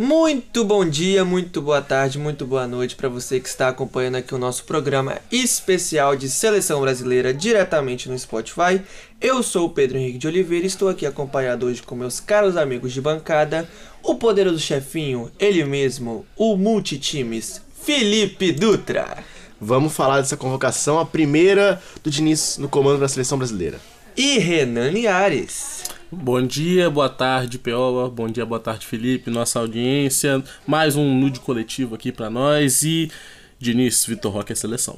Muito 0.00 0.64
bom 0.64 0.88
dia, 0.88 1.24
muito 1.24 1.60
boa 1.60 1.82
tarde, 1.82 2.20
muito 2.20 2.46
boa 2.46 2.68
noite 2.68 2.94
para 2.94 3.08
você 3.08 3.40
que 3.40 3.48
está 3.48 3.66
acompanhando 3.66 4.14
aqui 4.14 4.32
o 4.32 4.38
nosso 4.38 4.62
programa 4.62 5.18
especial 5.28 6.14
de 6.14 6.30
seleção 6.30 6.80
brasileira 6.80 7.34
diretamente 7.34 8.08
no 8.08 8.16
Spotify. 8.16 8.80
Eu 9.20 9.42
sou 9.42 9.66
o 9.66 9.70
Pedro 9.70 9.98
Henrique 9.98 10.18
de 10.18 10.28
Oliveira 10.28 10.64
e 10.64 10.68
estou 10.68 10.88
aqui 10.88 11.04
acompanhado 11.04 11.66
hoje 11.66 11.82
com 11.82 11.96
meus 11.96 12.20
caros 12.20 12.56
amigos 12.56 12.92
de 12.92 13.00
bancada, 13.00 13.68
o 14.00 14.14
poderoso 14.14 14.60
chefinho, 14.60 15.32
ele 15.36 15.64
mesmo, 15.64 16.24
o 16.36 16.56
multitimes, 16.56 17.60
Felipe 17.82 18.52
Dutra. 18.52 19.24
Vamos 19.60 19.92
falar 19.96 20.20
dessa 20.20 20.36
convocação, 20.36 21.00
a 21.00 21.04
primeira 21.04 21.82
do 22.04 22.08
Diniz 22.08 22.56
no 22.56 22.68
comando 22.68 23.00
da 23.00 23.08
seleção 23.08 23.36
brasileira. 23.36 23.80
E 24.16 24.38
Renan 24.38 24.90
Liares. 24.90 25.77
Bom 26.10 26.40
dia, 26.40 26.88
boa 26.88 27.10
tarde, 27.10 27.58
Peola. 27.58 28.08
Bom 28.08 28.28
dia, 28.28 28.46
boa 28.46 28.58
tarde, 28.58 28.86
Felipe, 28.86 29.30
nossa 29.30 29.58
audiência. 29.58 30.42
Mais 30.66 30.96
um 30.96 31.14
nude 31.14 31.38
coletivo 31.38 31.94
aqui 31.94 32.10
para 32.10 32.30
nós 32.30 32.82
e 32.82 33.12
Diniz, 33.58 34.06
Vitor 34.06 34.32
Roque 34.32 34.54
é 34.54 34.56
seleção. 34.56 34.96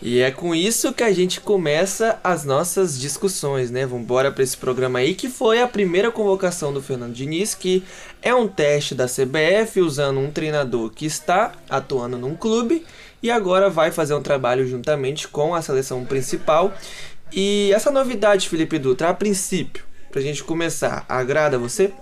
E 0.00 0.20
é 0.20 0.30
com 0.30 0.54
isso 0.54 0.92
que 0.92 1.02
a 1.02 1.12
gente 1.12 1.40
começa 1.40 2.20
as 2.22 2.44
nossas 2.44 3.00
discussões, 3.00 3.72
né? 3.72 3.84
Vamos 3.84 4.04
embora 4.04 4.30
para 4.30 4.44
esse 4.44 4.56
programa 4.56 5.00
aí 5.00 5.12
que 5.16 5.28
foi 5.28 5.60
a 5.60 5.66
primeira 5.66 6.12
convocação 6.12 6.72
do 6.72 6.80
Fernando 6.80 7.14
Diniz, 7.14 7.52
que 7.52 7.82
é 8.22 8.32
um 8.32 8.46
teste 8.46 8.94
da 8.94 9.06
CBF 9.06 9.80
usando 9.80 10.20
um 10.20 10.30
treinador 10.30 10.90
que 10.90 11.04
está 11.04 11.50
atuando 11.68 12.16
num 12.16 12.36
clube 12.36 12.86
e 13.20 13.28
agora 13.28 13.68
vai 13.68 13.90
fazer 13.90 14.14
um 14.14 14.22
trabalho 14.22 14.68
juntamente 14.68 15.26
com 15.26 15.52
a 15.52 15.60
seleção 15.60 16.04
principal. 16.04 16.72
E 17.32 17.72
essa 17.74 17.90
novidade, 17.90 18.48
Felipe 18.48 18.78
Dutra, 18.78 19.08
a 19.08 19.14
princípio, 19.14 19.87
pra 20.18 20.26
gente 20.26 20.42
começar, 20.42 21.04
agrada 21.08 21.56
você? 21.56 21.92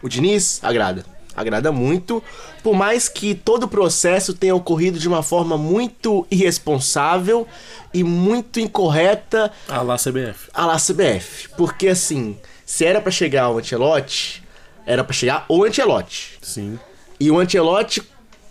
O 0.00 0.08
Diniz 0.08 0.60
agrada. 0.62 1.04
Agrada 1.34 1.72
muito, 1.72 2.22
por 2.62 2.72
mais 2.76 3.08
que 3.08 3.34
todo 3.34 3.64
o 3.64 3.68
processo 3.68 4.32
tenha 4.32 4.54
ocorrido 4.54 4.96
de 4.96 5.08
uma 5.08 5.24
forma 5.24 5.58
muito 5.58 6.24
irresponsável 6.30 7.48
e 7.92 8.04
muito 8.04 8.60
incorreta 8.60 9.50
A 9.68 9.82
lá 9.82 9.96
CBF. 9.96 10.48
a 10.54 10.66
lá 10.66 10.76
CBF. 10.76 11.48
Porque 11.56 11.88
assim, 11.88 12.36
se 12.64 12.84
era 12.84 13.00
pra 13.00 13.10
chegar 13.10 13.50
o 13.50 13.58
Ancelotti, 13.58 14.44
era 14.86 15.02
pra 15.02 15.12
chegar 15.12 15.44
o 15.48 15.64
Ancelotti. 15.64 16.38
Sim. 16.40 16.78
E 17.18 17.28
o 17.28 17.40
Ancelotti 17.40 18.00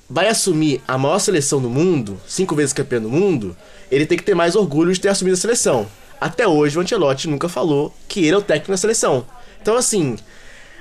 vai 0.10 0.28
assumir 0.28 0.82
a 0.86 0.98
maior 0.98 1.20
seleção 1.20 1.62
do 1.62 1.70
mundo, 1.70 2.20
cinco 2.28 2.54
vezes 2.56 2.74
campeão 2.74 3.02
do 3.04 3.10
mundo, 3.10 3.56
ele 3.90 4.06
tem 4.06 4.18
que 4.18 4.24
ter 4.26 4.36
mais 4.36 4.54
orgulho 4.58 4.92
de 4.92 5.00
ter 5.00 5.08
assumido 5.08 5.36
a 5.38 5.40
seleção. 5.40 5.88
Até 6.24 6.48
hoje 6.48 6.78
o 6.78 6.82
Ancelotti 6.82 7.28
nunca 7.28 7.50
falou 7.50 7.94
que 8.08 8.22
ele 8.22 8.36
é 8.36 8.38
o 8.38 8.42
técnico 8.42 8.72
da 8.72 8.78
seleção. 8.78 9.26
Então 9.62 9.76
assim, 9.76 10.16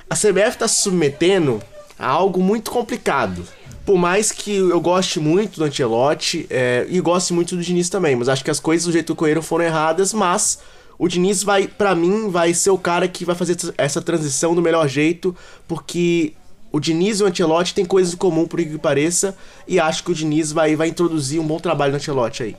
a 0.09 0.15
CBF 0.15 0.57
tá 0.57 0.69
se 0.69 0.83
submetendo 0.83 1.61
a 1.99 2.07
algo 2.07 2.41
muito 2.41 2.71
complicado. 2.71 3.45
Por 3.85 3.97
mais 3.97 4.31
que 4.31 4.55
eu 4.55 4.79
goste 4.79 5.19
muito 5.19 5.59
do 5.59 5.65
Ancelotti 5.65 6.47
é, 6.49 6.87
e 6.89 6.97
goste 7.01 7.33
muito 7.33 7.57
do 7.57 7.61
Diniz 7.61 7.89
também, 7.89 8.15
mas 8.15 8.29
acho 8.29 8.41
que 8.41 8.49
as 8.49 8.61
coisas 8.61 8.85
do 8.85 8.93
jeito 8.93 9.07
que 9.07 9.11
ocorreram 9.11 9.41
foram 9.41 9.65
erradas, 9.65 10.13
mas 10.13 10.59
o 10.97 11.09
Diniz 11.09 11.43
vai, 11.43 11.67
para 11.67 11.93
mim, 11.93 12.29
vai 12.29 12.53
ser 12.53 12.69
o 12.69 12.77
cara 12.77 13.05
que 13.05 13.25
vai 13.25 13.35
fazer 13.35 13.57
essa 13.77 14.01
transição 14.01 14.55
do 14.55 14.61
melhor 14.61 14.87
jeito, 14.87 15.35
porque 15.67 16.31
o 16.71 16.79
Diniz 16.79 17.19
e 17.19 17.23
o 17.23 17.27
Ancelotti 17.27 17.73
têm 17.73 17.83
coisas 17.83 18.13
em 18.13 18.17
comum, 18.17 18.47
por 18.47 18.61
que 18.61 18.77
pareça, 18.77 19.35
e 19.67 19.77
acho 19.77 20.05
que 20.05 20.11
o 20.11 20.15
Diniz 20.15 20.53
vai, 20.53 20.73
vai 20.77 20.87
introduzir 20.87 21.41
um 21.41 21.45
bom 21.45 21.59
trabalho 21.59 21.91
no 21.91 21.97
Ancelotti 21.97 22.43
aí. 22.43 22.55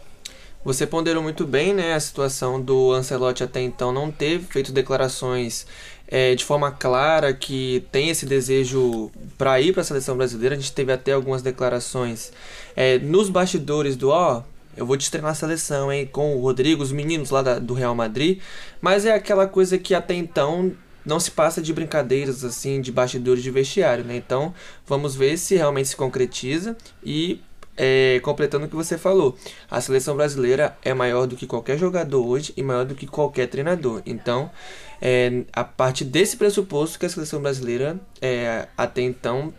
Você 0.65 0.87
ponderou 0.87 1.23
muito 1.23 1.47
bem, 1.47 1.75
né, 1.75 1.93
a 1.95 2.01
situação 2.01 2.61
do 2.61 2.91
Ancelotti 2.93 3.45
até 3.45 3.61
então 3.61 3.93
não 3.93 4.11
ter 4.11 4.41
feito 4.41 4.73
declarações 4.73 5.67
é, 6.09 6.35
de 6.35 6.45
forma 6.45 6.71
clara 6.71 7.35
que 7.35 7.85
tem 7.93 8.09
esse 8.09 8.25
desejo 8.25 9.11
para 9.37 9.61
ir 9.61 9.73
para 9.73 9.83
a 9.83 9.85
seleção 9.85 10.17
brasileira. 10.17 10.55
A 10.55 10.59
gente 10.59 10.73
teve 10.73 10.91
até 10.93 11.13
algumas 11.13 11.43
declarações 11.43 12.33
é, 12.75 12.99
nos 12.99 13.29
bastidores 13.29 13.95
do 13.95 14.09
ó, 14.09 14.43
eu 14.77 14.87
vou 14.87 14.97
te 14.97 15.11
treinar 15.11 15.33
a 15.33 15.35
seleção, 15.35 15.93
hein, 15.93 16.09
com 16.11 16.35
o 16.37 16.41
Rodrigo, 16.41 16.83
os 16.83 16.91
meninos 16.91 17.31
lá 17.31 17.43
da- 17.43 17.59
do 17.59 17.75
Real 17.75 17.95
Madrid. 17.95 18.41
Mas 18.81 19.05
é 19.05 19.13
aquela 19.15 19.47
coisa 19.47 19.79
que 19.79 19.95
até 19.95 20.15
então 20.15 20.73
não 21.05 21.21
se 21.21 21.31
passa 21.31 21.61
de 21.61 21.73
brincadeiras 21.73 22.43
assim, 22.43 22.81
de 22.81 22.91
bastidores 22.91 23.43
de 23.43 23.51
vestiário, 23.51 24.03
né? 24.05 24.17
Então 24.17 24.55
vamos 24.87 25.15
ver 25.15 25.37
se 25.37 25.55
realmente 25.55 25.89
se 25.91 25.97
concretiza 25.97 26.77
e 27.05 27.41
é, 27.77 28.21
completando 28.23 28.67
o 28.67 28.69
que 28.69 28.77
você 28.77 28.97
falou, 28.97 29.37
a 29.71 29.81
seleção 29.81 30.17
brasileira 30.17 30.77
é 30.83 30.95
maior 30.95 31.27
do 31.27 31.37
que 31.37 31.47
qualquer 31.47 31.79
jogador 31.79 32.27
hoje 32.27 32.53
e 32.57 32.63
maior 32.63 32.85
do 32.85 32.95
que 32.95 33.07
qualquer 33.07 33.49
treinador. 33.49 34.03
Então, 34.07 34.51
é, 35.01 35.43
a 35.53 35.65
partir 35.65 36.05
desse 36.05 36.37
pressuposto 36.37 36.99
que 36.99 37.07
a 37.07 37.09
seleção 37.09 37.41
brasileira 37.41 37.99
é, 38.21 38.69
até 38.77 39.03
então 39.03 39.53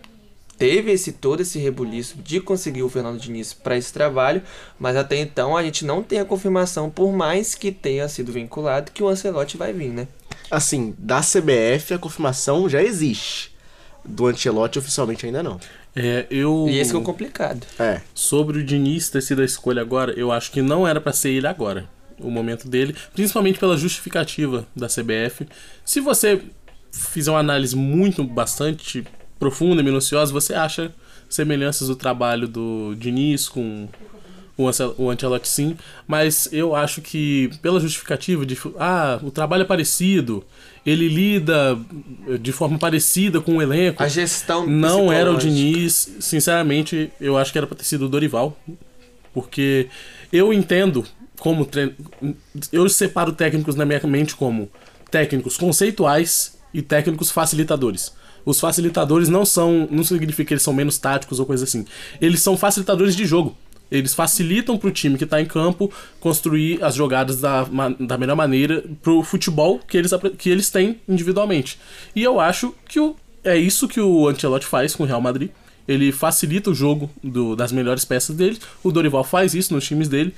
teve 0.58 0.92
esse 0.92 1.12
todo 1.12 1.42
esse 1.42 1.59
rebuliço 1.59 2.18
de 2.18 2.40
conseguir 2.40 2.84
o 2.84 2.90
Fernando 2.90 3.20
Diniz 3.20 3.54
para 3.54 3.78
esse 3.78 3.92
trabalho, 3.92 4.42
mas 4.80 4.96
até 4.96 5.18
então 5.18 5.56
a 5.56 5.64
gente 5.64 5.86
não 5.86 6.02
tem 6.02 6.20
a 6.20 6.25
confirmação, 6.25 6.90
por 6.90 7.12
mais 7.12 7.56
que 7.56 7.72
tenha 7.72 8.08
sido 8.08 8.31
vinculado, 8.31 8.92
que 8.92 9.04
o 9.04 9.08
Ancelotti 9.08 9.58
vai 9.58 9.74
vir, 9.74 9.90
né? 9.90 10.08
Assim, 10.50 10.96
da 10.98 11.22
CBF 11.22 11.94
a 11.94 12.00
confirmação 12.00 12.70
já 12.70 12.81
existe. 12.81 13.54
Do 14.04 14.28
Ancelotti 14.28 14.80
oficialmente 14.80 15.25
ainda 15.25 15.42
não. 15.42 15.59
É, 15.95 16.25
eu. 16.29 16.67
E 16.69 16.78
esse 16.78 16.91
que 16.91 16.97
é 16.97 17.00
o 17.00 17.03
complicado. 17.03 17.66
É. 17.79 18.01
Sobre 18.13 18.59
o 18.59 18.63
Diniz 18.63 19.09
ter 19.09 19.22
sido 19.22 19.41
a 19.41 19.45
escolha 19.45 19.81
agora, 19.81 20.11
eu 20.13 20.31
acho 20.31 20.51
que 20.51 20.61
não 20.61 20.85
era 20.88 21.00
pra 21.00 21.13
ser 21.13 21.29
ele 21.29 21.47
agora. 21.47 21.88
O 22.19 22.29
momento 22.29 22.67
dele, 22.67 22.95
principalmente 23.13 23.59
pela 23.59 23.78
justificativa 23.78 24.66
da 24.75 24.88
CBF. 24.88 25.47
Se 25.85 26.00
você 26.00 26.41
fizer 26.91 27.31
uma 27.31 27.39
análise 27.39 27.75
muito, 27.75 28.23
bastante 28.23 29.03
profunda 29.39 29.81
e 29.81 29.85
minuciosa, 29.85 30.31
você 30.31 30.53
acha 30.53 30.94
semelhanças 31.29 31.88
do 31.88 31.95
trabalho 31.95 32.47
do 32.47 32.95
Diniz 32.97 33.50
com 33.50 33.88
o 34.57 34.67
Ancel- 34.69 34.95
o 34.97 35.09
Ancelotti 35.09 35.47
sim, 35.50 35.75
mas 36.07 36.47
eu 36.53 36.73
acho 36.73 37.01
que 37.01 37.50
pela 37.62 37.77
justificativa 37.79 38.45
de 38.45 38.57
ah, 38.79 39.19
o 39.22 39.29
trabalho 39.29 39.63
é 39.63 39.66
parecido, 39.66 40.45
ele 40.85 41.07
lida 41.07 41.78
de 42.40 42.51
forma 42.51 42.78
parecida 42.78 43.41
com 43.41 43.57
o 43.57 43.62
elenco. 43.62 44.03
A 44.03 44.07
gestão 44.07 44.68
Não 44.68 45.12
era 45.12 45.31
o. 45.31 45.38
Diniz, 45.38 46.16
sinceramente, 46.19 47.12
eu 47.19 47.38
acho 47.38 47.51
que 47.51 47.57
era 47.57 47.66
pra 47.66 47.75
ter 47.75 47.84
sido 47.84 48.06
o 48.06 48.09
Dorival. 48.09 48.57
Porque 49.34 49.88
eu 50.31 50.53
entendo 50.53 51.03
como. 51.40 51.68
Eu 52.72 52.88
separo 52.88 53.34
técnicos 53.34 53.75
na 53.75 53.84
minha 53.84 54.00
mente 54.03 54.35
como 54.35 54.69
técnicos 55.09 55.57
conceituais 55.57 56.57
e 56.74 56.81
técnicos 56.81 57.31
facilitadores. 57.31 58.13
Os 58.45 58.59
facilitadores 58.59 59.28
não 59.28 59.44
são. 59.44 59.88
não 59.90 60.03
significa 60.03 60.50
que 60.50 60.53
eles 60.53 60.63
são 60.63 60.74
menos 60.74 61.00
táticos 61.00 61.40
ou 61.40 61.47
coisa 61.47 61.63
assim. 61.63 61.84
Eles 62.22 62.44
são 62.44 62.56
facilitadores 62.56 63.16
de 63.16 63.25
jogo. 63.25 63.57
Eles 63.95 64.13
facilitam 64.13 64.78
pro 64.78 64.91
time 64.91 65.17
que 65.17 65.25
tá 65.25 65.39
em 65.41 65.45
campo 65.45 65.91
construir 66.19 66.83
as 66.83 66.95
jogadas 66.95 67.39
da, 67.39 67.66
da 68.00 68.17
melhor 68.17 68.35
maneira 68.35 68.83
pro 69.01 69.23
futebol 69.23 69.79
que 69.79 69.97
eles, 69.97 70.11
que 70.38 70.50
eles 70.50 70.69
têm 70.69 71.00
individualmente. 71.07 71.79
E 72.16 72.22
eu 72.23 72.39
acho 72.39 72.73
que 72.88 73.00
o, 73.00 73.16
é 73.44 73.57
isso 73.57 73.88
que 73.88 74.00
o 74.01 74.28
Ancelotti 74.28 74.66
faz 74.66 74.95
com 74.95 75.03
o 75.03 75.06
Real 75.06 75.22
Madrid. 75.22 75.50
Ele 75.88 76.11
facilita 76.11 76.69
o 76.72 76.73
jogo 76.75 77.09
do- 77.23 77.56
das 77.56 77.72
melhores 77.72 78.03
peças 78.03 78.35
dele. 78.35 78.57
O 78.83 78.91
Dorival 78.91 79.23
faz 79.23 79.53
isso 79.53 79.73
nos 79.73 79.85
times 79.85 80.07
dele. 80.07 80.33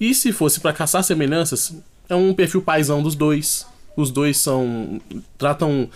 E 0.00 0.14
se 0.14 0.32
fosse 0.32 0.60
pra 0.60 0.72
caçar 0.72 1.02
semelhanças, 1.02 1.74
é 2.08 2.14
um 2.14 2.32
perfil 2.32 2.62
paisão 2.62 3.02
dos 3.02 3.14
dois. 3.16 3.66
Os 3.96 4.10
dois 4.10 4.36
são. 4.36 5.00
tratam 5.38 5.88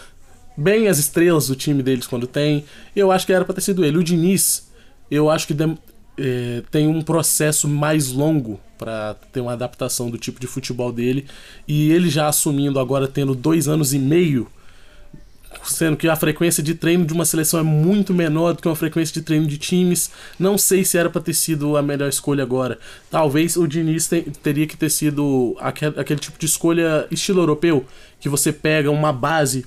bem 0.56 0.88
as 0.88 0.99
estrelas 0.99 1.46
do 1.46 1.54
time 1.54 1.82
deles 1.82 2.06
quando 2.08 2.26
tem. 2.26 2.64
Eu 2.94 3.12
acho 3.12 3.25
que 3.26 3.32
era 3.32 3.44
pra 3.44 3.54
ter 3.54 3.61
sido 3.61 3.84
ele. 3.84 3.99
O 3.99 4.02
Diniz, 4.04 4.69
eu 5.11 5.31
acho 5.31 5.46
que 5.46 5.54
é, 6.19 6.62
tem 6.70 6.87
um 6.88 7.03
processo 7.03 7.69
mais 7.69 8.09
longo 8.09 8.61
pra 8.76 9.15
ter 9.32 9.41
uma 9.41 9.53
adaptação 9.53 10.11
do 10.11 10.19
tipo 10.19 10.41
de 10.41 10.47
futebol 10.47 10.93
dele. 10.93 11.26
E 11.67 11.91
ele 11.91 12.09
já 12.09 12.29
assumindo 12.29 12.79
agora, 12.79 13.09
tendo 13.09 13.35
dois 13.35 13.69
anos 13.69 13.94
e 13.94 13.99
meio 13.99 14.49
sendo 15.65 15.97
que 15.97 16.09
a 16.09 16.17
frequência 16.17 16.62
de 16.62 16.75
treino 16.75 17.05
de 17.05 17.12
uma 17.12 17.25
seleção 17.25 17.61
é 17.61 17.62
muito 17.62 18.15
menor 18.15 18.53
do 18.55 18.62
que 18.62 18.69
uma 18.69 18.76
frequência 18.76 19.12
de 19.15 19.23
treino 19.23 19.47
de 19.47 19.59
times. 19.59 20.11
Não 20.38 20.56
sei 20.56 20.85
se 20.85 20.97
era 20.97 21.11
para 21.11 21.20
ter 21.20 21.35
sido 21.35 21.76
a 21.76 21.82
melhor 21.82 22.09
escolha 22.09 22.43
agora. 22.43 22.79
Talvez 23.11 23.56
o 23.56 23.67
Diniz 23.67 24.09
te- 24.09 24.31
teria 24.43 24.67
que 24.67 24.76
ter 24.76 24.91
sido 24.91 25.56
aquele 25.97 26.21
tipo 26.21 26.38
de 26.38 26.47
escolha 26.47 27.06
estilo 27.11 27.41
europeu, 27.41 27.85
que 28.21 28.29
você 28.29 28.53
pega 28.53 28.91
uma 28.91 29.12
base 29.12 29.64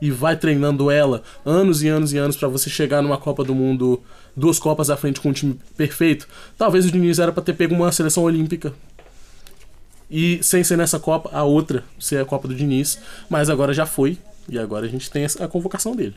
e 0.00 0.10
vai 0.10 0.36
treinando 0.36 0.90
ela 0.90 1.22
anos 1.44 1.82
e 1.82 1.88
anos 1.88 2.12
e 2.12 2.18
anos 2.18 2.36
para 2.36 2.48
você 2.48 2.68
chegar 2.68 3.02
numa 3.02 3.16
Copa 3.16 3.44
do 3.44 3.54
Mundo, 3.54 4.02
duas 4.36 4.58
Copas 4.58 4.90
à 4.90 4.96
frente 4.96 5.20
com 5.20 5.30
um 5.30 5.32
time 5.32 5.58
perfeito. 5.76 6.28
Talvez 6.56 6.86
o 6.86 6.90
Diniz 6.90 7.18
era 7.18 7.32
para 7.32 7.42
ter 7.42 7.54
pego 7.54 7.74
uma 7.74 7.90
seleção 7.92 8.24
olímpica. 8.24 8.72
E 10.10 10.42
sem 10.42 10.62
ser 10.62 10.76
nessa 10.76 10.98
Copa, 10.98 11.30
a 11.32 11.42
outra 11.42 11.84
ser 11.98 12.20
a 12.20 12.24
Copa 12.24 12.46
do 12.46 12.54
Diniz, 12.54 12.98
mas 13.30 13.48
agora 13.48 13.72
já 13.72 13.86
foi. 13.86 14.18
E 14.48 14.58
agora 14.58 14.86
a 14.86 14.88
gente 14.88 15.10
tem 15.10 15.24
a 15.24 15.48
convocação 15.48 15.96
dele. 15.96 16.14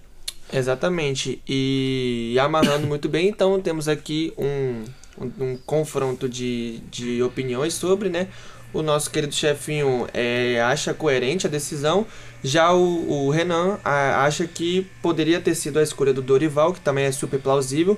Exatamente. 0.52 1.42
E 1.48 2.36
amarrando 2.40 2.88
muito 2.88 3.08
bem, 3.08 3.30
então 3.30 3.60
temos 3.62 3.88
aqui 3.88 4.34
um, 4.38 4.84
um, 5.18 5.32
um 5.52 5.58
confronto 5.66 6.28
de, 6.28 6.80
de 6.92 7.22
opiniões 7.24 7.74
sobre, 7.74 8.10
né? 8.10 8.28
O 8.76 8.82
nosso 8.82 9.10
querido 9.10 9.34
chefinho 9.34 10.06
é, 10.14 10.62
acha 10.62 10.94
coerente 10.94 11.48
a 11.48 11.50
decisão, 11.50 12.06
já 12.44 12.74
o, 12.74 13.10
o 13.10 13.30
Renan 13.30 13.80
a, 13.86 14.26
acha 14.26 14.46
que 14.46 14.86
poderia 15.02 15.40
ter 15.40 15.56
sido 15.56 15.80
a 15.80 15.82
escolha 15.82 16.12
do 16.12 16.22
Dorival, 16.22 16.74
que 16.74 16.82
também 16.82 17.06
é 17.06 17.12
super 17.14 17.40
plausível. 17.40 17.98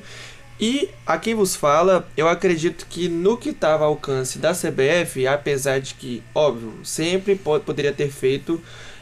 E 0.59 0.87
a 1.03 1.17
quem 1.17 1.33
vos 1.33 1.55
fala, 1.55 2.07
eu 2.15 2.27
acredito 2.27 2.85
que 2.87 3.09
no 3.09 3.35
que 3.37 3.49
estava 3.49 3.85
ao 3.85 3.93
alcance 3.93 4.37
da 4.37 4.53
CBF, 4.53 5.25
apesar 5.25 5.79
de 5.79 5.95
que, 5.95 6.21
óbvio, 6.35 6.73
sempre 6.83 7.35
pode, 7.35 7.63
poderia 7.63 7.91
ter 7.91 8.11
feito 8.11 8.61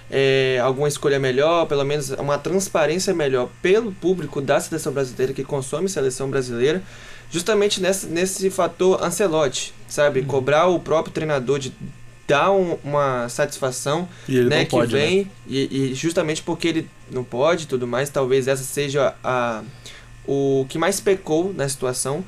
é, 0.09 0.57
alguma 0.63 0.87
escolha 0.87 1.19
melhor, 1.19 1.65
pelo 1.65 1.83
menos 1.83 2.09
uma 2.11 2.37
transparência 2.37 3.13
melhor 3.13 3.49
pelo 3.61 3.91
público 3.91 4.39
da 4.39 4.61
seleção 4.61 4.93
brasileira 4.93 5.33
que 5.33 5.43
consome 5.43 5.89
seleção 5.89 6.29
brasileira, 6.29 6.81
justamente 7.29 7.81
nesse, 7.81 8.07
nesse 8.07 8.49
fator 8.49 9.03
Ancelotti, 9.03 9.73
sabe? 9.87 10.21
Uhum. 10.21 10.27
Cobrar 10.27 10.67
o 10.67 10.79
próprio 10.79 11.13
treinador 11.13 11.59
de 11.59 11.73
dar 12.27 12.51
um, 12.51 12.77
uma 12.83 13.29
satisfação 13.29 14.07
né, 14.27 14.65
que 14.65 14.71
pode, 14.71 14.91
vem, 14.91 15.19
né? 15.19 15.27
e, 15.47 15.91
e, 15.91 15.93
justamente 15.93 16.41
porque 16.41 16.67
ele 16.67 16.89
não 17.11 17.23
pode 17.23 17.63
e 17.63 17.67
tudo 17.67 17.85
mais, 17.85 18.09
talvez 18.09 18.47
essa 18.47 18.63
seja 18.63 19.13
a, 19.23 19.61
o 20.27 20.65
que 20.67 20.77
mais 20.77 20.99
pecou 20.99 21.53
na 21.53 21.67
situação. 21.69 22.23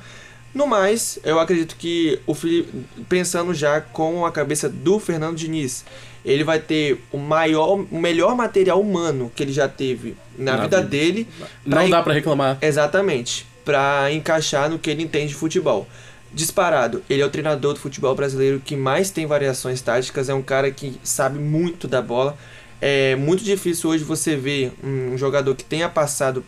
No 0.54 0.66
mais, 0.66 1.18
eu 1.24 1.38
acredito 1.38 1.76
que 1.76 2.20
o 2.26 2.34
Felipe, 2.34 2.84
pensando 3.08 3.52
já 3.52 3.80
com 3.80 4.24
a 4.24 4.32
cabeça 4.32 4.68
do 4.68 4.98
Fernando 4.98 5.36
Diniz, 5.36 5.84
ele 6.24 6.42
vai 6.42 6.58
ter 6.58 7.00
o 7.12 7.18
maior, 7.18 7.74
o 7.90 7.98
melhor 7.98 8.34
material 8.34 8.80
humano 8.80 9.30
que 9.34 9.42
ele 9.42 9.52
já 9.52 9.68
teve 9.68 10.16
na, 10.36 10.56
na 10.56 10.62
vida, 10.62 10.76
vida, 10.78 10.88
dele. 10.88 11.28
Não 11.64 11.88
dá 11.88 12.02
para 12.02 12.14
reclamar. 12.14 12.58
Exatamente, 12.60 13.46
para 13.68 14.10
encaixar 14.10 14.70
no 14.70 14.78
que 14.78 14.88
ele 14.88 15.02
entende 15.02 15.28
de 15.28 15.34
futebol. 15.34 15.86
Disparado, 16.32 17.02
ele 17.08 17.20
é 17.20 17.26
o 17.26 17.28
treinador 17.28 17.74
do 17.74 17.80
futebol 17.80 18.14
brasileiro 18.14 18.62
que 18.64 18.74
mais 18.74 19.10
tem 19.10 19.26
variações 19.26 19.82
táticas, 19.82 20.30
é 20.30 20.34
um 20.34 20.40
cara 20.40 20.70
que 20.70 20.98
sabe 21.02 21.38
muito 21.38 21.86
da 21.86 22.00
bola. 22.00 22.34
É 22.80 23.14
muito 23.16 23.44
difícil 23.44 23.90
hoje 23.90 24.04
você 24.04 24.36
ver 24.36 24.72
um 24.82 25.18
jogador 25.18 25.54
que 25.54 25.64
tenha 25.64 25.86
passado 25.86 26.42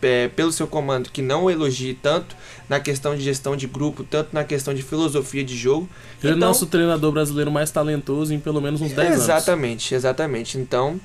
é, 0.00 0.28
pelo 0.28 0.50
seu 0.52 0.66
comando 0.66 1.10
que 1.10 1.20
não 1.20 1.44
o 1.44 1.50
elogie 1.50 1.92
tanto 1.92 2.34
na 2.66 2.80
questão 2.80 3.14
de 3.14 3.22
gestão 3.22 3.54
de 3.54 3.66
grupo, 3.66 4.02
tanto 4.02 4.30
na 4.32 4.42
questão 4.42 4.72
de 4.72 4.82
filosofia 4.82 5.44
de 5.44 5.54
jogo. 5.54 5.86
Ele 6.22 6.32
então, 6.32 6.48
é 6.48 6.48
nosso 6.48 6.64
treinador 6.64 7.12
brasileiro 7.12 7.50
mais 7.50 7.70
talentoso 7.70 8.32
em 8.32 8.40
pelo 8.40 8.62
menos 8.62 8.80
uns 8.80 8.92
10 8.92 9.08
anos. 9.08 9.22
Exatamente, 9.22 9.94
exatamente. 9.94 10.56
Então, 10.56 10.98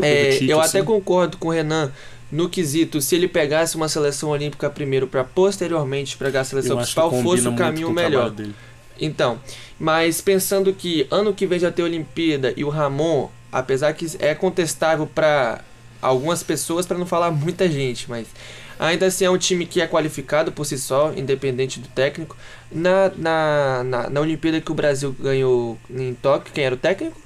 é, 0.00 0.38
eu 0.44 0.60
assim. 0.60 0.78
até 0.78 0.86
concordo 0.86 1.38
com 1.38 1.48
o 1.48 1.50
Renan 1.50 1.90
no 2.32 2.48
quesito, 2.48 2.98
se 3.02 3.14
ele 3.14 3.28
pegasse 3.28 3.76
uma 3.76 3.90
seleção 3.90 4.30
olímpica 4.30 4.70
primeiro 4.70 5.06
para 5.06 5.22
posteriormente 5.22 6.16
pegar 6.16 6.40
a 6.40 6.44
seleção 6.44 6.78
principal, 6.78 7.10
fosse 7.22 7.46
o 7.46 7.54
caminho 7.54 7.90
melhor. 7.90 8.34
Então, 8.98 9.38
mas 9.78 10.22
pensando 10.22 10.72
que 10.72 11.06
ano 11.10 11.34
que 11.34 11.46
vem 11.46 11.58
já 11.58 11.70
tem 11.70 11.84
Olimpíada 11.84 12.54
e 12.56 12.64
o 12.64 12.70
Ramon, 12.70 13.28
apesar 13.50 13.92
que 13.92 14.06
é 14.18 14.34
contestável 14.34 15.06
para 15.06 15.60
algumas 16.00 16.42
pessoas, 16.42 16.86
para 16.86 16.96
não 16.96 17.04
falar 17.04 17.30
muita 17.30 17.68
gente, 17.70 18.08
mas 18.08 18.26
ainda 18.78 19.06
assim 19.06 19.26
é 19.26 19.30
um 19.30 19.36
time 19.36 19.66
que 19.66 19.82
é 19.82 19.86
qualificado 19.86 20.50
por 20.50 20.64
si 20.64 20.78
só, 20.78 21.12
independente 21.12 21.80
do 21.80 21.88
técnico. 21.88 22.34
Na, 22.70 23.12
na, 23.14 23.84
na, 23.84 24.10
na 24.10 24.20
Olimpíada 24.22 24.58
que 24.58 24.72
o 24.72 24.74
Brasil 24.74 25.14
ganhou 25.20 25.76
em 25.90 26.14
Tóquio, 26.14 26.54
quem 26.54 26.64
era 26.64 26.74
o 26.74 26.78
técnico? 26.78 27.20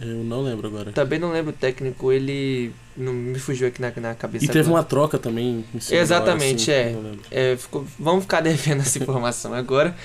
Eu 0.00 0.24
não 0.24 0.42
lembro 0.42 0.66
agora. 0.66 0.90
Também 0.90 1.20
não 1.20 1.30
lembro 1.30 1.50
o 1.50 1.56
técnico, 1.56 2.10
ele 2.10 2.72
não 2.98 3.12
me 3.12 3.38
fugiu 3.38 3.68
aqui 3.68 3.80
na, 3.80 3.92
na 3.96 4.14
cabeça. 4.14 4.44
E 4.44 4.48
teve 4.48 4.60
agora. 4.60 4.74
uma 4.74 4.82
troca 4.82 5.18
também. 5.18 5.64
Exatamente, 5.90 6.70
hora, 6.70 6.88
assim, 6.88 7.20
é. 7.30 7.52
é 7.52 7.56
ficou, 7.56 7.86
vamos 7.98 8.24
ficar 8.24 8.40
devendo 8.42 8.80
essa 8.80 8.98
informação 8.98 9.54
agora. 9.54 9.96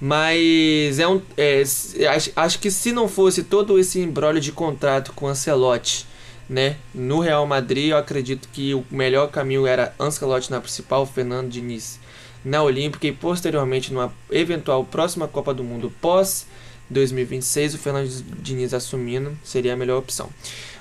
Mas 0.00 0.98
é 0.98 1.08
um. 1.08 1.22
É, 1.36 1.62
acho, 2.08 2.32
acho 2.34 2.58
que 2.58 2.70
se 2.70 2.92
não 2.92 3.08
fosse 3.08 3.44
todo 3.44 3.78
esse 3.78 4.00
embrólio 4.00 4.40
de 4.40 4.52
contrato 4.52 5.12
com 5.12 5.26
o 5.26 5.28
Ancelotti 5.28 6.10
né? 6.50 6.76
No 6.92 7.20
Real 7.20 7.46
Madrid, 7.46 7.90
eu 7.90 7.96
acredito 7.96 8.48
que 8.52 8.74
o 8.74 8.84
melhor 8.90 9.30
caminho 9.30 9.68
era 9.68 9.94
Ancelotti 10.00 10.50
na 10.50 10.60
principal, 10.60 11.06
Fernando 11.06 11.48
Diniz 11.48 12.00
na 12.44 12.62
Olímpica 12.62 13.06
e 13.06 13.12
posteriormente 13.12 13.92
numa 13.92 14.12
eventual 14.30 14.84
próxima 14.84 15.28
Copa 15.28 15.54
do 15.54 15.62
Mundo 15.62 15.92
pós 16.00 16.46
2026, 16.88 17.74
o 17.74 17.78
Fernando 17.78 18.08
Diniz 18.42 18.74
assumindo 18.74 19.38
seria 19.44 19.74
a 19.74 19.76
melhor 19.76 19.98
opção. 19.98 20.28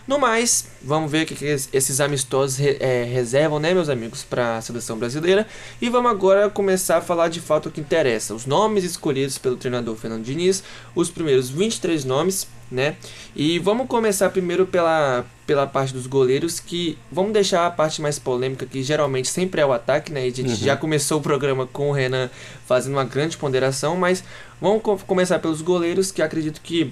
No 0.09 0.17
mais, 0.17 0.65
vamos 0.81 1.11
ver 1.11 1.21
o 1.21 1.25
que 1.27 1.45
esses 1.45 2.01
amistosos 2.01 2.59
é, 2.59 3.03
reservam, 3.03 3.59
né, 3.59 3.75
meus 3.75 3.89
amigos, 3.89 4.23
para 4.23 4.57
a 4.57 4.61
seleção 4.61 4.97
brasileira. 4.97 5.45
E 5.79 5.88
vamos 5.88 6.09
agora 6.09 6.50
começar 6.50 6.97
a 6.97 7.01
falar 7.01 7.27
de 7.27 7.39
fato 7.39 7.69
o 7.69 7.71
que 7.71 7.79
interessa: 7.79 8.33
os 8.33 8.47
nomes 8.47 8.83
escolhidos 8.83 9.38
pelo 9.38 9.56
treinador 9.56 9.95
Fernando 9.95 10.23
Diniz, 10.23 10.63
os 10.95 11.11
primeiros 11.11 11.51
23 11.51 12.06
nomes, 12.06 12.47
né? 12.71 12.95
E 13.35 13.59
vamos 13.59 13.85
começar 13.85 14.31
primeiro 14.31 14.65
pela, 14.65 15.27
pela 15.45 15.67
parte 15.67 15.94
dos 15.94 16.07
goleiros, 16.07 16.59
que 16.59 16.97
vamos 17.11 17.31
deixar 17.31 17.67
a 17.67 17.69
parte 17.69 18.01
mais 18.01 18.17
polêmica, 18.17 18.65
que 18.65 18.81
geralmente 18.81 19.27
sempre 19.27 19.61
é 19.61 19.65
o 19.67 19.71
ataque, 19.71 20.11
né? 20.11 20.25
E 20.25 20.31
a 20.31 20.35
gente 20.35 20.50
uhum. 20.50 20.56
já 20.56 20.75
começou 20.75 21.19
o 21.19 21.21
programa 21.21 21.67
com 21.67 21.91
o 21.91 21.94
Renan 21.94 22.31
fazendo 22.65 22.94
uma 22.94 23.06
grande 23.06 23.38
ponderação, 23.38 23.95
mas 23.95 24.23
vamos 24.59 24.81
começar 25.06 25.38
pelos 25.38 25.61
goleiros, 25.61 26.11
que 26.11 26.23
acredito 26.23 26.61
que 26.61 26.91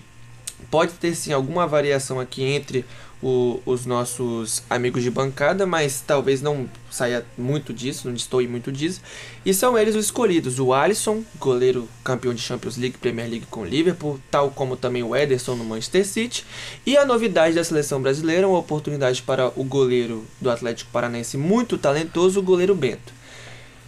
pode 0.69 0.93
ter 0.93 1.15
sim 1.15 1.31
alguma 1.31 1.67
variação 1.67 2.19
aqui 2.19 2.43
entre 2.43 2.85
o, 3.21 3.59
os 3.65 3.85
nossos 3.85 4.63
amigos 4.69 5.01
de 5.01 5.09
bancada, 5.09 5.65
mas 5.65 6.03
talvez 6.05 6.41
não 6.41 6.69
saia 6.91 7.25
muito 7.37 7.73
disso, 7.73 8.07
não 8.07 8.13
destoie 8.13 8.47
muito 8.47 8.71
disso. 8.71 9.01
E 9.45 9.53
são 9.53 9.77
eles 9.77 9.95
os 9.95 10.05
escolhidos: 10.05 10.59
o 10.59 10.73
Alisson, 10.73 11.23
goleiro 11.39 11.87
campeão 12.03 12.33
de 12.33 12.41
Champions 12.41 12.77
League, 12.77 12.97
Premier 12.97 13.29
League 13.29 13.47
com 13.49 13.65
Liverpool, 13.65 14.19
tal 14.29 14.51
como 14.51 14.75
também 14.75 15.03
o 15.03 15.15
Ederson 15.15 15.55
no 15.55 15.63
Manchester 15.63 16.05
City. 16.05 16.45
E 16.85 16.97
a 16.97 17.05
novidade 17.05 17.55
da 17.55 17.63
seleção 17.63 18.01
brasileira, 18.01 18.47
uma 18.47 18.59
oportunidade 18.59 19.21
para 19.21 19.51
o 19.55 19.63
goleiro 19.63 20.25
do 20.39 20.49
Atlético 20.49 20.91
Paranaense 20.91 21.37
muito 21.37 21.77
talentoso, 21.77 22.39
o 22.39 22.43
goleiro 22.43 22.75
Bento. 22.75 23.13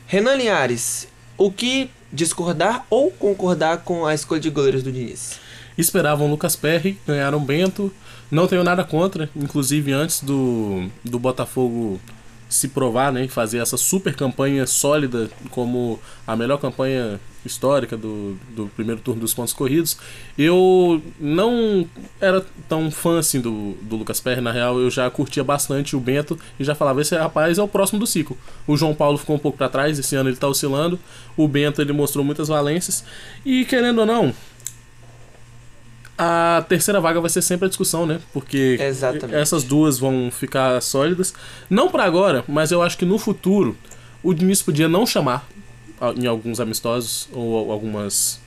Renan 0.08 0.36
Linhares, 0.36 1.08
o 1.38 1.52
que 1.52 1.92
discordar 2.12 2.86
ou 2.90 3.12
concordar 3.12 3.84
com 3.84 4.06
a 4.06 4.14
escolha 4.14 4.42
de 4.42 4.50
goleiros 4.50 4.82
do 4.82 4.92
Diniz? 4.92 5.40
Esperavam 5.78 6.30
Lucas 6.30 6.56
Perry, 6.56 6.98
ganharam 7.08 7.40
Bento. 7.40 7.94
Não 8.32 8.48
tenho 8.48 8.64
nada 8.64 8.84
contra, 8.84 9.30
inclusive 9.36 9.92
antes 9.92 10.22
do, 10.22 10.88
do 11.04 11.18
Botafogo 11.18 12.00
se 12.50 12.68
provar, 12.68 13.14
né, 13.14 13.28
fazer 13.28 13.60
essa 13.60 13.78
super 13.78 14.16
campanha 14.16 14.66
sólida 14.66 15.30
como 15.52 16.00
a 16.26 16.36
melhor 16.36 16.58
campanha 16.58 17.20
histórica 17.46 17.96
do, 17.96 18.36
do 18.56 18.68
primeiro 18.76 19.00
turno 19.00 19.22
dos 19.22 19.34
pontos 19.34 19.54
corridos, 19.54 19.98
eu 20.38 21.02
não 21.20 21.88
era 22.20 22.46
tão 22.68 22.92
fã 22.92 23.20
assim 23.20 23.40
do, 23.40 23.74
do 23.82 23.98
Lucas 23.98 24.20
Perry, 24.20 24.42
na 24.42 24.52
real 24.52 24.80
eu 24.80 24.90
já 24.90 25.10
curtia 25.10 25.44
bastante 25.44 25.96
o 25.96 26.00
Bento 26.00 26.38
e 26.60 26.64
já 26.64 26.76
falava, 26.76 27.02
esse 27.02 27.16
rapaz 27.16 27.58
é 27.58 27.64
o 27.64 27.68
próximo 27.68 28.00
do 28.00 28.08
ciclo. 28.08 28.38
O 28.68 28.76
João 28.76 28.96
Paulo 28.96 29.18
ficou 29.18 29.36
um 29.36 29.40
pouco 29.40 29.58
para 29.58 29.70
trás, 29.70 29.98
esse 29.98 30.16
ano 30.16 30.30
ele 30.30 30.38
tá 30.38 30.48
oscilando, 30.48 31.00
o 31.38 31.48
Bento 31.48 31.82
ele 31.82 31.94
mostrou 31.94 32.26
muitas 32.26 32.48
valências. 32.48 33.06
E 33.46 33.64
querendo 33.64 34.00
ou 34.00 34.06
não, 34.06 34.34
a 36.22 36.66
terceira 36.68 37.00
vaga 37.00 37.22
vai 37.22 37.30
ser 37.30 37.42
sempre 37.42 37.66
a 37.66 37.70
discussão, 37.70 38.06
né? 38.06 38.20
Porque 38.34 38.78
Exatamente. 38.78 39.34
essas 39.34 39.64
duas 39.64 39.98
vão 39.98 40.30
ficar 40.30 40.82
sólidas. 40.82 41.34
Não 41.70 41.88
para 41.88 42.04
agora, 42.04 42.44
mas 42.46 42.74
eu 42.74 42.82
acho 42.82 42.98
que 42.98 43.06
no 43.06 43.18
futuro 43.18 43.78
o 44.22 44.34
Diniz 44.34 44.62
podia 44.62 44.90
não 44.90 45.06
chamar 45.06 45.48
em 46.18 46.28
alguns 46.28 46.60
amistosos 46.60 47.30
ou 47.32 47.72
algumas 47.72 48.42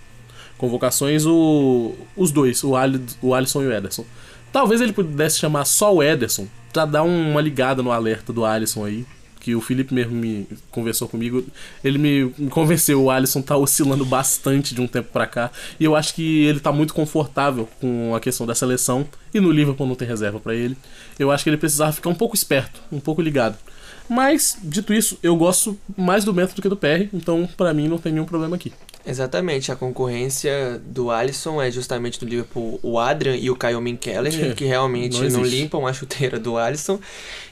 convocações 0.58 1.24
o, 1.24 1.94
os 2.14 2.30
dois, 2.30 2.62
o, 2.62 2.76
Ali, 2.76 3.02
o 3.22 3.34
Alisson 3.34 3.62
e 3.62 3.66
o 3.66 3.72
Ederson. 3.72 4.04
Talvez 4.52 4.82
ele 4.82 4.92
pudesse 4.92 5.38
chamar 5.38 5.64
só 5.64 5.94
o 5.94 6.02
Ederson 6.02 6.46
pra 6.74 6.84
dar 6.84 7.04
uma 7.04 7.40
ligada 7.40 7.82
no 7.82 7.90
alerta 7.90 8.34
do 8.34 8.44
Alisson 8.44 8.84
aí 8.84 9.06
que 9.42 9.56
o 9.56 9.60
Felipe 9.60 9.92
mesmo 9.92 10.14
me 10.14 10.46
conversou 10.70 11.08
comigo, 11.08 11.44
ele 11.82 11.98
me 11.98 12.48
convenceu, 12.48 13.02
o 13.02 13.10
Alisson 13.10 13.42
tá 13.42 13.56
oscilando 13.56 14.04
bastante 14.04 14.72
de 14.72 14.80
um 14.80 14.86
tempo 14.86 15.08
para 15.12 15.26
cá, 15.26 15.50
e 15.80 15.84
eu 15.84 15.96
acho 15.96 16.14
que 16.14 16.44
ele 16.44 16.60
tá 16.60 16.70
muito 16.70 16.94
confortável 16.94 17.68
com 17.80 18.14
a 18.14 18.20
questão 18.20 18.46
da 18.46 18.54
seleção, 18.54 19.04
e 19.34 19.40
no 19.40 19.50
Liverpool 19.50 19.84
não 19.84 19.96
tem 19.96 20.06
reserva 20.06 20.38
para 20.38 20.54
ele. 20.54 20.76
Eu 21.18 21.32
acho 21.32 21.42
que 21.42 21.50
ele 21.50 21.56
precisava 21.56 21.90
ficar 21.90 22.08
um 22.08 22.14
pouco 22.14 22.36
esperto, 22.36 22.80
um 22.92 23.00
pouco 23.00 23.20
ligado. 23.20 23.56
Mas, 24.08 24.56
dito 24.62 24.94
isso, 24.94 25.18
eu 25.22 25.34
gosto 25.34 25.76
mais 25.96 26.24
do 26.24 26.32
Bento 26.32 26.54
do 26.54 26.62
que 26.62 26.68
do 26.68 26.76
PR, 26.76 27.08
então 27.12 27.48
para 27.56 27.74
mim 27.74 27.88
não 27.88 27.98
tem 27.98 28.12
nenhum 28.12 28.26
problema 28.26 28.54
aqui. 28.54 28.72
Exatamente, 29.04 29.72
a 29.72 29.76
concorrência 29.76 30.80
do 30.84 31.10
Alisson 31.10 31.60
é 31.60 31.70
justamente 31.70 32.20
do 32.20 32.26
Liverpool 32.26 32.78
o 32.82 32.98
Adrian 32.98 33.36
e 33.36 33.50
o 33.50 33.56
Kyle 33.56 33.80
Minkeller, 33.80 34.54
que 34.54 34.64
realmente 34.64 35.20
não, 35.20 35.40
não, 35.40 35.42
limpam 35.42 35.86
a 35.86 35.92
chuteira 35.92 36.38
do 36.38 36.56
Alisson. 36.56 37.00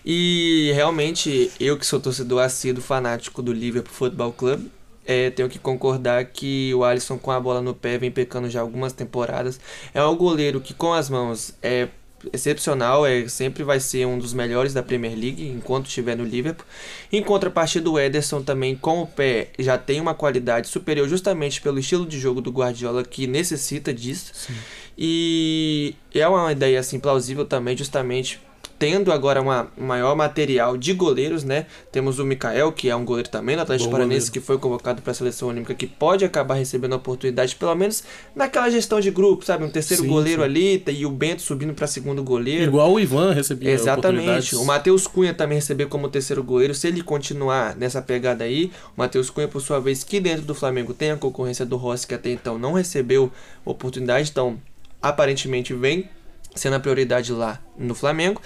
E 0.04 0.71
realmente, 0.75 1.50
eu 1.59 1.76
que 1.76 1.85
sou 1.85 1.99
torcedor 1.99 2.42
assíduo 2.42 2.83
fanático 2.83 3.42
do 3.42 3.52
Liverpool 3.52 3.92
Football 3.92 4.33
Club, 4.33 4.66
é, 5.04 5.28
tenho 5.30 5.49
que 5.49 5.59
concordar 5.59 6.25
que 6.26 6.73
o 6.75 6.85
Alisson 6.85 7.19
com 7.19 7.33
a 7.33 7.40
bola 7.40 7.61
no 7.61 7.75
pé 7.75 7.99
vem 7.99 8.12
pecando 8.12 8.49
já 8.49 8.61
algumas 8.61 8.92
temporadas. 8.92 9.59
É 9.92 10.04
um 10.04 10.16
goleiro 10.16 10.61
que 10.61 10.73
com 10.73 10.92
as 10.92 11.11
mãos 11.11 11.52
é 11.61 11.88
excepcional, 12.32 13.06
é, 13.06 13.26
sempre 13.28 13.62
vai 13.62 13.80
ser 13.80 14.06
um 14.06 14.18
dos 14.18 14.32
melhores 14.32 14.72
da 14.72 14.82
Premier 14.82 15.12
League 15.12 15.46
enquanto 15.48 15.86
estiver 15.86 16.16
no 16.16 16.24
Liverpool. 16.24 16.66
Em 17.12 17.22
contrapartida, 17.22 17.88
o 17.88 17.98
Ederson 17.98 18.42
também 18.42 18.76
com 18.76 19.02
o 19.02 19.06
pé 19.06 19.48
já 19.58 19.78
tem 19.78 20.00
uma 20.00 20.14
qualidade 20.14 20.68
superior 20.68 21.08
justamente 21.08 21.60
pelo 21.60 21.78
estilo 21.78 22.06
de 22.06 22.18
jogo 22.18 22.40
do 22.40 22.50
Guardiola 22.50 23.04
que 23.04 23.26
necessita 23.26 23.92
disso. 23.92 24.32
Sim. 24.34 24.54
E 24.98 25.94
é 26.14 26.26
uma 26.28 26.52
ideia 26.52 26.78
assim 26.78 26.98
plausível 26.98 27.44
também 27.44 27.76
justamente 27.76 28.40
tendo 28.80 29.12
agora 29.12 29.42
uma, 29.42 29.68
um 29.76 29.84
maior 29.84 30.16
material 30.16 30.75
de 30.75 30.94
goleiros, 30.94 31.44
né? 31.44 31.66
Temos 31.92 32.18
o 32.18 32.25
Mikael, 32.25 32.72
que 32.72 32.88
é 32.88 32.96
um 32.96 33.04
goleiro 33.04 33.28
também 33.28 33.54
no 33.54 33.60
Atlético 33.60 33.90
Bom 33.90 33.99
Paranaense, 33.99 34.32
que 34.32 34.40
foi 34.40 34.56
convocado 34.56 35.02
para 35.02 35.10
a 35.10 35.14
seleção 35.14 35.49
olímpica, 35.49 35.75
que 35.75 35.87
pode 35.87 36.25
acabar 36.25 36.54
recebendo 36.54 36.94
a 36.94 36.96
oportunidade, 36.96 37.54
pelo 37.56 37.75
menos 37.75 38.02
naquela 38.34 38.70
gestão 38.70 38.99
de 38.99 39.10
grupo, 39.10 39.44
sabe? 39.44 39.64
Um 39.64 39.68
terceiro 39.68 40.02
Sim, 40.02 40.08
goleiro 40.08 40.40
sim. 40.40 40.46
ali, 40.46 40.82
e 40.88 41.04
o 41.04 41.10
Bento 41.10 41.42
subindo 41.42 41.75
para 41.75 41.87
segundo 41.87 42.22
goleiro. 42.25 42.64
Igual 42.64 42.90
o 42.90 42.99
Ivan 42.99 43.34
recebia 43.34 43.70
Exatamente. 43.70 44.56
O 44.56 44.64
Matheus 44.64 45.06
Cunha 45.06 45.34
também 45.34 45.56
receber 45.56 45.84
como 45.84 46.08
terceiro 46.08 46.42
goleiro. 46.42 46.75
Se 46.75 46.88
ele 46.88 47.02
continuar 47.02 47.76
nessa 47.76 48.00
pegada 48.00 48.44
aí, 48.44 48.72
o 48.96 49.00
Matheus 49.00 49.28
Cunha, 49.28 49.46
por 49.46 49.60
sua 49.60 49.78
vez, 49.78 50.02
que 50.02 50.18
dentro 50.18 50.46
do 50.46 50.54
Flamengo 50.54 50.94
tem 50.94 51.10
a 51.10 51.18
concorrência 51.18 51.66
do 51.66 51.76
Rossi, 51.76 52.06
que 52.06 52.14
até 52.14 52.30
então 52.30 52.58
não 52.58 52.72
recebeu 52.72 53.30
oportunidade, 53.62 54.30
então 54.30 54.58
aparentemente 55.02 55.75
vem 55.75 56.08
sendo 56.54 56.76
a 56.76 56.80
prioridade 56.80 57.33
lá 57.33 57.59
no 57.78 57.95
Flamengo. 57.95 58.40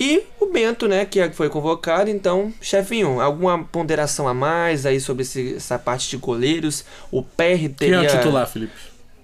E 0.00 0.22
o 0.38 0.46
Bento, 0.46 0.86
né, 0.86 1.04
que 1.04 1.28
foi 1.30 1.48
convocado, 1.48 2.08
então, 2.08 2.52
chefinho, 2.60 3.20
alguma 3.20 3.64
ponderação 3.64 4.28
a 4.28 4.34
mais 4.34 4.86
aí 4.86 5.00
sobre 5.00 5.22
esse- 5.22 5.56
essa 5.56 5.76
parte 5.78 6.08
de 6.08 6.16
goleiros? 6.16 6.84
O 7.10 7.20
PR 7.22 7.58
Quem 7.58 7.68
teria... 7.70 7.96
é 7.96 8.00
o 8.02 8.06
titular, 8.16 8.46
Felipe? 8.46 8.72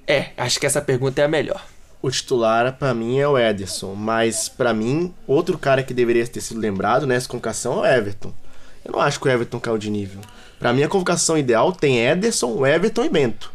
É, 0.07 0.31
acho 0.37 0.59
que 0.59 0.66
essa 0.66 0.83
pergunta 0.83 1.23
é 1.23 1.25
a 1.25 1.28
melhor. 1.28 1.64
O 2.02 2.11
titular, 2.11 2.76
pra 2.76 2.93
mim, 2.93 3.19
é 3.21 3.26
o 3.28 3.38
Ederson. 3.38 3.95
Mas, 3.95 4.49
pra 4.49 4.75
mim, 4.75 5.14
outro 5.26 5.57
cara 5.57 5.83
que 5.83 5.95
deveria 5.95 6.26
ter 6.26 6.40
sido 6.40 6.59
lembrado 6.61 7.07
nessa 7.07 7.28
convocação 7.28 7.85
é 7.87 7.93
o 7.95 7.99
Everton. 7.99 8.35
Eu 8.85 8.93
não 8.93 9.00
acho 9.00 9.19
que 9.21 9.26
o 9.26 9.31
Everton 9.31 9.59
caiu 9.61 9.78
de 9.78 9.88
nível. 9.88 10.21
Pra 10.59 10.73
mim, 10.73 10.83
a 10.83 10.88
convocação 10.88 11.38
ideal 11.38 11.73
tem 11.73 12.04
Ederson, 12.04 12.66
Everton 12.66 13.04
e 13.04 13.09
Bento. 13.09 13.50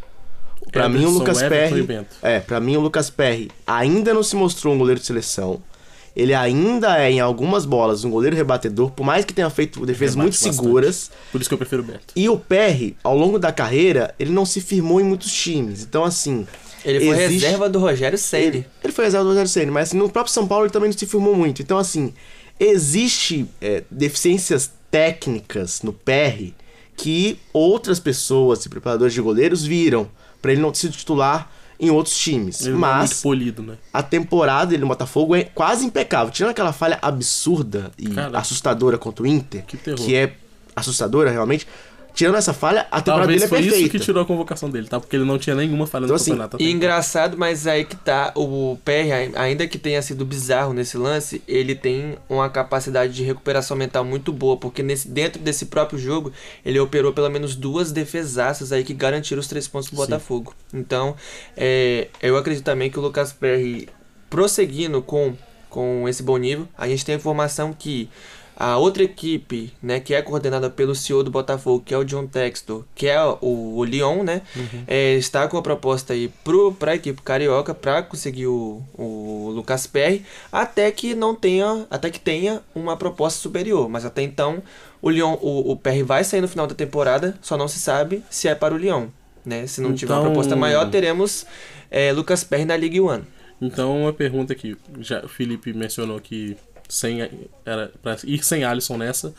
Pra 0.71 0.87
mim, 0.89 1.05
o 1.05 1.09
Lucas 1.09 1.41
Everton 1.41 1.85
Perry. 1.85 2.05
É, 2.21 2.39
pra 2.39 2.59
mim, 2.59 2.75
o 2.77 2.79
Lucas 2.81 3.09
Perry 3.09 3.49
ainda 3.65 4.13
não 4.13 4.23
se 4.23 4.35
mostrou 4.35 4.73
um 4.73 4.77
goleiro 4.77 4.99
de 4.99 5.05
seleção. 5.05 5.61
Ele 6.15 6.33
ainda 6.33 6.97
é, 6.99 7.11
em 7.11 7.19
algumas 7.19 7.65
bolas, 7.65 8.03
um 8.03 8.09
goleiro 8.09 8.35
rebatedor, 8.35 8.91
por 8.91 9.05
mais 9.05 9.23
que 9.23 9.33
tenha 9.33 9.49
feito 9.49 9.85
defesas 9.85 10.15
muito 10.15 10.33
bastante. 10.33 10.55
seguras. 10.55 11.11
Por 11.31 11.39
isso 11.39 11.49
que 11.49 11.53
eu 11.53 11.57
prefiro 11.57 11.81
o 11.81 11.85
Bento. 11.85 12.13
E 12.15 12.27
o 12.27 12.37
Perry, 12.37 12.97
ao 13.03 13.15
longo 13.17 13.39
da 13.39 13.51
carreira, 13.51 14.13
ele 14.19 14.31
não 14.31 14.45
se 14.45 14.59
firmou 14.59 14.99
em 14.99 15.03
muitos 15.03 15.31
times. 15.31 15.83
Então, 15.83 16.03
assim. 16.03 16.45
Ele 16.83 17.05
foi 17.05 17.23
existe- 17.23 17.45
reserva 17.45 17.69
do 17.69 17.77
Rogério 17.79 18.17
Ceni. 18.17 18.45
ele, 18.45 18.65
ele 18.83 18.93
foi 18.93 19.05
reserva 19.05 19.23
do 19.25 19.29
Rogério 19.29 19.49
Ceni, 19.49 19.69
mas 19.71 19.89
assim, 19.89 19.97
no 19.97 20.09
próprio 20.09 20.33
São 20.33 20.47
Paulo 20.47 20.65
ele 20.65 20.71
também 20.71 20.89
não 20.89 20.97
se 20.97 21.05
firmou 21.05 21.35
muito. 21.35 21.61
Então, 21.61 21.77
assim, 21.77 22.13
existe 22.59 23.45
é, 23.61 23.83
deficiências 23.89 24.71
técnicas 24.91 25.81
no 25.81 25.93
PR 25.93 26.51
que 26.95 27.39
outras 27.53 27.99
pessoas 27.99 28.65
e 28.65 28.69
preparadores 28.69 29.13
de 29.13 29.21
goleiros 29.21 29.63
viram 29.63 30.09
pra 30.41 30.51
ele 30.51 30.61
não 30.61 30.73
se 30.73 30.89
titular 30.89 31.49
em 31.79 31.89
outros 31.89 32.17
times. 32.17 32.61
Ele 32.61 32.69
é 32.69 32.71
muito 32.73 32.81
mas 32.81 33.21
polido, 33.21 33.63
né? 33.63 33.77
a 33.93 34.03
temporada 34.03 34.67
dele 34.67 34.81
no 34.81 34.87
Botafogo 34.87 35.35
é 35.35 35.43
quase 35.43 35.85
impecável. 35.85 36.31
Tirando 36.31 36.51
aquela 36.51 36.73
falha 36.73 36.99
absurda 37.01 37.91
e 37.97 38.09
Cara, 38.09 38.37
assustadora 38.37 38.97
contra 38.97 39.23
o 39.23 39.27
Inter, 39.27 39.63
que 39.65 39.77
que 39.77 40.15
é 40.15 40.35
assustadora 40.75 41.31
realmente. 41.31 41.67
Tirando 42.19 42.35
essa 42.35 42.53
falha, 42.53 42.81
a 42.91 42.99
temporada 42.99 43.21
Talvez 43.21 43.27
dele 43.27 43.45
é 43.45 43.47
foi 43.47 43.57
perfeita. 43.59 43.79
isso 43.81 43.91
que 43.91 43.97
tirou 43.99 44.21
a 44.21 44.25
convocação 44.25 44.69
dele, 44.69 44.89
tá? 44.89 44.99
Porque 44.99 45.15
ele 45.15 45.23
não 45.23 45.37
tinha 45.39 45.55
nenhuma 45.55 45.87
falha 45.87 46.03
Então, 46.03 46.09
no 46.09 46.21
assim, 46.21 46.31
campeonato. 46.31 46.57
E 46.59 46.63
então. 46.65 46.75
engraçado, 46.75 47.37
mas 47.37 47.65
aí 47.65 47.85
que 47.85 47.95
tá, 47.95 48.33
o 48.35 48.77
PR, 48.83 49.13
ai- 49.13 49.31
ainda 49.35 49.65
que 49.65 49.77
tenha 49.77 50.01
sido 50.01 50.25
bizarro 50.25 50.73
nesse 50.73 50.97
lance, 50.97 51.41
ele 51.47 51.73
tem 51.75 52.17
uma 52.27 52.49
capacidade 52.49 53.13
de 53.13 53.23
recuperação 53.23 53.77
mental 53.77 54.03
muito 54.03 54.33
boa, 54.33 54.57
porque 54.57 54.83
nesse, 54.83 55.07
dentro 55.07 55.41
desse 55.41 55.67
próprio 55.67 55.97
jogo, 55.97 56.33
ele 56.65 56.77
operou 56.77 57.13
pelo 57.13 57.29
menos 57.29 57.55
duas 57.55 57.93
defesaças 57.93 58.73
aí 58.73 58.83
que 58.83 58.93
garantiram 58.93 59.39
os 59.39 59.47
três 59.47 59.65
pontos 59.65 59.87
do 59.89 59.91
Sim. 59.95 60.01
Botafogo. 60.01 60.53
Então, 60.73 61.15
é, 61.55 62.09
eu 62.21 62.35
acredito 62.35 62.65
também 62.65 62.91
que 62.91 62.99
o 62.99 63.01
Lucas 63.01 63.31
Perry, 63.31 63.87
prosseguindo 64.29 65.01
com, 65.01 65.33
com 65.69 66.05
esse 66.09 66.21
bom 66.21 66.35
nível, 66.35 66.67
a 66.77 66.85
gente 66.85 67.05
tem 67.05 67.15
a 67.15 67.17
informação 67.17 67.71
que 67.71 68.09
a 68.59 68.77
outra 68.77 69.01
equipe, 69.03 69.71
né, 69.81 70.01
que 70.01 70.13
é 70.13 70.21
coordenada 70.21 70.69
pelo 70.69 70.93
CEO 70.93 71.23
do 71.23 71.31
Botafogo, 71.31 71.81
que 71.85 71.93
é 71.93 71.97
o 71.97 72.03
John 72.03 72.27
Textor, 72.27 72.83
que 72.93 73.07
é 73.07 73.17
o, 73.23 73.77
o 73.77 73.83
Lyon, 73.85 74.21
né, 74.23 74.41
é, 74.85 75.13
está 75.13 75.47
com 75.47 75.57
a 75.57 75.61
proposta 75.61 76.11
aí 76.11 76.29
para 76.77 76.91
a 76.91 76.95
equipe 76.95 77.21
carioca 77.21 77.73
para 77.73 78.03
conseguir 78.03 78.47
o, 78.47 78.83
o 78.97 79.49
Lucas 79.55 79.87
Perry, 79.87 80.25
até 80.51 80.91
que 80.91 81.15
não 81.15 81.33
tenha, 81.33 81.87
até 81.89 82.09
que 82.09 82.19
tenha 82.19 82.61
uma 82.75 82.97
proposta 82.97 83.39
superior, 83.39 83.87
mas 83.87 84.03
até 84.03 84.21
então 84.23 84.61
o 85.01 85.09
Lyon, 85.09 85.37
o, 85.41 85.71
o 85.71 85.77
Perry 85.77 86.03
vai 86.03 86.25
sair 86.25 86.41
no 86.41 86.47
final 86.49 86.67
da 86.67 86.75
temporada, 86.75 87.37
só 87.41 87.55
não 87.55 87.69
se 87.69 87.79
sabe 87.79 88.21
se 88.29 88.49
é 88.49 88.55
para 88.55 88.73
o 88.73 88.77
Lyon, 88.77 89.07
né? 89.45 89.65
Se 89.67 89.79
não 89.79 89.93
tiver 89.93 90.11
uma 90.13 90.19
Então- 90.19 90.31
proposta 90.33 90.55
maior, 90.57 90.89
teremos 90.89 91.45
é, 91.89 92.11
Lucas 92.11 92.43
Perry 92.43 92.65
na 92.65 92.75
Ligue 92.75 92.99
1. 92.99 93.21
Então, 93.61 94.01
uma 94.03 94.13
pergunta 94.13 94.53
aqui. 94.53 94.77
Já, 94.99 95.23
o 95.23 95.27
Felipe 95.27 95.73
mencionou 95.73 96.19
que 96.19 96.55
sem, 96.89 97.21
era 97.65 97.91
pra 98.01 98.17
ir 98.25 98.43
sem 98.43 98.63
Alisson 98.65 98.97
nessa. 98.97 99.33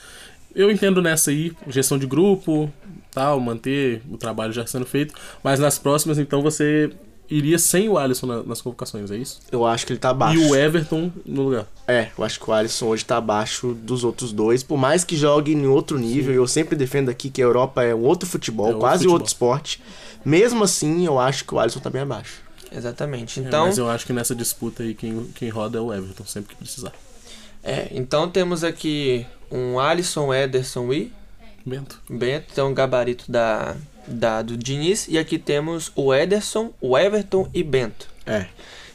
Eu 0.55 0.71
entendo 0.71 1.03
nessa 1.03 1.31
aí, 1.31 1.53
gestão 1.69 1.99
de 1.99 2.07
grupo, 2.07 2.73
tal, 3.11 3.39
manter 3.39 4.03
o 4.11 4.17
trabalho 4.17 4.53
já 4.53 4.67
sendo 4.67 4.87
feito. 4.87 5.15
Mas 5.45 5.61
nas 5.61 5.79
próximas, 5.79 6.19
então, 6.19 6.43
você 6.43 6.91
iria 7.29 7.57
sem 7.61 7.89
o 7.89 7.97
Alisson 7.97 8.27
na- 8.27 8.43
nas 8.43 8.61
convocações, 8.61 9.09
é 9.13 9.17
isso? 9.17 9.39
Eu 9.53 9.65
acho 9.65 9.87
que 9.87 9.93
ele 9.93 10.01
tá 10.01 10.11
abaixo. 10.11 10.41
E 10.41 10.51
o 10.51 10.57
Everton 10.57 11.13
no 11.25 11.43
lugar. 11.43 11.67
É, 11.87 12.09
eu 12.19 12.25
acho 12.25 12.41
que 12.41 12.51
o 12.51 12.53
Alisson 12.53 12.87
hoje 12.87 13.05
tá 13.05 13.19
abaixo 13.19 13.73
dos 13.75 14.03
outros 14.03 14.33
dois, 14.33 14.65
por 14.65 14.77
mais 14.77 15.05
que 15.05 15.17
jogue 15.17 15.53
em 15.53 15.67
outro 15.69 15.97
nível, 15.97 16.33
e 16.33 16.37
eu 16.37 16.49
sempre 16.49 16.75
defendo 16.75 17.09
aqui 17.09 17.31
que 17.31 17.41
a 17.41 17.45
Europa 17.45 17.85
é 17.85 17.95
um 17.95 18.03
outro 18.03 18.29
futebol, 18.29 18.67
É 18.67 18.69
outro 18.71 18.81
quase 18.81 18.99
futebol. 19.05 19.15
outro 19.15 19.29
esporte. 19.29 19.81
Mesmo 20.25 20.65
assim, 20.65 21.07
eu 21.07 21.21
acho 21.21 21.45
que 21.45 21.55
o 21.55 21.61
Alisson 21.61 21.79
tá 21.79 21.89
bem 21.91 22.03
abaixo. 22.03 22.41
Exatamente. 22.73 23.39
É, 23.39 23.45
Então, 23.45 23.67
mas 23.67 23.79
eu 23.79 23.89
acho 23.89 24.05
que 24.05 24.13
nessa 24.13 24.35
disputa 24.35 24.83
aí, 24.83 24.95
quem, 24.95 25.25
quem 25.35 25.49
roda 25.49 25.79
é 25.79 25.81
o 25.81 25.95
Everton, 25.95 26.25
sempre 26.25 26.51
que 26.51 26.57
precisar. 26.57 26.93
É, 27.63 27.89
então 27.93 28.31
temos 28.31 28.65
aqui 28.65 29.27
um 29.51 29.79
Alisson, 29.79 30.33
Ederson 30.33 30.93
e 30.93 31.13
Bento. 31.65 32.01
Bento, 32.09 32.47
então 32.53 32.71
o 32.71 32.75
gabarito 32.75 33.31
da, 33.31 33.77
da, 34.07 34.43
do 34.43 34.57
Diniz. 34.57 35.07
E 35.09 35.19
aqui 35.19 35.39
temos 35.39 35.93
o 35.95 36.15
Ederson, 36.15 36.73
o 36.81 36.97
Everton 36.97 37.49
e 37.53 37.63
Bento. 37.63 38.09
É. 38.27 38.47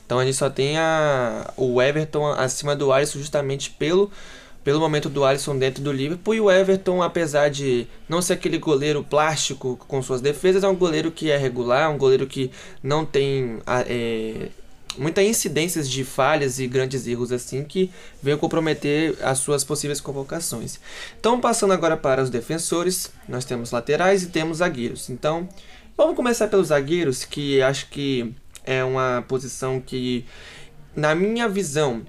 Então 0.06 0.20
a 0.20 0.26
gente 0.26 0.36
só 0.36 0.50
tem 0.50 0.78
a, 0.78 1.52
o 1.58 1.82
Everton 1.82 2.28
acima 2.28 2.76
do 2.76 2.92
Alisson 2.92 3.20
justamente 3.20 3.72
pelo, 3.72 4.12
pelo 4.64 4.80
momento 4.80 5.10
do 5.10 5.24
Alisson 5.24 5.58
dentro 5.58 5.84
do 5.84 5.92
Liverpool. 5.92 6.36
E 6.36 6.42
o 6.42 6.52
Everton, 6.52 7.02
apesar 7.02 7.50
de 7.50 7.88
não 8.10 8.22
ser 8.22 8.34
aquele 8.34 8.58
goleiro 8.58 9.04
plástico 9.04 9.78
com 9.88 10.02
suas 10.02 10.22
defesas, 10.22 10.64
é 10.64 10.68
um 10.68 10.76
goleiro 10.76 11.12
que 11.12 11.32
é 11.32 11.38
regular, 11.38 11.92
um 11.92 11.98
goleiro 11.98 12.28
que 12.28 12.52
não 12.82 13.06
tem 13.06 13.60
é, 13.68 14.50
muita 14.98 15.22
incidências 15.24 15.90
de 15.90 16.04
falhas 16.04 16.60
e 16.60 16.68
grandes 16.68 17.08
erros 17.08 17.32
assim 17.32 17.64
que 17.64 17.92
veio 18.22 18.38
comprometer 18.38 19.16
as 19.22 19.40
suas 19.40 19.64
possíveis 19.64 20.02
convocações. 20.02 20.80
Então, 21.20 21.40
passando 21.40 21.74
agora 21.74 21.98
para 21.98 22.22
os 22.22 22.30
defensores, 22.30 23.12
nós 23.28 23.46
temos 23.46 23.72
laterais 23.72 24.24
e 24.24 24.28
temos 24.28 24.58
zagueiros. 24.58 25.10
Então, 25.10 25.48
vamos 25.98 26.16
começar 26.16 26.48
pelos 26.48 26.68
zagueiros, 26.68 27.26
que 27.26 27.62
acho 27.62 27.90
que 27.90 28.34
é 28.64 28.84
uma 28.84 29.24
posição 29.28 29.80
que, 29.80 30.26
na 30.96 31.14
minha 31.14 31.48
visão, 31.48 32.04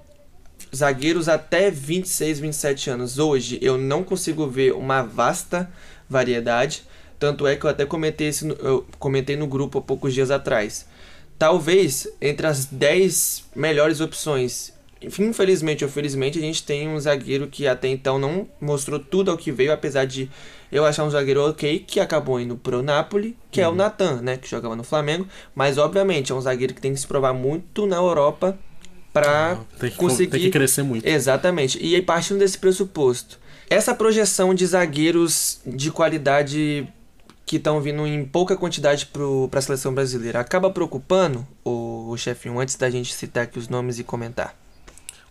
zagueiros 0.74 1.28
até 1.28 1.70
26, 1.70 2.40
27 2.40 2.90
anos 2.90 3.18
hoje, 3.18 3.58
eu 3.62 3.76
não 3.78 4.02
consigo 4.02 4.46
ver 4.46 4.72
uma 4.72 5.02
vasta 5.02 5.70
variedade. 6.08 6.84
Tanto 7.18 7.46
é 7.46 7.56
que 7.56 7.64
eu 7.64 7.70
até 7.70 7.86
comentei, 7.86 8.30
no, 8.42 8.54
eu 8.54 8.86
comentei 8.98 9.36
no 9.36 9.46
grupo 9.46 9.78
há 9.78 9.82
poucos 9.82 10.12
dias 10.12 10.30
atrás. 10.30 10.86
Talvez 11.38 12.08
entre 12.20 12.46
as 12.46 12.64
10 12.64 13.44
melhores 13.54 14.00
opções, 14.00 14.72
infelizmente 15.02 15.84
ou 15.84 15.90
felizmente, 15.90 16.38
a 16.38 16.42
gente 16.42 16.62
tem 16.62 16.88
um 16.88 16.98
zagueiro 16.98 17.46
que 17.46 17.66
até 17.66 17.88
então 17.88 18.18
não 18.18 18.48
mostrou 18.60 18.98
tudo 18.98 19.30
ao 19.30 19.36
que 19.36 19.52
veio, 19.52 19.72
apesar 19.72 20.06
de 20.06 20.30
eu 20.72 20.84
achar 20.84 21.04
um 21.04 21.10
zagueiro 21.10 21.48
ok, 21.48 21.78
que 21.86 22.00
acabou 22.00 22.40
indo 22.40 22.56
pro 22.56 22.82
Napoli, 22.82 23.36
que 23.50 23.60
é 23.60 23.68
o 23.68 23.74
Natan, 23.74 24.20
né, 24.22 24.36
que 24.36 24.48
jogava 24.48 24.74
no 24.74 24.82
Flamengo, 24.82 25.26
mas 25.54 25.78
obviamente 25.78 26.32
é 26.32 26.34
um 26.34 26.40
zagueiro 26.40 26.74
que 26.74 26.80
tem 26.80 26.92
que 26.92 27.00
se 27.00 27.06
provar 27.06 27.32
muito 27.32 27.86
na 27.86 27.96
Europa 27.96 28.58
para 29.12 29.58
que, 29.80 29.90
conseguir 29.92 30.30
tem 30.30 30.40
que 30.40 30.50
crescer 30.50 30.82
muito. 30.82 31.06
Exatamente. 31.06 31.78
E 31.82 31.94
aí, 31.94 32.02
partindo 32.02 32.38
desse 32.38 32.58
pressuposto, 32.58 33.38
essa 33.70 33.94
projeção 33.94 34.54
de 34.54 34.66
zagueiros 34.66 35.60
de 35.64 35.90
qualidade 35.90 36.86
que 37.46 37.56
estão 37.56 37.80
vindo 37.80 38.04
em 38.04 38.24
pouca 38.24 38.56
quantidade 38.56 39.06
para 39.06 39.58
a 39.58 39.62
seleção 39.62 39.94
brasileira 39.94 40.40
acaba 40.40 40.68
preocupando 40.68 41.46
o, 41.64 42.10
o 42.10 42.16
chefinho 42.16 42.58
antes 42.58 42.74
da 42.74 42.90
gente 42.90 43.14
citar 43.14 43.44
aqui 43.44 43.56
os 43.56 43.68
nomes 43.68 44.00
e 44.00 44.04
comentar? 44.04 44.54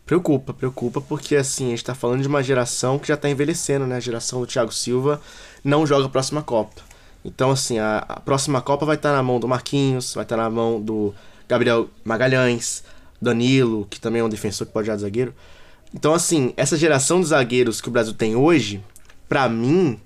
Preocupa, 0.06 0.54
preocupa, 0.54 1.02
porque 1.02 1.36
assim, 1.36 1.68
a 1.68 1.70
gente 1.72 1.84
tá 1.84 1.94
falando 1.94 2.22
de 2.22 2.28
uma 2.28 2.42
geração 2.42 2.98
que 2.98 3.10
já 3.10 3.18
tá 3.18 3.30
envelhecendo, 3.30 3.86
né? 3.86 3.98
A 3.98 4.00
geração 4.00 4.40
do 4.40 4.48
Thiago 4.48 4.72
Silva 4.72 5.20
não 5.64 5.86
joga 5.86 6.06
a 6.06 6.10
próxima 6.10 6.42
Copa. 6.42 6.82
Então, 7.26 7.52
assim, 7.52 7.80
a, 7.80 7.98
a 8.08 8.20
próxima 8.20 8.62
Copa 8.62 8.86
vai 8.86 8.96
estar 8.96 9.12
na 9.12 9.22
mão 9.22 9.40
do 9.40 9.48
Marquinhos, 9.48 10.14
vai 10.14 10.24
estar 10.24 10.38
na 10.38 10.50
mão 10.50 10.80
do 10.80 11.14
Gabriel 11.50 11.90
Magalhães, 12.04 12.84
Danilo, 13.20 13.88
que 13.90 14.00
também 14.00 14.22
é 14.22 14.24
um 14.24 14.30
defensor 14.30 14.68
que 14.68 14.74
pode 14.74 14.86
jogar 14.86 14.98
de 14.98 15.02
zagueiro. 15.02 15.34
Então, 15.94 16.14
assim, 16.14 16.54
essa 16.56 16.78
geração 16.78 17.20
de 17.20 17.28
zagueiros 17.28 17.82
que 17.82 17.90
o 17.90 17.92
Brasil 17.92 18.14
tem 18.14 18.36
hoje, 18.36 18.84
pra 19.28 19.50
mim, 19.50 20.00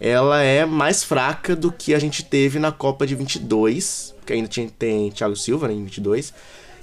ela 0.00 0.42
é 0.42 0.64
mais 0.64 1.04
fraca 1.04 1.54
do 1.54 1.70
que 1.70 1.94
a 1.94 1.98
gente 1.98 2.24
teve 2.24 2.58
na 2.58 2.72
Copa 2.72 3.06
de 3.06 3.14
22, 3.14 4.14
porque 4.18 4.32
ainda 4.32 4.48
tinha, 4.48 4.68
tem 4.70 5.10
Thiago 5.10 5.36
Silva 5.36 5.68
né, 5.68 5.74
em 5.74 5.84
22, 5.84 6.32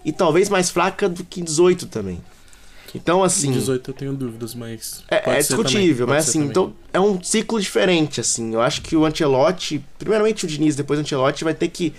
e 0.03 0.11
talvez 0.11 0.49
mais 0.49 0.69
fraca 0.69 1.07
do 1.07 1.23
que 1.23 1.41
18 1.41 1.87
também. 1.87 2.21
Então, 2.93 3.23
assim. 3.23 3.51
18 3.51 3.89
eu 3.89 3.93
tenho 3.93 4.13
dúvidas, 4.13 4.53
mas. 4.53 5.03
É, 5.09 5.37
é 5.37 5.37
discutível, 5.37 6.05
mas 6.05 6.27
assim, 6.27 6.39
também. 6.39 6.51
então 6.51 6.73
é 6.91 6.99
um 6.99 7.21
ciclo 7.23 7.59
diferente, 7.59 8.19
assim. 8.19 8.53
Eu 8.53 8.61
acho 8.61 8.81
que 8.81 8.95
o 8.95 9.05
Ancelotti, 9.05 9.83
primeiramente 9.97 10.45
o 10.45 10.47
Diniz, 10.47 10.75
depois 10.75 10.99
o 10.99 11.01
Ancelotti, 11.01 11.43
vai 11.43 11.53
ter 11.53 11.69
que 11.69 11.93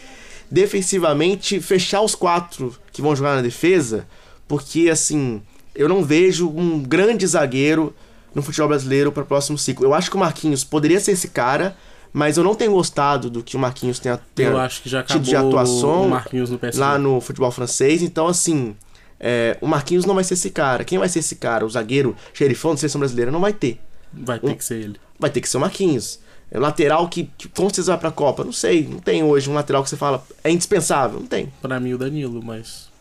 defensivamente 0.50 1.60
fechar 1.60 2.02
os 2.02 2.14
quatro 2.14 2.76
que 2.92 3.00
vão 3.00 3.16
jogar 3.16 3.36
na 3.36 3.40
defesa, 3.40 4.06
porque 4.46 4.90
assim, 4.90 5.40
eu 5.74 5.88
não 5.88 6.04
vejo 6.04 6.48
um 6.48 6.82
grande 6.82 7.26
zagueiro 7.26 7.94
no 8.34 8.42
futebol 8.42 8.68
brasileiro 8.68 9.12
para 9.12 9.22
o 9.22 9.26
próximo 9.26 9.58
ciclo. 9.58 9.86
Eu 9.86 9.94
acho 9.94 10.10
que 10.10 10.16
o 10.16 10.20
Marquinhos 10.20 10.64
poderia 10.64 11.00
ser 11.00 11.12
esse 11.12 11.28
cara, 11.28 11.76
mas 12.12 12.36
eu 12.36 12.44
não 12.44 12.54
tenho 12.54 12.72
gostado 12.72 13.30
do 13.30 13.42
que 13.42 13.56
o 13.56 13.58
Marquinhos 13.58 13.98
tenha, 13.98 14.18
tenha 14.34 14.50
Eu 14.50 14.58
acho 14.58 14.82
que 14.82 14.88
já 14.88 15.02
tido 15.02 15.16
acabou 15.16 15.28
de 15.28 15.36
atuação 15.36 16.08
no 16.08 16.60
lá 16.74 16.98
no 16.98 17.20
futebol 17.20 17.50
francês. 17.50 18.02
Então, 18.02 18.26
assim, 18.26 18.76
é, 19.18 19.56
o 19.60 19.66
Marquinhos 19.66 20.04
não 20.04 20.14
vai 20.14 20.24
ser 20.24 20.34
esse 20.34 20.50
cara. 20.50 20.84
Quem 20.84 20.98
vai 20.98 21.08
ser 21.08 21.20
esse 21.20 21.36
cara? 21.36 21.64
O 21.64 21.70
zagueiro 21.70 22.16
xerifão 22.34 22.72
da 22.72 22.78
seleção 22.78 22.98
brasileira 22.98 23.30
não 23.30 23.40
vai 23.40 23.52
ter. 23.52 23.80
Vai 24.12 24.38
ter 24.38 24.54
que 24.54 24.64
ser 24.64 24.74
ele. 24.74 24.96
Vai 25.18 25.30
ter 25.30 25.40
que 25.40 25.48
ser 25.48 25.56
o 25.56 25.60
Marquinhos. 25.60 26.20
É 26.50 26.58
lateral 26.58 27.08
que, 27.08 27.30
que 27.38 27.48
com 27.48 27.62
certeza 27.62 27.92
vai 27.92 27.98
pra 27.98 28.10
Copa. 28.10 28.44
Não 28.44 28.52
sei, 28.52 28.86
não 28.86 28.98
tem 28.98 29.22
hoje 29.22 29.48
um 29.48 29.54
lateral 29.54 29.82
que 29.82 29.88
você 29.88 29.96
fala 29.96 30.22
é 30.44 30.50
indispensável. 30.50 31.18
Não 31.18 31.26
tem. 31.26 31.50
Pra 31.62 31.80
mim, 31.80 31.94
o 31.94 31.98
Danilo, 31.98 32.42
mas. 32.44 32.91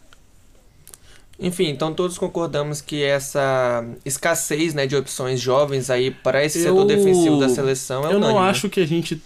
Enfim, 1.42 1.70
então 1.70 1.92
todos 1.94 2.18
concordamos 2.20 2.82
que 2.82 3.04
essa 3.04 3.84
escassez 4.06 4.76
né, 4.76 4.86
de 4.86 4.96
opções 4.96 5.40
jovens 5.42 5.90
aí 5.90 6.12
para 6.12 6.46
esse 6.46 6.62
setor 6.62 6.82
Eu- 6.82 6.86
defensivo 6.86 7.40
da 7.40 7.50
seleção 7.50 8.04
é 8.04 8.14
eu 8.14 8.20
não 8.20 8.30
unânime. 8.30 8.50
acho 8.50 8.70
que 8.70 8.80
a 8.80 8.86
gente 8.88 9.20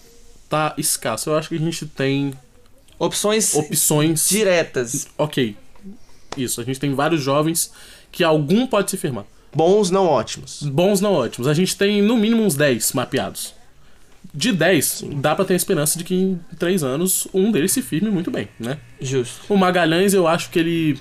tá 0.49 0.73
escasso. 0.77 1.29
Eu 1.29 1.35
acho 1.37 1.49
que 1.49 1.55
a 1.55 1.59
gente 1.59 1.85
tem 1.85 2.33
Opções 2.97 3.53
opções. 3.55 4.29
diretas. 4.29 5.07
Ok. 5.17 5.57
Isso, 6.37 6.61
a 6.61 6.63
gente 6.63 6.79
tem 6.79 6.93
vários 6.93 7.21
jovens 7.21 7.71
que 8.11 8.23
algum 8.23 8.65
pode 8.65 8.91
se 8.91 8.97
firmar. 8.97 9.25
Bons, 9.53 9.89
não 9.89 10.05
ótimos. 10.05 10.63
Bons 10.63 11.01
não 11.01 11.13
ótimos. 11.13 11.47
A 11.47 11.53
gente 11.53 11.75
tem 11.77 12.01
no 12.01 12.15
mínimo 12.17 12.43
uns 12.43 12.55
10 12.55 12.93
mapeados. 12.93 13.53
De 14.33 14.51
10, 14.51 15.03
dá 15.15 15.33
pra 15.35 15.45
ter 15.45 15.53
a 15.53 15.55
esperança 15.57 15.97
de 15.97 16.03
que 16.03 16.13
em 16.15 16.39
3 16.59 16.83
anos 16.83 17.25
um 17.33 17.51
deles 17.51 17.71
se 17.71 17.81
firme 17.81 18.09
muito 18.09 18.29
bem, 18.31 18.49
né? 18.59 18.77
Justo. 18.99 19.41
O 19.53 19.55
Magalhães, 19.57 20.13
eu 20.13 20.27
acho 20.27 20.49
que 20.49 20.59
ele 20.59 20.99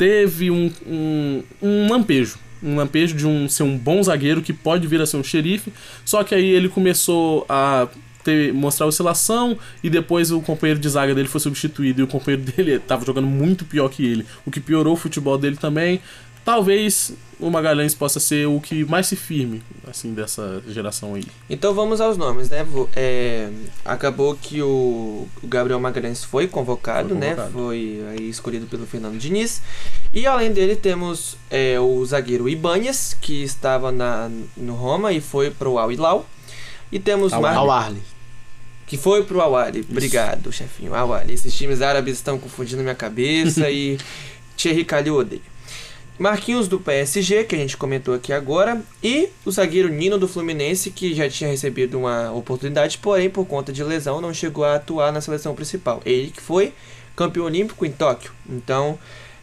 teve 0.00 0.50
um, 0.50 0.72
um, 0.86 1.42
um 1.60 1.90
lampejo. 1.90 2.38
Um 2.62 2.74
lampejo 2.76 3.14
de 3.14 3.26
um, 3.26 3.46
ser 3.50 3.64
um 3.64 3.76
bom 3.76 4.02
zagueiro 4.02 4.40
que 4.40 4.50
pode 4.50 4.86
vir 4.86 4.98
a 4.98 5.04
ser 5.04 5.18
um 5.18 5.22
xerife. 5.22 5.70
Só 6.06 6.24
que 6.24 6.34
aí 6.34 6.46
ele 6.46 6.70
começou 6.70 7.44
a 7.46 7.86
ter, 8.24 8.50
mostrar 8.54 8.86
oscilação 8.86 9.58
e 9.84 9.90
depois 9.90 10.30
o 10.30 10.40
companheiro 10.40 10.80
de 10.80 10.88
zaga 10.88 11.14
dele 11.14 11.28
foi 11.28 11.38
substituído 11.38 12.00
e 12.00 12.04
o 12.04 12.06
companheiro 12.06 12.42
dele 12.50 12.78
tava 12.78 13.04
jogando 13.04 13.26
muito 13.26 13.66
pior 13.66 13.90
que 13.90 14.02
ele. 14.02 14.24
O 14.46 14.50
que 14.50 14.58
piorou 14.58 14.94
o 14.94 14.96
futebol 14.96 15.36
dele 15.36 15.58
também. 15.58 16.00
Talvez 16.46 17.12
o 17.40 17.50
Magalhães 17.50 17.94
possa 17.94 18.20
ser 18.20 18.46
o 18.46 18.60
que 18.60 18.84
mais 18.84 19.06
se 19.06 19.16
firme, 19.16 19.62
assim, 19.88 20.12
dessa 20.12 20.62
geração 20.68 21.14
aí. 21.14 21.24
Então 21.48 21.74
vamos 21.74 22.00
aos 22.00 22.16
nomes, 22.16 22.48
né? 22.50 22.66
É, 22.94 23.48
acabou 23.84 24.36
que 24.36 24.62
o, 24.62 25.26
Gabriel 25.42 25.80
Magalhães 25.80 26.22
foi 26.22 26.46
convocado, 26.46 27.10
Foi 27.10 27.18
né? 27.18 27.30
convocado. 27.30 27.52
Foi 27.52 28.04
aí 28.10 28.28
escolhido 28.28 28.66
pelo 28.66 28.86
Fernando 28.86 29.18
Diniz. 29.18 29.62
E 30.12 30.26
além 30.26 30.52
dele 30.52 30.76
temos 30.76 31.36
é, 31.50 31.78
o 31.80 32.04
zagueiro 32.04 32.48
Ibanez, 32.48 33.16
que 33.20 33.42
estava 33.42 33.90
na, 33.90 34.30
no 34.56 34.74
Roma 34.74 35.12
e 35.12 35.20
foi 35.20 35.50
pro 35.50 35.78
Al 35.78 35.90
Hilal. 35.90 36.26
E 36.92 36.98
temos 36.98 37.32
Al 37.32 37.42
Mar... 37.42 37.56
Ao 37.56 37.70
Arley. 37.70 38.02
que 38.86 38.96
foi 38.96 39.22
pro 39.24 39.40
Al 39.40 39.56
Ahly. 39.56 39.86
Obrigado, 39.88 40.52
chefinho. 40.52 40.94
Al 40.94 41.14
Ahly. 41.14 41.32
Esses 41.34 41.54
times 41.54 41.80
árabes 41.80 42.16
estão 42.16 42.38
confundindo 42.38 42.82
minha 42.82 42.94
cabeça 42.94 43.68
e 43.70 43.96
Thierry 44.56 44.84
Calho 44.84 45.14
odeia. 45.14 45.49
Marquinhos 46.20 46.68
do 46.68 46.78
PSG, 46.78 47.44
que 47.44 47.54
a 47.54 47.58
gente 47.58 47.78
comentou 47.78 48.12
aqui 48.12 48.30
agora, 48.30 48.82
e 49.02 49.30
o 49.42 49.50
zagueiro 49.50 49.88
Nino 49.88 50.18
do 50.18 50.28
Fluminense, 50.28 50.90
que 50.90 51.14
já 51.14 51.30
tinha 51.30 51.48
recebido 51.48 51.98
uma 51.98 52.30
oportunidade, 52.30 52.98
porém 52.98 53.30
por 53.30 53.46
conta 53.46 53.72
de 53.72 53.82
lesão 53.82 54.20
não 54.20 54.34
chegou 54.34 54.62
a 54.62 54.74
atuar 54.74 55.10
na 55.12 55.22
seleção 55.22 55.54
principal. 55.54 56.02
Ele 56.04 56.30
que 56.30 56.42
foi 56.42 56.74
campeão 57.16 57.46
olímpico 57.46 57.86
em 57.86 57.90
Tóquio. 57.90 58.32
Então, 58.46 58.98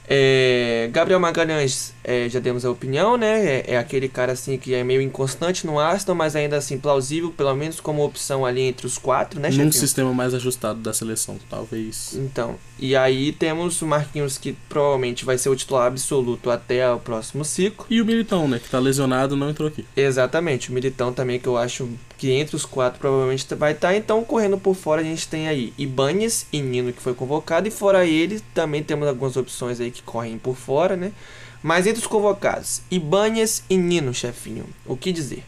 é, 0.10 0.90
Gabriel 0.92 1.20
Magalhães, 1.20 1.94
é, 2.04 2.30
já 2.30 2.40
demos 2.40 2.64
a 2.64 2.72
opinião, 2.72 3.18
né? 3.18 3.46
É, 3.46 3.74
é 3.74 3.78
aquele 3.78 4.08
cara 4.08 4.32
assim 4.32 4.58
que 4.58 4.74
é 4.74 4.84
meio 4.84 5.02
inconstante 5.02 5.68
no 5.68 5.80
Aston, 5.80 6.16
mas 6.16 6.36
ainda 6.36 6.56
assim 6.56 6.78
plausível, 6.78 7.30
pelo 7.32 7.54
menos 7.54 7.80
como 7.82 8.04
opção 8.04 8.46
ali 8.46 8.62
entre 8.62 8.88
os 8.88 8.98
quatro, 8.98 9.40
né, 9.40 9.50
Num 9.50 9.56
chefinho? 9.56 9.74
sistema 9.74 10.14
mais 10.14 10.34
ajustado 10.34 10.80
da 10.80 10.94
seleção, 10.94 11.38
talvez. 11.50 12.14
Então, 12.16 12.56
e 12.80 12.96
aí 12.96 13.34
temos 13.34 13.82
o 13.82 13.88
Marquinhos 13.88 14.38
que 14.38 14.54
provavelmente 14.70 15.26
vai 15.26 15.38
ser 15.38 15.50
o 15.50 15.56
titular 15.56 15.88
absoluto 15.88 16.50
até 16.50 16.90
o 16.90 17.00
próximo 17.00 17.44
ciclo. 17.44 17.86
E 17.90 18.02
o 18.02 18.06
Militão, 18.06 18.48
né, 18.48 18.60
que 18.60 18.70
tá 18.70 18.80
lesionado, 18.80 19.36
não 19.36 19.50
entrou 19.50 19.68
aqui. 19.68 19.86
Exatamente, 19.96 20.70
o 20.70 20.74
Militão 20.74 21.12
também 21.12 21.40
que 21.40 21.48
eu 21.48 21.58
acho 21.58 21.90
que 22.18 22.32
entre 22.32 22.56
os 22.56 22.66
quatro 22.66 23.00
provavelmente 23.00 23.54
vai 23.56 23.74
estar. 23.74 23.96
Então, 23.96 24.24
correndo 24.24 24.58
por 24.58 24.76
fora 24.76 25.02
a 25.02 25.04
gente 25.04 25.28
tem 25.28 25.48
aí 25.48 25.74
Ibanez 25.78 26.48
e 26.52 26.62
Nino 26.62 26.92
que 26.92 27.02
foi 27.02 27.14
convocado. 27.14 27.68
E 27.68 27.72
fora 27.72 28.06
ele, 28.06 28.42
também 28.54 28.84
temos 28.84 29.08
algumas 29.08 29.38
opções 29.38 29.80
aí 29.80 29.92
que 29.92 30.02
correm 30.02 30.38
por 30.38 30.56
fora, 30.56 30.96
né? 30.96 31.12
Mas 31.62 31.86
entre 31.86 32.02
os 32.02 32.08
convocados, 32.08 32.82
Ibanez 32.90 33.64
e 33.70 33.78
Nino, 33.78 34.14
chefinho, 34.14 34.66
o 34.86 34.98
que 34.98 35.12
dizer? 35.12 35.44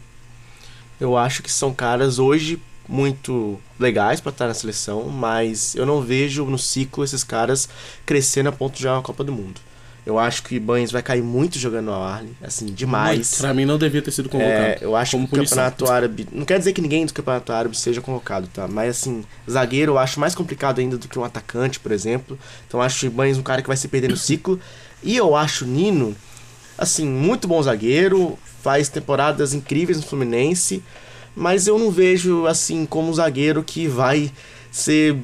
Eu 1.00 1.16
acho 1.16 1.42
que 1.42 1.50
são 1.50 1.72
caras 1.72 2.18
hoje 2.18 2.60
muito 2.88 3.58
legais 3.78 4.20
pra 4.20 4.30
estar 4.30 4.48
na 4.48 4.54
seleção, 4.54 5.08
mas 5.08 5.74
eu 5.74 5.86
não 5.86 6.02
vejo 6.02 6.44
no 6.44 6.58
ciclo 6.58 7.04
esses 7.04 7.22
caras 7.22 7.68
crescendo 8.04 8.48
a 8.48 8.52
ponto 8.52 8.74
de 8.74 8.82
jogar 8.82 8.96
uma 8.96 9.02
Copa 9.02 9.22
do 9.22 9.32
Mundo. 9.32 9.60
Eu 10.04 10.18
acho 10.18 10.42
que 10.42 10.58
Banhos 10.58 10.90
vai 10.90 11.02
cair 11.02 11.22
muito 11.22 11.58
jogando 11.58 11.90
ao 11.90 12.02
Arley, 12.02 12.32
assim, 12.42 12.66
demais. 12.66 13.34
Pra 13.34 13.52
mim 13.52 13.64
não 13.64 13.78
devia 13.78 14.00
ter 14.00 14.10
sido 14.10 14.28
convocado. 14.28 14.58
É, 14.58 14.78
eu 14.80 14.96
acho 14.96 15.16
que 15.16 15.24
o 15.24 15.28
punição. 15.28 15.56
campeonato 15.56 15.90
árabe. 15.90 16.26
Não 16.32 16.44
quer 16.44 16.58
dizer 16.58 16.72
que 16.72 16.80
ninguém 16.80 17.04
do 17.04 17.12
campeonato 17.12 17.52
árabe 17.52 17.76
seja 17.76 18.00
convocado, 18.00 18.48
tá? 18.48 18.66
Mas 18.66 18.90
assim, 18.90 19.22
zagueiro 19.48 19.92
eu 19.92 19.98
acho 19.98 20.18
mais 20.18 20.34
complicado 20.34 20.78
ainda 20.78 20.96
do 20.96 21.06
que 21.06 21.18
um 21.18 21.24
atacante, 21.24 21.78
por 21.78 21.92
exemplo. 21.92 22.38
Então 22.66 22.80
eu 22.80 22.84
acho 22.84 23.04
o 23.04 23.08
Ibanez 23.08 23.36
um 23.36 23.42
cara 23.42 23.60
que 23.60 23.68
vai 23.68 23.76
se 23.76 23.88
perder 23.88 24.08
no 24.08 24.16
ciclo. 24.18 24.58
E 25.02 25.16
eu 25.16 25.36
acho 25.36 25.64
o 25.64 25.68
Nino, 25.68 26.16
assim, 26.76 27.06
muito 27.06 27.46
bom 27.46 27.62
zagueiro, 27.62 28.38
faz 28.62 28.88
temporadas 28.88 29.54
incríveis 29.54 29.98
no 29.98 30.06
Fluminense, 30.06 30.82
mas 31.34 31.66
eu 31.66 31.78
não 31.78 31.90
vejo 31.90 32.46
assim 32.46 32.84
como 32.84 33.10
um 33.10 33.14
zagueiro 33.14 33.62
que 33.62 33.86
vai 33.86 34.30
ser 34.70 35.16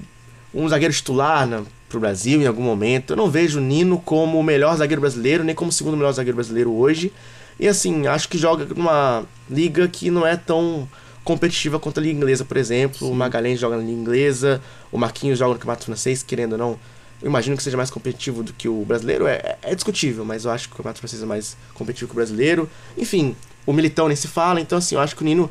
um 0.54 0.68
zagueiro 0.68 0.94
titular 0.94 1.46
na, 1.86 1.88
pro 1.88 2.00
Brasil 2.00 2.40
em 2.42 2.46
algum 2.46 2.62
momento. 2.62 3.12
Eu 3.12 3.16
não 3.16 3.30
vejo 3.30 3.58
o 3.58 3.62
Nino 3.62 3.98
como 3.98 4.38
o 4.38 4.42
melhor 4.42 4.76
zagueiro 4.76 5.00
brasileiro, 5.00 5.44
nem 5.44 5.54
como 5.54 5.70
o 5.70 5.72
segundo 5.72 5.96
melhor 5.96 6.12
zagueiro 6.12 6.36
brasileiro 6.36 6.72
hoje. 6.72 7.12
E 7.58 7.66
assim, 7.66 8.06
acho 8.06 8.28
que 8.28 8.36
joga 8.36 8.66
numa 8.74 9.24
liga 9.48 9.86
que 9.88 10.10
não 10.10 10.26
é 10.26 10.36
tão 10.36 10.88
competitiva 11.24 11.78
quanto 11.78 11.98
a 11.98 12.02
liga 12.02 12.16
inglesa, 12.16 12.44
por 12.44 12.56
exemplo. 12.56 13.10
O 13.10 13.14
Magalhães 13.14 13.58
joga 13.58 13.76
na 13.76 13.82
liga 13.82 13.98
inglesa, 13.98 14.60
o 14.92 14.98
Marquinhos 14.98 15.38
joga 15.38 15.54
no 15.54 15.58
campeonato 15.58 15.84
francês, 15.84 16.22
querendo 16.22 16.52
ou 16.52 16.58
não. 16.58 16.78
Eu 17.22 17.28
imagino 17.28 17.56
que 17.56 17.62
seja 17.62 17.76
mais 17.76 17.90
competitivo 17.90 18.42
do 18.42 18.52
que 18.52 18.68
o 18.68 18.84
brasileiro. 18.84 19.26
É, 19.26 19.56
é 19.62 19.74
discutível, 19.74 20.24
mas 20.24 20.44
eu 20.44 20.50
acho 20.50 20.68
que 20.68 20.74
o 20.74 20.76
campeonato 20.76 21.00
francês 21.00 21.22
é 21.22 21.26
mais 21.26 21.56
competitivo 21.72 22.08
que 22.08 22.14
o 22.14 22.16
brasileiro. 22.16 22.70
Enfim, 22.96 23.34
o 23.64 23.72
Militão 23.72 24.06
nem 24.06 24.16
se 24.16 24.28
fala, 24.28 24.60
então 24.60 24.78
assim, 24.78 24.94
eu 24.94 25.00
acho 25.00 25.16
que 25.16 25.22
o 25.22 25.24
Nino 25.24 25.50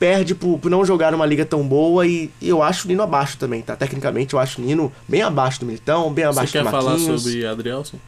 perde 0.00 0.34
por, 0.34 0.58
por 0.58 0.68
não 0.70 0.84
jogar 0.84 1.12
numa 1.12 1.24
liga 1.26 1.44
tão 1.44 1.62
boa 1.62 2.04
e, 2.06 2.30
e 2.40 2.48
eu 2.48 2.60
acho 2.62 2.86
o 2.86 2.88
Nino 2.88 3.02
abaixo 3.02 3.36
também, 3.38 3.60
tá? 3.62 3.76
Tecnicamente 3.76 4.34
eu 4.34 4.40
acho 4.40 4.60
o 4.60 4.64
Nino 4.64 4.90
bem 5.06 5.20
abaixo 5.22 5.60
do 5.60 5.66
Militão, 5.66 6.10
bem 6.12 6.24
Você 6.24 6.30
abaixo 6.30 6.52
quer 6.52 6.64
do 6.64 6.70
falar 6.70 6.90
Marquinhos. 6.92 7.22
sobre 7.22 7.46
Adrielson? 7.46 7.98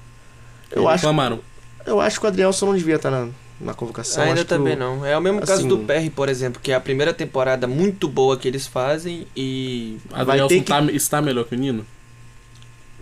Eu 0.71 0.89
acho, 0.89 1.03
Reclamaram. 1.07 1.39
eu 1.87 2.01
acho 2.01 2.19
que 2.19 2.25
o 2.27 2.29
Adrielson 2.29 2.67
não 2.67 2.75
devia 2.75 2.97
estar 2.97 3.11
na, 3.11 3.29
na 3.61 3.75
convocação. 3.75 4.25
Ainda 4.25 4.43
também 4.45 4.75
o- 4.75 4.79
não. 4.79 5.05
É 5.07 5.17
o 5.17 5.21
mesmo 5.21 5.41
caso 5.41 5.53
assim- 5.61 5.69
do 5.69 5.79
PR, 5.79 6.11
por 6.17 6.29
exemplo, 6.31 6.61
que 6.63 6.73
é 6.73 6.75
a 6.75 6.81
primeira 6.81 7.13
temporada 7.13 7.67
muito 7.67 8.09
boa 8.09 8.37
que 8.39 8.49
eles 8.49 8.67
fazem 8.67 9.27
e 9.37 9.99
Adrielson 10.13 10.49
ter 10.49 10.61
que- 10.61 10.65
tá- 10.65 10.81
está 10.93 11.21
melhor 11.21 11.45
que 11.45 11.55
o 11.55 11.59
Nino? 11.59 11.85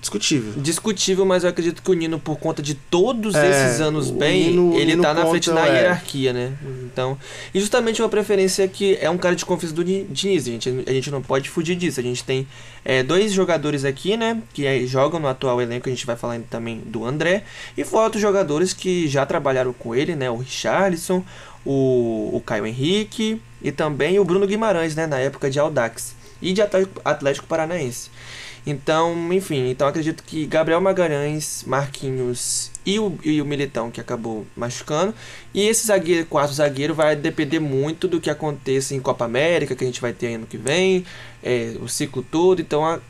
Discutível. 0.01 0.55
discutível, 0.57 1.27
mas 1.27 1.45
eu 1.45 1.51
acredito 1.51 1.83
que 1.83 1.91
o 1.91 1.95
Nino, 1.95 2.19
por 2.19 2.39
conta 2.39 2.63
de 2.63 2.75
todos 2.75 3.35
É, 3.35 3.51
esses 3.67 3.81
anos 3.81 4.11
bem, 4.11 4.49
Nino- 4.51 4.75
ele 4.75 4.93
Nino 4.93 5.03
tá 5.03 5.13
na 5.13 5.27
frente 5.27 5.51
na 5.51 5.67
é. 5.69 5.75
hierarquia, 5.83 6.33
né? 6.33 6.53
Então, 6.91 7.19
e 7.55 7.61
justamente 7.61 8.01
uma 8.01 8.09
preferência 8.09 8.67
que 8.67 8.97
é 9.01 9.11
um 9.11 9.19
cara 9.19 9.37
de 9.37 9.45
confiança 9.45 9.75
do 9.75 9.85
Di- 9.85 10.07
Diniz, 10.11 10.47
a 10.49 10.51
gente, 10.51 10.85
a 10.87 10.93
gente 10.93 11.11
não 11.11 11.21
pode 11.21 11.51
fugir 11.51 11.77
disso. 11.77 12.01
A 12.01 12.03
gente 12.03 12.25
tem 12.25 12.47
é, 12.85 13.03
dois 13.03 13.31
jogadores 13.33 13.85
aqui, 13.85 14.17
né, 14.17 14.41
que 14.55 14.65
é- 14.67 14.87
jogam 14.87 15.21
no 15.21 15.29
atual 15.29 15.61
elenco, 15.61 15.87
a 15.89 15.93
gente 15.93 16.07
vai 16.07 16.17
falar 16.17 16.41
também 16.49 16.81
do 16.87 17.05
André, 17.05 17.45
e 17.77 17.85
fora 17.85 18.05
outros 18.05 18.23
jogadores 18.23 18.73
que 18.73 19.07
já 19.07 19.27
trabalharam 19.27 19.73
com 19.75 19.95
ele, 19.95 20.17
né, 20.17 20.31
o 20.31 20.37
Richarlison, 20.39 21.23
o, 21.65 22.31
o 22.33 22.41
Caio 22.45 22.67
Henrique 22.67 23.41
e 23.63 23.71
também 23.71 24.19
o 24.19 24.25
Bruno 24.25 24.47
Guimarães, 24.47 24.95
né, 24.97 25.07
na 25.07 25.19
época 25.19 25.51
de 25.51 25.59
Audax. 25.61 26.15
e 26.43 26.55
de 26.55 26.63
Atlético 27.05 27.47
Paranaense. 27.47 28.09
Então, 28.67 29.33
enfim, 29.33 29.71
então 29.71 29.89
acredito 29.89 30.23
que 30.23 30.47
Gabriel 30.47 30.81
Magalhães, 30.81 31.65
Marquinhos 31.67 32.71
e 32.85 32.99
o, 32.99 33.19
e 33.25 33.41
o 33.41 33.45
Militão, 33.45 33.91
que 33.91 34.01
acabou 34.01 34.47
machucando. 34.55 35.15
E 35.55 35.63
esse 35.63 35.87
zagueiro, 35.87 36.27
quarto 36.27 36.53
zagueiro, 36.53 36.95
vai 36.95 37.17
depender 37.17 37.59
muito 37.59 38.07
do 38.07 38.21
que 38.21 38.31
aconteça 38.31 38.95
em 38.95 39.01
Copa 39.01 39.25
América, 39.25 39.75
que 39.75 39.85
a 39.85 39.87
gente 39.87 40.01
vai 40.01 40.13
ter 40.13 40.35
ano 40.35 40.47
que 40.47 40.59
vem, 40.59 41.05
é, 41.43 41.75
o 41.81 41.89
ciclo 41.89 42.23
todo. 42.23 42.61
Então, 42.61 42.85
a, 42.85 43.01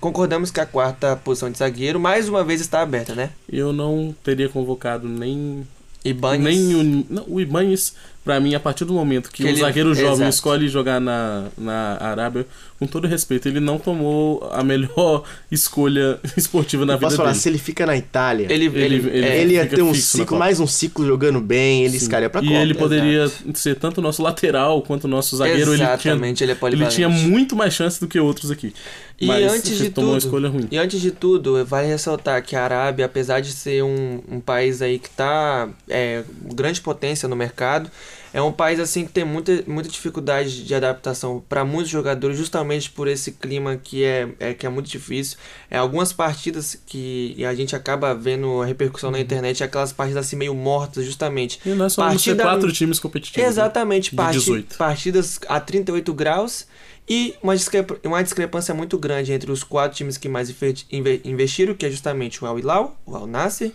concordamos 0.00 0.50
que 0.50 0.60
a 0.60 0.66
quarta 0.66 1.16
posição 1.16 1.50
de 1.50 1.58
zagueiro, 1.58 1.98
mais 1.98 2.28
uma 2.28 2.44
vez, 2.44 2.60
está 2.60 2.82
aberta, 2.82 3.14
né? 3.14 3.30
Eu 3.48 3.72
não 3.72 4.14
teria 4.22 4.48
convocado 4.48 5.08
nem. 5.08 5.66
Ibanez. 6.04 6.58
Nem 6.58 6.74
o, 6.74 7.06
não, 7.08 7.24
o 7.28 7.40
Ibanez, 7.40 7.94
pra 8.24 8.38
mim, 8.38 8.54
a 8.54 8.60
partir 8.60 8.84
do 8.84 8.92
momento 8.92 9.30
que, 9.30 9.42
Que 9.42 9.44
o 9.44 9.48
ele- 9.48 9.60
zagueiro 9.60 9.94
jovem 9.94 10.12
exato. 10.14 10.30
escolhe 10.30 10.68
jogar 10.68 11.00
na, 11.00 11.46
na 11.58 11.96
Arábia, 12.00 12.46
com 12.78 12.86
todo 12.86 13.06
respeito, 13.08 13.48
ele 13.48 13.60
não 13.60 13.78
tomou 13.78 14.48
a 14.52 14.62
melhor 14.62 15.24
escolha 15.50 16.18
esportiva 16.36 16.84
na 16.86 16.94
vida 16.94 17.06
Posso 17.06 17.16
falar, 17.16 17.30
dele. 17.30 17.40
se 17.40 17.48
ele 17.48 17.58
fica 17.58 17.84
na 17.86 17.96
Itália, 17.96 18.46
Ele, 18.50 18.66
Ele- 18.66 18.80
ele, 18.80 18.94
ele- 19.10 19.26
é, 19.26 19.40
ele 19.40 19.54
ia 19.54 19.66
ter 19.66 19.82
um 19.82 19.92
ciclo, 19.94 20.38
mais 20.38 20.60
um 20.60 20.66
ciclo 20.66 21.06
jogando 21.06 21.40
bem, 21.40 21.84
ele 21.84 21.98
Sim. 21.98 22.04
escalha 22.04 22.28
pra 22.30 22.40
E 22.42 22.46
Copa. 22.46 22.58
ele 22.58 22.74
poderia 22.74 23.30
ser 23.54 23.76
tanto 23.76 23.98
o 23.98 24.00
nosso 24.02 24.22
lateral 24.22 24.82
quanto 24.82 25.04
o 25.04 25.08
nosso 25.08 25.36
zagueiro. 25.36 25.70
Ele 25.72 25.76
tinha, 25.78 25.88
Exatamente, 25.94 26.44
ele 26.44 26.52
é 26.52 26.56
ele 26.62 26.86
tinha 26.86 27.08
muito 27.08 27.56
mais 27.56 27.74
chance 27.74 27.98
do 28.00 28.06
que 28.08 28.18
outros 28.20 28.50
aqui. 28.50 28.72
E 29.20 29.26
Mas 29.26 29.52
antes 29.52 29.78
de 29.78 29.90
tomou 29.90 30.10
uma 30.10 30.18
tudo, 30.18 30.26
escolha 30.26 30.48
ruim. 30.48 30.66
E 30.70 30.76
antes 30.78 31.00
de 31.00 31.12
tudo, 31.12 31.64
vale 31.64 31.86
ressaltar 31.86 32.42
que 32.42 32.56
a 32.56 32.64
Arábia, 32.64 33.04
apesar 33.06 33.38
de 33.40 33.52
ser 33.52 33.84
um, 33.84 34.20
um 34.28 34.40
país 34.40 34.82
aí 34.82 34.98
que 34.98 35.06
está 35.08 35.68
é, 35.88 36.24
grande 36.52 36.80
potência 36.80 37.28
no 37.28 37.36
mercado, 37.36 37.88
é 38.32 38.40
um 38.40 38.50
país 38.52 38.80
assim 38.80 39.04
que 39.04 39.12
tem 39.12 39.24
muita, 39.24 39.62
muita 39.66 39.88
dificuldade 39.88 40.64
de 40.64 40.74
adaptação 40.74 41.42
para 41.48 41.64
muitos 41.64 41.90
jogadores, 41.90 42.36
justamente 42.38 42.90
por 42.90 43.06
esse 43.08 43.32
clima 43.32 43.76
que 43.76 44.04
é, 44.04 44.28
é 44.40 44.54
que 44.54 44.64
é 44.66 44.68
muito 44.68 44.88
difícil. 44.88 45.36
É 45.70 45.76
algumas 45.78 46.12
partidas 46.12 46.80
que 46.86 47.44
a 47.44 47.54
gente 47.54 47.76
acaba 47.76 48.14
vendo 48.14 48.62
a 48.62 48.66
repercussão 48.66 49.10
Uhum. 49.10 49.16
na 49.16 49.20
internet, 49.20 49.62
aquelas 49.62 49.92
partidas 49.92 50.26
assim 50.26 50.36
meio 50.36 50.54
mortas, 50.54 51.04
justamente. 51.04 51.60
E 51.66 51.70
nós 51.70 51.94
vamos 51.96 52.22
ter 52.22 52.30
Partida- 52.34 52.42
quatro 52.44 52.72
times 52.72 52.98
competitivos. 52.98 53.42
né? 53.42 53.48
Exatamente, 53.48 54.14
parti- 54.14 54.38
18. 54.38 54.76
partidas 54.78 55.38
a 55.48 55.60
38 55.60 56.12
graus 56.14 56.66
e 57.08 57.34
uma, 57.42 57.54
discrepa- 57.56 57.96
uma 58.04 58.22
discrepância 58.22 58.72
muito 58.74 58.96
grande 58.96 59.32
entre 59.32 59.50
os 59.50 59.62
quatro 59.64 59.96
times 59.96 60.16
que 60.16 60.28
mais 60.28 60.48
inve- 60.48 60.86
inve- 60.90 61.20
investiram, 61.24 61.74
que 61.74 61.84
é 61.84 61.90
justamente 61.90 62.42
o 62.42 62.46
Al 62.46 62.58
Hilal, 62.58 63.00
o 63.04 63.16
Al 63.16 63.26
Nasser, 63.26 63.72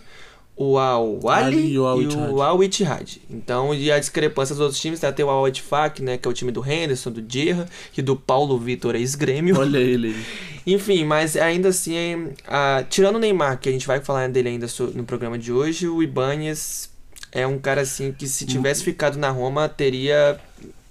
o 0.58 0.76
Al 0.76 1.20
Ali 1.28 1.72
e 1.72 1.78
o 1.78 2.42
Al 2.42 2.62
Ittihad. 2.64 3.20
Então, 3.30 3.72
e 3.72 3.92
a 3.92 3.98
discrepância 3.98 4.54
dos 4.54 4.60
outros 4.60 4.80
times, 4.80 4.98
tem 4.98 5.08
até 5.08 5.24
o 5.24 5.30
Al 5.30 5.46
Etfaq, 5.46 6.02
né, 6.02 6.18
que 6.18 6.26
é 6.26 6.30
o 6.30 6.34
time 6.34 6.50
do 6.50 6.68
Henderson, 6.68 7.12
do 7.12 7.24
Gerra 7.26 7.68
e 7.96 8.02
do 8.02 8.16
Paulo 8.16 8.58
Vitor, 8.58 8.96
ex-grêmio. 8.96 9.56
Olha 9.56 9.78
ele 9.78 10.08
aí. 10.08 10.24
Enfim, 10.74 11.04
mas 11.04 11.36
ainda 11.36 11.68
assim, 11.68 12.32
ah, 12.46 12.84
tirando 12.90 13.16
o 13.16 13.18
Neymar, 13.18 13.58
que 13.58 13.68
a 13.68 13.72
gente 13.72 13.86
vai 13.86 14.00
falar 14.00 14.28
dele 14.28 14.48
ainda 14.50 14.66
no 14.94 15.04
programa 15.04 15.38
de 15.38 15.52
hoje, 15.52 15.88
o 15.88 16.02
Ibanez 16.02 16.90
é 17.30 17.46
um 17.46 17.58
cara 17.58 17.82
assim 17.82 18.12
que 18.12 18.26
se 18.26 18.44
tivesse 18.44 18.82
ficado 18.82 19.16
na 19.16 19.30
Roma 19.30 19.68
teria 19.68 20.38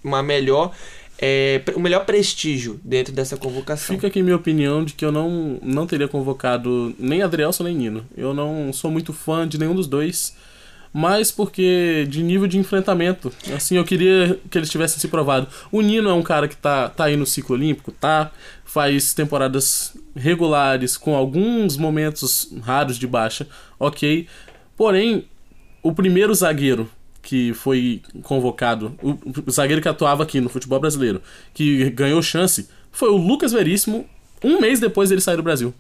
uma 0.03 0.23
melhor 0.23 0.73
é, 1.19 1.62
o 1.75 1.80
melhor 1.80 2.06
prestígio 2.06 2.80
dentro 2.84 3.13
dessa 3.13 3.36
convocação. 3.38 3.95
Fica 3.95 4.08
aqui 4.08 4.21
minha 4.21 4.36
opinião 4.36 4.84
de 4.84 4.93
que 4.93 5.03
eu 5.03 5.12
não, 5.12 5.60
não 5.62 5.88
teria 5.88 6.08
convocado 6.08 6.93
nem 6.99 7.21
Adrielson 7.21 7.63
nem 7.63 7.75
Nino. 7.75 8.06
Eu 8.15 8.34
não 8.34 8.71
sou 8.71 8.91
muito 8.91 9.12
fã 9.12 9.47
de 9.47 9.58
nenhum 9.58 9.75
dos 9.75 9.88
dois. 9.88 10.36
Mas 10.93 11.32
porque 11.32 12.06
de 12.10 12.23
nível 12.23 12.47
de 12.47 12.58
enfrentamento. 12.58 13.32
Assim, 13.53 13.75
eu 13.75 13.84
queria 13.84 14.39
que 14.49 14.58
eles 14.58 14.69
tivessem 14.69 14.99
se 14.99 15.08
provado. 15.08 15.47
O 15.71 15.82
Nino 15.82 16.10
é 16.10 16.13
um 16.13 16.23
cara 16.23 16.47
que 16.47 16.56
tá, 16.56 16.89
tá 16.89 17.06
aí 17.06 17.15
no 17.15 17.25
ciclo 17.25 17.56
olímpico, 17.56 17.91
tá? 17.91 18.32
Faz 18.63 19.13
temporadas 19.13 19.95
regulares, 20.15 20.97
com 20.97 21.15
alguns 21.15 21.77
momentos 21.77 22.51
raros 22.62 22.97
de 22.97 23.06
baixa, 23.06 23.47
ok. 23.80 24.27
Porém, 24.75 25.25
o 25.84 25.93
primeiro 25.93 26.34
zagueiro 26.34 26.89
que 27.27 27.53
foi 27.53 28.01
convocado, 28.23 28.97
o, 29.03 29.17
o 29.45 29.51
zagueiro 29.51 29.81
que 29.81 29.89
atuava 29.89 30.23
aqui 30.23 30.39
no 30.39 30.47
futebol 30.47 30.79
brasileiro, 30.79 31.21
que 31.53 31.89
ganhou 31.89 32.21
chance, 32.21 32.69
foi 32.89 33.09
o 33.09 33.17
Lucas 33.17 33.51
Veríssimo, 33.51 34.05
um 34.41 34.61
mês 34.61 34.79
depois 34.79 35.09
dele 35.09 35.19
sair 35.19 35.35
do 35.35 35.43
Brasil. 35.43 35.73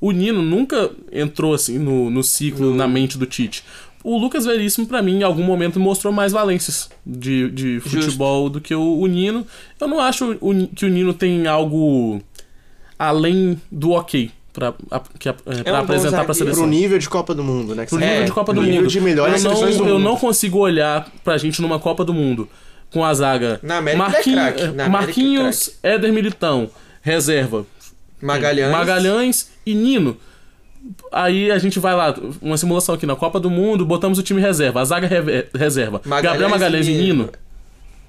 O 0.00 0.10
Nino 0.10 0.40
nunca 0.40 0.90
entrou 1.12 1.52
assim 1.52 1.78
no, 1.78 2.08
no 2.08 2.22
ciclo, 2.22 2.74
na 2.74 2.88
mente 2.88 3.18
do 3.18 3.26
Tite. 3.26 3.62
O 4.02 4.16
Lucas 4.16 4.46
Veríssimo, 4.46 4.86
pra 4.86 5.02
mim, 5.02 5.18
em 5.18 5.22
algum 5.22 5.44
momento 5.44 5.78
mostrou 5.78 6.14
mais 6.14 6.32
valências 6.32 6.88
de, 7.04 7.50
de 7.50 7.74
Justo. 7.80 8.00
futebol 8.00 8.48
do 8.48 8.58
que 8.58 8.74
o, 8.74 9.00
o 9.00 9.06
Nino. 9.06 9.46
Eu 9.78 9.86
não 9.86 10.00
acho 10.00 10.38
o 10.40 10.66
que 10.68 10.86
o 10.86 10.88
Nino 10.88 11.12
tem 11.12 11.46
algo 11.46 12.22
além 12.98 13.60
do 13.70 13.90
ok 13.90 14.30
pra, 14.60 14.74
a- 14.98 15.00
que 15.18 15.28
a- 15.28 15.34
é, 15.46 15.62
pra 15.62 15.72
um 15.72 15.76
apresentar 15.76 16.24
pra 16.24 16.32
zagueiro. 16.32 16.34
seleção. 16.34 16.62
Pro 16.64 16.70
nível 16.70 16.98
de 16.98 17.08
Copa 17.08 17.34
do 17.34 17.42
Mundo, 17.42 17.74
né? 17.74 17.84
que 17.84 17.90
Pro 17.90 17.98
você 17.98 18.06
nível 18.06 18.24
de 18.24 18.32
Copa 18.32 18.52
do 18.52 18.62
Mundo. 18.62 18.86
de 18.86 19.00
melhores 19.00 19.44
eu 19.44 19.50
não, 19.50 19.60
do 19.60 19.66
eu 19.68 19.84
mundo. 19.94 19.98
não 19.98 20.16
consigo 20.16 20.58
olhar 20.58 21.08
pra 21.24 21.36
gente 21.38 21.60
numa 21.60 21.78
Copa 21.78 22.04
do 22.04 22.14
Mundo 22.14 22.48
com 22.92 23.04
a 23.04 23.12
zaga 23.14 23.58
Na 23.62 23.78
América 23.78 24.02
ele 24.04 24.10
é 24.10 24.12
Marquinhos, 24.12 24.38
América 24.38 24.62
ele 24.72 24.82
é 24.82 24.88
Marquinhos 24.88 25.70
Éder 25.82 26.12
Militão, 26.12 26.70
reserva. 27.02 27.64
Magalhães. 28.22 28.70
Magalhães 28.72 29.50
e 29.64 29.74
Nino. 29.74 30.16
Aí 31.12 31.50
a 31.50 31.58
gente 31.58 31.78
vai 31.78 31.94
lá, 31.94 32.14
uma 32.40 32.56
simulação 32.56 32.94
aqui 32.94 33.04
na 33.06 33.14
Copa 33.16 33.38
do 33.38 33.50
Mundo, 33.50 33.84
botamos 33.84 34.18
o 34.18 34.22
time 34.22 34.40
reserva, 34.40 34.80
a 34.80 34.84
zaga 34.84 35.08
reserva. 35.58 36.00
Gabriel 36.22 36.48
Magalhães 36.48 36.86
e 36.88 36.92
Nino 36.92 37.28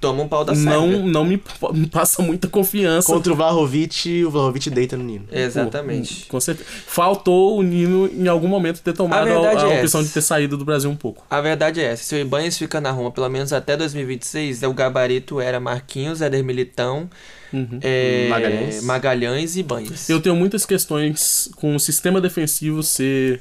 Toma 0.02 0.22
um 0.24 0.28
pau 0.28 0.44
da 0.44 0.52
não, 0.52 0.88
Sérvia. 0.90 1.06
não 1.12 1.24
me, 1.24 1.38
p- 1.38 1.50
me 1.72 1.86
passa 1.86 2.20
muita 2.22 2.48
confiança. 2.48 3.06
Contra 3.10 3.32
o 3.32 3.36
Vlahovic, 3.36 4.24
o 4.24 4.30
Vlahovic 4.30 4.68
deita 4.68 4.96
no 4.96 5.04
Nino. 5.04 5.26
Exatamente. 5.30 6.26
Com 6.26 6.40
certeza. 6.40 6.68
Faltou 6.86 7.56
o 7.58 7.62
Nino 7.62 8.10
em 8.12 8.26
algum 8.26 8.48
momento 8.48 8.82
ter 8.82 8.92
tomado 8.92 9.22
a, 9.22 9.24
verdade 9.24 9.64
a 9.64 9.68
é 9.68 9.80
opção 9.80 10.00
essa. 10.00 10.08
de 10.08 10.12
ter 10.14 10.20
saído 10.22 10.56
do 10.58 10.64
Brasil 10.64 10.90
um 10.90 10.96
pouco. 10.96 11.24
A 11.30 11.40
verdade 11.40 11.80
é 11.80 11.84
essa, 11.84 12.02
se 12.02 12.14
o 12.16 12.18
Ibanez 12.18 12.58
fica 12.58 12.80
na 12.80 12.90
Roma 12.90 13.12
pelo 13.12 13.28
menos 13.28 13.52
até 13.52 13.76
2026, 13.76 14.64
o 14.64 14.72
gabarito 14.74 15.40
era 15.40 15.60
Marquinhos, 15.60 16.20
Éder 16.20 16.42
Militão, 16.44 17.08
Uhum. 17.52 17.78
é, 17.80 18.28
Magalhães. 18.28 18.82
Magalhães 18.82 19.56
e 19.56 19.60
Ibanez. 19.60 20.10
Eu 20.10 20.20
tenho 20.20 20.34
muitas 20.34 20.66
questões 20.66 21.48
com 21.56 21.76
o 21.76 21.78
sistema 21.78 22.20
defensivo 22.20 22.82
ser 22.82 23.40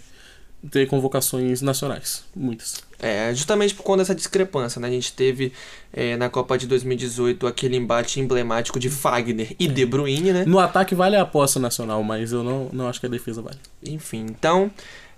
ter 0.70 0.86
convocações 0.86 1.62
nacionais. 1.62 2.24
Muitas. 2.36 2.84
É, 3.02 3.34
justamente 3.34 3.74
por 3.74 3.82
conta 3.82 4.00
dessa 4.00 4.14
discrepância, 4.14 4.80
né? 4.80 4.88
A 4.88 4.92
gente 4.92 5.12
teve 5.14 5.52
é, 5.92 6.16
na 6.16 6.30
Copa 6.30 6.56
de 6.56 6.68
2018 6.68 7.48
aquele 7.48 7.76
embate 7.76 8.20
emblemático 8.20 8.80
de 8.80 8.92
Fagner 8.92 9.56
e 9.60 9.68
De 9.68 9.86
Bruyne, 9.86 10.32
né? 10.32 10.46
No 10.46 10.60
ataque 10.60 10.94
vale 10.94 11.16
a 11.16 11.24
aposta 11.24 11.60
nacional, 11.60 12.04
mas 12.04 12.32
eu 12.32 12.44
não, 12.44 12.70
não 12.72 12.88
acho 12.88 13.00
que 13.00 13.08
a 13.08 13.10
defesa 13.10 13.42
vale. 13.42 13.58
Enfim, 13.84 14.28
então 14.30 14.70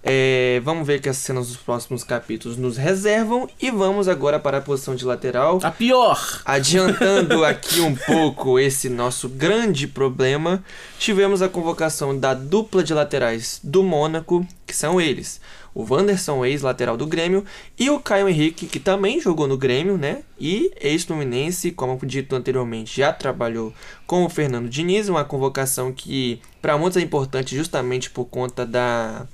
é, 0.05 0.61
vamos 0.65 0.85
ver 0.85 0.99
que 0.99 1.07
as 1.07 1.15
cenas 1.15 1.47
dos 1.47 1.55
próximos 1.55 2.03
capítulos 2.03 2.57
nos 2.57 2.75
reservam 2.75 3.49
e 3.61 3.71
vamos 3.71 4.09
agora 4.09 4.37
para 4.37 4.57
a 4.57 4.61
posição 4.61 4.95
de 4.95 5.05
lateral. 5.05 5.59
A 5.63 5.71
pior! 5.71 6.41
Adiantando 6.43 7.43
aqui 7.45 7.79
um 7.79 7.95
pouco 7.95 8.59
esse 8.59 8.89
nosso 8.89 9.29
grande 9.29 9.87
problema, 9.87 10.61
tivemos 10.99 11.41
a 11.41 11.47
convocação 11.47 12.17
da 12.17 12.33
dupla 12.33 12.83
de 12.83 12.93
laterais 12.93 13.61
do 13.63 13.81
Mônaco, 13.81 14.45
que 14.67 14.75
são 14.75 14.99
eles, 14.99 15.39
o 15.73 15.83
Wanderson, 15.83 16.45
ex-lateral 16.45 16.95
do 16.95 17.07
Grêmio, 17.07 17.43
e 17.79 17.89
o 17.89 17.99
Caio 17.99 18.29
Henrique, 18.29 18.67
que 18.67 18.79
também 18.79 19.19
jogou 19.19 19.47
no 19.47 19.57
Grêmio, 19.57 19.97
né? 19.97 20.23
E 20.39 20.71
ex-fluminense, 20.79 21.71
como 21.71 21.97
dito 22.05 22.35
anteriormente, 22.35 22.97
já 22.97 23.11
trabalhou 23.11 23.73
com 24.05 24.23
o 24.25 24.29
Fernando 24.29 24.69
Diniz, 24.69 25.09
uma 25.09 25.23
convocação 25.23 25.91
que 25.91 26.39
para 26.61 26.77
muitos 26.77 26.97
é 26.97 27.01
importante 27.01 27.55
justamente 27.55 28.09
por 28.09 28.25
conta 28.25 28.65
da 28.65 29.27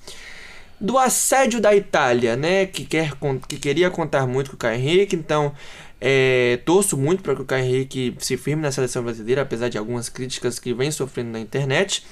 do 0.80 0.98
assédio 0.98 1.60
da 1.60 1.76
Itália, 1.76 2.38
né? 2.38 2.66
Que, 2.66 2.86
quer, 2.86 3.14
que 3.48 3.58
queria 3.58 3.90
contar 3.90 4.26
muito 4.26 4.52
com 4.52 4.56
o 4.56 4.60
Caio 4.60 4.80
Henrique, 4.80 5.16
então 5.16 5.54
é, 6.00 6.60
torço 6.66 6.96
muito 6.98 7.22
para 7.22 7.36
que 7.36 7.42
o 7.42 7.46
Caio 7.46 7.66
Henrique 7.66 8.16
se 8.20 8.38
firme 8.38 8.62
na 8.62 8.72
seleção 8.72 9.04
brasileira, 9.04 9.42
apesar 9.42 9.68
de 9.68 9.78
algumas 9.78 10.08
críticas 10.08 10.58
que 10.58 10.74
vem 10.74 10.92
sofrendo 10.92 11.32
na 11.32 11.40
internet. 11.40 12.06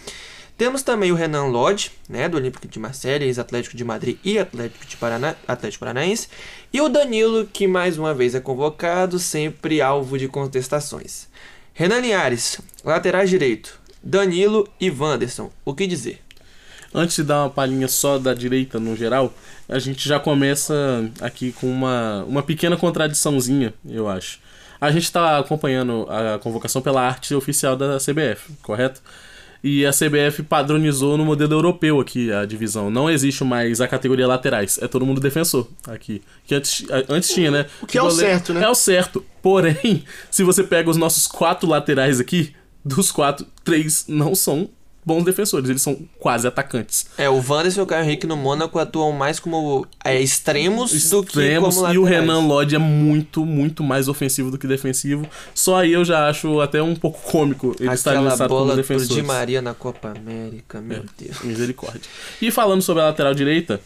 Temos 0.57 0.81
também 0.81 1.11
o 1.11 1.15
Renan 1.15 1.45
Lodge, 1.45 1.91
né, 2.09 2.27
do 2.27 2.35
Olímpico 2.35 2.67
de 2.67 2.79
Marselha, 2.79 3.23
ex-Atlético 3.23 3.77
de 3.77 3.83
Madrid 3.83 4.17
e 4.23 4.39
Atlético, 4.39 4.87
de 4.87 4.97
Paraná, 4.97 5.35
Atlético 5.47 5.81
Paranaense. 5.81 6.27
E 6.73 6.81
o 6.81 6.89
Danilo, 6.89 7.45
que 7.45 7.67
mais 7.67 7.99
uma 7.99 8.11
vez 8.11 8.33
é 8.33 8.39
convocado, 8.39 9.19
sempre 9.19 9.81
alvo 9.81 10.17
de 10.17 10.27
contestações. 10.27 11.27
Renan 11.75 11.99
Linhares, 11.99 12.59
laterais 12.83 13.29
direito. 13.29 13.79
Danilo 14.01 14.67
e 14.79 14.89
Wanderson, 14.89 15.51
o 15.63 15.75
que 15.75 15.85
dizer? 15.85 16.23
Antes 16.91 17.17
de 17.17 17.23
dar 17.23 17.43
uma 17.43 17.49
palhinha 17.51 17.87
só 17.87 18.17
da 18.17 18.33
direita 18.33 18.79
no 18.79 18.95
geral, 18.95 19.31
a 19.69 19.77
gente 19.77 20.09
já 20.09 20.19
começa 20.19 20.73
aqui 21.21 21.51
com 21.51 21.69
uma, 21.69 22.23
uma 22.23 22.41
pequena 22.41 22.75
contradiçãozinha, 22.75 23.75
eu 23.87 24.07
acho. 24.09 24.39
A 24.81 24.89
gente 24.89 25.03
está 25.03 25.37
acompanhando 25.37 26.07
a 26.09 26.39
convocação 26.39 26.81
pela 26.81 27.01
arte 27.01 27.35
oficial 27.35 27.75
da 27.75 27.97
CBF, 27.97 28.53
correto? 28.63 29.03
E 29.63 29.85
a 29.85 29.91
CBF 29.91 30.43
padronizou 30.43 31.17
no 31.17 31.25
modelo 31.25 31.53
europeu 31.53 31.99
aqui 31.99 32.31
a 32.31 32.45
divisão. 32.45 32.89
Não 32.89 33.09
existe 33.09 33.43
mais 33.43 33.81
a 33.81 33.87
categoria 33.87 34.27
laterais, 34.27 34.79
é 34.81 34.87
todo 34.87 35.05
mundo 35.05 35.19
defensor 35.19 35.67
aqui. 35.87 36.21
Que 36.45 36.55
antes, 36.55 36.85
antes 37.09 37.29
tinha, 37.29 37.51
né? 37.51 37.65
O 37.81 37.87
que 37.87 37.97
é 37.97 38.03
o 38.03 38.11
certo, 38.11 38.53
né? 38.53 38.63
É 38.63 38.69
o 38.69 38.75
certo. 38.75 39.25
Porém, 39.41 40.03
se 40.31 40.43
você 40.43 40.63
pega 40.63 40.89
os 40.89 40.97
nossos 40.97 41.27
quatro 41.27 41.67
laterais 41.67 42.19
aqui, 42.19 42.53
dos 42.83 43.11
quatro, 43.11 43.45
três 43.63 44.05
não 44.07 44.33
são 44.33 44.69
bons 45.07 45.23
defensores, 45.23 45.69
eles 45.69 45.81
são 45.81 45.97
quase 46.19 46.45
atacantes. 46.45 47.07
É, 47.17 47.29
o 47.29 47.35
Wanderson 47.35 47.79
e 47.79 47.83
o 47.83 47.85
Caio 47.85 48.03
Henrique 48.03 48.27
no 48.27 48.35
Mônaco 48.35 48.77
atuam 48.77 49.13
mais 49.13 49.39
como 49.39 49.87
é, 50.03 50.21
extremos, 50.21 50.91
do 51.09 51.23
que 51.23 51.29
Extremos, 51.29 51.75
como 51.75 51.93
e 51.93 51.97
o 51.97 52.01
laterais. 52.01 52.27
Renan 52.27 52.39
Lodge 52.45 52.75
é 52.75 52.79
muito, 52.79 53.45
muito 53.45 53.81
mais 53.81 54.09
ofensivo 54.09 54.51
do 54.51 54.57
que 54.57 54.67
defensivo. 54.67 55.25
Só 55.55 55.77
aí 55.77 55.93
eu 55.93 56.03
já 56.03 56.27
acho 56.27 56.59
até 56.59 56.83
um 56.83 56.93
pouco 56.93 57.21
cômico 57.21 57.73
ele 57.79 57.93
estar 57.93 58.11
Aquela 58.11 58.31
listado 58.31 58.49
como 58.49 58.59
bola 58.59 58.73
pro 58.73 58.81
defensor. 58.81 59.15
Di 59.15 59.23
Maria 59.23 59.61
na 59.61 59.73
Copa 59.73 60.09
América, 60.09 60.81
meu 60.81 61.05
Deus. 61.17 61.41
Misericórdia. 61.41 62.01
E 62.41 62.51
falando 62.51 62.81
sobre 62.81 63.01
a 63.01 63.05
lateral 63.05 63.33
direita, 63.33 63.79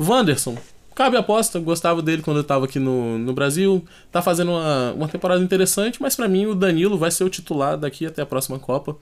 Wanderson. 0.00 0.58
Cabe 0.92 1.16
aposta, 1.16 1.58
gostava 1.58 2.00
dele 2.00 2.22
quando 2.22 2.36
eu 2.38 2.44
tava 2.44 2.64
aqui 2.66 2.80
no, 2.80 3.18
no 3.18 3.32
Brasil. 3.32 3.84
Tá 4.12 4.22
fazendo 4.22 4.52
uma, 4.52 4.92
uma 4.92 5.08
temporada 5.08 5.42
interessante, 5.42 6.00
mas 6.02 6.14
pra 6.14 6.28
mim 6.28 6.46
o 6.46 6.54
Danilo 6.54 6.96
vai 6.96 7.10
ser 7.10 7.24
o 7.24 7.30
titular 7.30 7.76
daqui 7.76 8.06
até 8.06 8.22
a 8.22 8.26
próxima 8.26 8.58
Copa. 8.58 8.96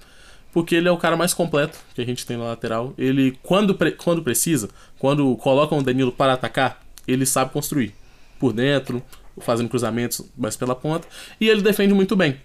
Porque 0.52 0.74
ele 0.74 0.86
é 0.86 0.90
o 0.90 0.98
cara 0.98 1.16
mais 1.16 1.32
completo 1.32 1.78
que 1.94 2.02
a 2.02 2.04
gente 2.04 2.26
tem 2.26 2.36
na 2.36 2.44
lateral. 2.44 2.92
Ele, 2.98 3.38
quando, 3.42 3.74
pre- 3.74 3.92
quando 3.92 4.22
precisa, 4.22 4.68
quando 4.98 5.34
colocam 5.36 5.78
o 5.78 5.82
Danilo 5.82 6.12
para 6.12 6.34
atacar, 6.34 6.82
ele 7.08 7.24
sabe 7.24 7.52
construir. 7.52 7.94
Por 8.38 8.52
dentro, 8.52 9.02
fazendo 9.40 9.68
cruzamentos 9.68 10.22
mais 10.36 10.56
pela 10.56 10.74
ponta. 10.74 11.08
E 11.40 11.48
ele 11.48 11.62
defende 11.62 11.94
muito 11.94 12.14
bem. 12.14 12.38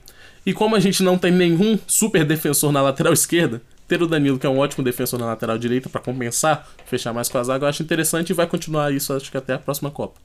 E 0.45 0.53
como 0.53 0.75
a 0.75 0.79
gente 0.79 1.03
não 1.03 1.17
tem 1.17 1.31
nenhum 1.31 1.77
super 1.85 2.23
defensor 2.23 2.71
na 2.71 2.81
lateral 2.81 3.11
esquerda, 3.13 3.61
ter 3.87 4.01
o 4.01 4.07
Danilo, 4.07 4.39
que 4.39 4.45
é 4.45 4.49
um 4.49 4.59
ótimo 4.59 4.83
defensor 4.83 5.19
na 5.19 5.25
lateral 5.25 5.57
direita, 5.57 5.89
para 5.89 5.99
compensar, 5.99 6.67
fechar 6.85 7.13
mais 7.13 7.27
com 7.27 7.37
a 7.37 7.43
zaga, 7.43 7.65
eu 7.65 7.69
acho 7.69 7.83
interessante 7.83 8.29
e 8.29 8.33
vai 8.33 8.47
continuar 8.47 8.93
isso, 8.93 9.13
acho 9.13 9.29
que 9.29 9.37
até 9.37 9.53
a 9.53 9.59
próxima 9.59 9.91
Copa. 9.91 10.19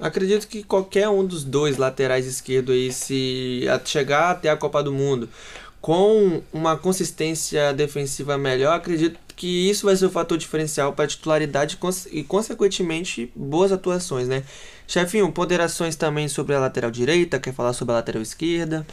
Acredito 0.00 0.48
que 0.48 0.64
qualquer 0.64 1.08
um 1.08 1.24
dos 1.24 1.44
dois 1.44 1.76
laterais 1.76 2.26
esquerdo 2.26 2.72
aí, 2.72 2.92
se 2.92 3.62
chegar 3.84 4.30
até 4.32 4.50
a 4.50 4.56
Copa 4.56 4.82
do 4.82 4.92
Mundo 4.92 5.28
com 5.82 6.40
uma 6.52 6.76
consistência 6.76 7.74
defensiva 7.74 8.38
melhor, 8.38 8.76
acredito 8.76 9.18
que 9.34 9.68
isso 9.68 9.86
vai 9.86 9.96
ser 9.96 10.06
o 10.06 10.10
fator 10.10 10.38
diferencial 10.38 10.92
para 10.92 11.08
titularidade 11.08 11.76
e, 12.12 12.22
consequentemente, 12.22 13.32
boas 13.34 13.72
atuações, 13.72 14.28
né? 14.28 14.44
Chefinho, 14.86 15.32
ponderações 15.32 15.96
também 15.96 16.28
sobre 16.28 16.54
a 16.54 16.60
lateral 16.60 16.90
direita, 16.90 17.40
quer 17.40 17.52
falar 17.52 17.72
sobre 17.72 17.92
a 17.92 17.96
lateral 17.96 18.22
esquerda? 18.22 18.86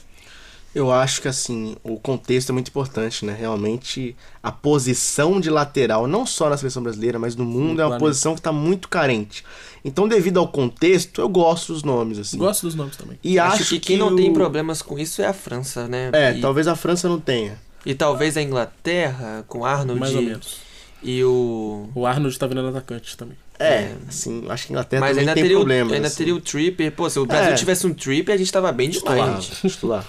Eu 0.74 0.92
acho 0.92 1.22
que 1.22 1.28
assim, 1.28 1.76
o 1.84 2.00
contexto 2.00 2.52
é 2.52 2.54
muito 2.54 2.68
importante, 2.68 3.26
né? 3.26 3.36
Realmente, 3.38 4.16
a 4.42 4.52
posição 4.52 5.40
de 5.42 5.50
lateral, 5.50 6.06
não 6.08 6.26
só 6.28 6.48
na 6.50 6.56
seleção 6.58 6.84
brasileira, 6.84 7.18
mas 7.18 7.36
no 7.36 7.44
mundo, 7.44 7.76
No 7.76 7.82
é 7.82 7.84
uma 7.86 7.90
planeta. 7.92 8.00
posição 8.06 8.36
que 8.36 8.42
tá 8.42 8.52
muito 8.52 8.88
carente. 8.88 9.44
Então, 9.84 10.08
devido 10.08 10.38
ao 10.40 10.48
contexto, 10.48 11.22
eu 11.22 11.28
gosto 11.30 11.74
dos 11.74 11.84
nomes, 11.84 12.20
assim. 12.20 12.38
Gosto 12.38 12.64
dos 12.68 12.76
nomes 12.76 12.96
também. 12.98 13.18
E 13.24 13.40
Acho, 13.40 13.64
acho, 13.64 13.70
que 13.70 13.80
quem 13.80 13.98
não 13.98 14.10
o- 14.10 14.16
tem 14.16 14.32
problemas 14.32 14.82
com 14.82 15.00
isso 15.00 15.22
é 15.22 15.26
a 15.26 15.34
França, 15.34 15.88
né? 15.88 16.10
É, 16.14 16.36
e, 16.38 16.42
talvez 16.42 16.68
a 16.68 16.76
França 16.76 17.08
não 17.10 17.20
tenha. 17.20 17.58
e 17.86 17.96
talvez 17.96 18.38
a 18.38 18.42
Inglaterra, 18.42 19.44
com 19.48 19.66
Arnold 19.66 20.00
Mais 20.00 20.14
ou 20.16 20.22
menos. 20.22 20.58
e 21.02 21.24
o 21.24 21.90
O 21.96 22.06
Arnold 22.06 22.38
tá 22.38 22.46
virando 22.46 22.68
atacante 22.70 23.18
também. 23.18 23.38
É, 23.58 23.94
assim, 24.08 24.46
acho 24.50 24.68
que 24.68 24.72
a 24.72 24.74
Inglaterra 24.74 25.00
Mas 25.02 25.10
também 25.12 25.22
ainda 25.22 25.34
tem 25.34 25.44
teria, 25.44 25.58
problemas. 25.58 25.92
o, 25.92 25.96
ainda 25.96 26.08
assim. 26.08 26.18
teria 26.18 26.36
o 26.36 26.40
Tripper. 26.40 26.92
Pô, 26.94 27.10
se 27.10 27.20
o 27.20 27.26
Brasil 27.26 27.52
É. 27.52 27.56
tivesse 27.56 27.88
um 27.88 27.94
Tripper, 27.94 28.36
a 28.36 28.38
gente 28.38 28.52
tava 28.52 28.72
bem 28.72 28.90
demais, 28.90 29.46
titular. 29.62 30.06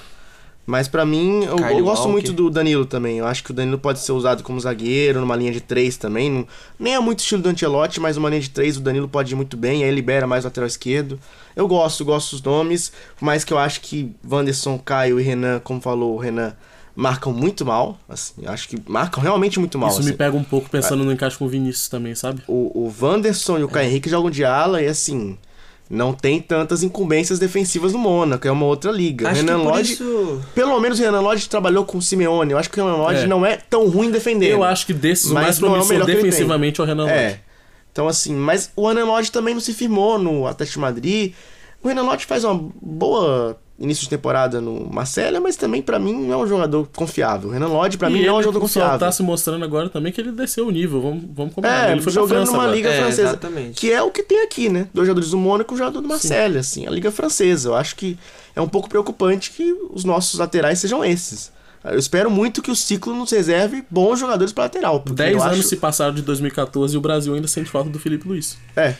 Mas 0.66 0.86
pra 0.86 1.04
mim, 1.04 1.42
eu, 1.44 1.58
eu 1.58 1.84
gosto 1.84 2.02
Walker. 2.02 2.12
muito 2.12 2.32
do 2.32 2.48
Danilo 2.48 2.86
também. 2.86 3.18
Eu 3.18 3.26
acho 3.26 3.42
que 3.42 3.50
o 3.50 3.54
Danilo 3.54 3.78
pode 3.78 3.98
ser 3.98 4.12
usado 4.12 4.42
como 4.42 4.60
zagueiro, 4.60 5.18
numa 5.20 5.34
linha 5.34 5.50
de 5.50 5.60
três 5.60 5.96
também. 5.96 6.30
Não- 6.30 6.46
nem 6.78 6.94
é 6.94 7.00
muito 7.00 7.20
estilo 7.20 7.42
do 7.42 7.48
Ancelotti, 7.48 7.98
mas 7.98 8.16
uma 8.16 8.28
linha 8.28 8.40
de 8.40 8.50
três 8.50 8.76
o 8.76 8.80
Danilo 8.80 9.08
pode 9.08 9.32
ir 9.32 9.36
muito 9.36 9.56
bem, 9.56 9.82
aí 9.82 9.90
libera 9.90 10.26
mais 10.26 10.44
o 10.44 10.46
lateral 10.46 10.68
esquerdo. 10.68 11.18
Eu 11.56 11.66
gosto, 11.66 12.04
gosto 12.04 12.32
dos 12.32 12.42
nomes, 12.42 12.92
por 13.18 13.24
mais 13.24 13.42
que 13.42 13.52
eu 13.52 13.58
acho 13.58 13.80
que 13.80 14.14
Wanderson, 14.30 14.78
Caio 14.78 15.18
e 15.18 15.22
Renan, 15.22 15.58
como 15.58 15.80
falou 15.80 16.14
o 16.14 16.18
Renan, 16.18 16.54
marcam 16.94 17.32
muito 17.32 17.64
mal. 17.64 17.98
Assim, 18.08 18.34
eu 18.42 18.52
acho 18.52 18.68
que 18.68 18.80
marcam 18.86 19.22
realmente 19.22 19.58
muito 19.58 19.78
mal. 19.78 19.88
Isso 19.90 20.00
me 20.00 20.08
assim. 20.10 20.16
pega 20.16 20.36
um 20.36 20.44
pouco 20.44 20.70
pensando 20.70 21.04
no 21.04 21.12
encaixe 21.12 21.36
com 21.36 21.46
o 21.46 21.48
Vinícius 21.48 21.88
também, 21.88 22.14
sabe? 22.14 22.42
O, 22.46 22.86
o 22.86 22.94
Wanderson 23.00 23.58
e 23.58 23.64
o 23.64 23.68
Caio 23.68 23.88
Henrique 23.88 24.08
jogam 24.08 24.30
de 24.30 24.44
ala 24.44 24.80
e 24.80 24.86
assim. 24.86 25.36
Não 25.90 26.12
tem 26.12 26.40
tantas 26.40 26.84
incumbências 26.84 27.40
defensivas 27.40 27.92
no 27.92 27.98
Mônaco, 27.98 28.46
é 28.46 28.50
uma 28.52 28.64
outra 28.64 28.92
liga. 28.92 29.28
Acho 29.28 29.40
Renan 29.40 29.56
Lodge, 29.56 29.94
isso... 29.94 30.40
pelo 30.54 30.78
menos 30.78 31.00
o 31.00 31.02
Renan 31.02 31.20
Lodge 31.20 31.48
trabalhou 31.48 31.84
com 31.84 31.98
o 31.98 32.02
Simeone. 32.02 32.52
Eu 32.52 32.58
acho 32.58 32.70
que 32.70 32.80
o 32.80 32.84
Renan 32.84 32.96
Lodge 32.96 33.24
É. 33.24 33.26
não 33.26 33.44
é 33.44 33.56
tão 33.56 33.88
ruim 33.88 34.08
defendendo. 34.08 34.52
Eu 34.52 34.62
acho 34.62 34.86
que 34.86 34.92
desses, 34.94 35.32
mais 35.32 35.60
é 35.60 35.66
o 35.66 35.68
promissor 35.68 36.06
tem. 36.06 36.14
defensivamente 36.14 36.80
é 36.80 36.84
o 36.84 36.86
Renan 36.86 37.02
Lodge. 37.06 37.14
É. 37.18 37.40
Então, 37.90 38.06
assim, 38.06 38.32
mas 38.36 38.70
o 38.76 38.86
Renan 38.86 39.04
Lodge 39.06 39.32
também 39.32 39.52
não 39.52 39.60
se 39.60 39.74
firmou 39.74 40.16
no 40.16 40.46
Atlético 40.46 40.76
de 40.76 40.80
Madrid. 40.80 41.32
O 41.82 41.88
Renan 41.88 42.02
Lodge 42.02 42.24
faz 42.24 42.44
uma 42.44 42.70
boa 42.80 43.58
início 43.80 44.04
de 44.04 44.10
temporada 44.10 44.60
no 44.60 44.88
Marcelo, 44.92 45.40
mas 45.40 45.56
também 45.56 45.80
pra 45.80 45.98
mim 45.98 46.12
não 46.12 46.34
é 46.40 46.44
um 46.44 46.46
jogador 46.46 46.86
confiável. 46.94 47.48
O 47.48 47.52
Renan 47.52 47.68
Lodge 47.68 47.96
pra 47.96 48.10
e 48.10 48.12
mim 48.12 48.18
ele 48.20 48.28
não 48.28 48.36
é 48.36 48.38
um 48.40 48.42
jogador 48.42 48.60
confiável. 48.60 48.98
tá 48.98 49.10
se 49.10 49.22
mostrando 49.22 49.64
agora 49.64 49.88
também 49.88 50.12
que 50.12 50.20
ele 50.20 50.32
desceu 50.32 50.66
o 50.66 50.70
nível, 50.70 51.00
vamos, 51.00 51.24
vamos 51.34 51.54
combinar. 51.54 51.88
É, 51.88 51.92
ele 51.92 52.02
foi 52.02 52.12
jogando 52.12 52.28
França 52.36 52.52
numa 52.52 52.62
agora. 52.64 52.76
liga 52.76 52.88
É, 52.90 53.00
francesa. 53.00 53.22
exatamente. 53.30 53.80
Que 53.80 53.90
é 53.90 54.02
o 54.02 54.10
que 54.10 54.22
tem 54.22 54.42
aqui, 54.42 54.68
né? 54.68 54.86
Dois 54.92 55.06
jogadores 55.06 55.30
do 55.30 55.38
Mônaco 55.38 55.72
e 55.72 55.74
um 55.74 55.78
jogador 55.78 56.00
do 56.00 56.08
Marseille, 56.08 56.58
assim, 56.58 56.86
a 56.86 56.90
liga 56.90 57.10
francesa. 57.10 57.70
Eu 57.70 57.74
acho 57.74 57.96
que 57.96 58.18
é 58.54 58.60
um 58.60 58.68
pouco 58.68 58.88
preocupante 58.88 59.50
que 59.50 59.74
os 59.90 60.04
nossos 60.04 60.38
laterais 60.38 60.78
sejam 60.78 61.04
esses. 61.04 61.50
Eu 61.82 61.98
espero 61.98 62.30
muito 62.30 62.60
que 62.60 62.70
o 62.70 62.76
ciclo 62.76 63.14
nos 63.14 63.30
reserve 63.30 63.82
bons 63.90 64.18
jogadores 64.20 64.52
para 64.52 64.64
lateral. 64.64 65.00
porque 65.00 65.16
10 65.22 65.32
eu 65.36 65.42
anos 65.42 65.58
acho... 65.60 65.68
se 65.68 65.76
passaram 65.76 66.12
de 66.14 66.20
2014 66.20 66.94
e 66.94 66.98
o 66.98 67.00
Brasil 67.00 67.32
ainda 67.34 67.48
sente 67.48 67.70
falta 67.70 67.88
do 67.88 67.98
Felipe 67.98 68.28
Luiz. 68.28 68.58
É, 68.76 68.94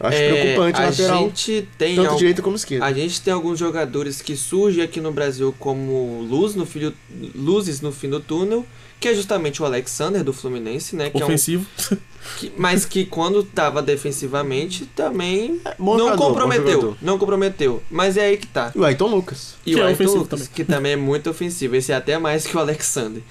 acho 0.00 0.16
É, 0.16 0.28
preocupante 0.42 0.80
a 0.80 0.84
lateral. 0.86 1.18
gente 1.24 1.68
tem 1.78 1.96
Tanto 1.96 2.10
al- 2.10 2.16
direita 2.16 2.42
como 2.42 2.56
esquerda. 2.56 2.84
A 2.84 2.92
gente 2.92 3.20
tem 3.20 3.32
alguns 3.32 3.58
jogadores 3.58 4.20
que 4.22 4.36
surgem 4.36 4.82
aqui 4.82 5.00
no 5.00 5.12
Brasil 5.12 5.54
como 5.58 6.22
luz 6.28 6.54
no 6.54 6.66
filho, 6.66 6.92
luzes 7.34 7.80
no 7.80 7.92
fim 7.92 8.08
do 8.10 8.20
túnel, 8.20 8.66
que 9.00 9.08
é 9.08 9.14
justamente 9.14 9.60
o 9.60 9.64
Alexander 9.66 10.24
do 10.24 10.32
Fluminense, 10.32 10.96
né? 10.96 11.10
Que 11.10 11.18
é 11.20 11.24
um, 11.24 11.28
Ofensivo. 11.28 11.66
que- 12.38 12.50
mas 12.56 12.84
que 12.86 13.04
quando 13.04 13.42
tava 13.42 13.82
defensivamente 13.82 14.86
também 14.96 15.60
bom 15.78 15.96
não 15.96 16.16
comprometeu. 16.16 16.96
Não 17.02 17.18
comprometeu. 17.18 17.82
Mas 17.90 18.16
é 18.16 18.26
aí 18.26 18.36
que 18.38 18.46
tá. 18.46 18.72
E 18.74 18.78
o 18.78 18.84
Ayrton 18.84 19.08
Lucas. 19.08 19.56
E 19.66 19.74
Que 19.74 19.76
o 19.76 19.82
é 19.82 19.86
Ayrton 19.88 20.04
ofensivo 20.04 20.22
Lucas, 20.22 20.40
também. 20.40 20.54
que 20.54 20.64
também 20.64 20.92
é 20.92 20.96
muito 20.96 21.28
ofensivo. 21.28 21.76
Esse 21.76 21.92
é 21.92 21.94
até 21.96 22.18
mais 22.18 22.46
que 22.46 22.56
o 22.56 22.60
Alexander. 22.60 23.22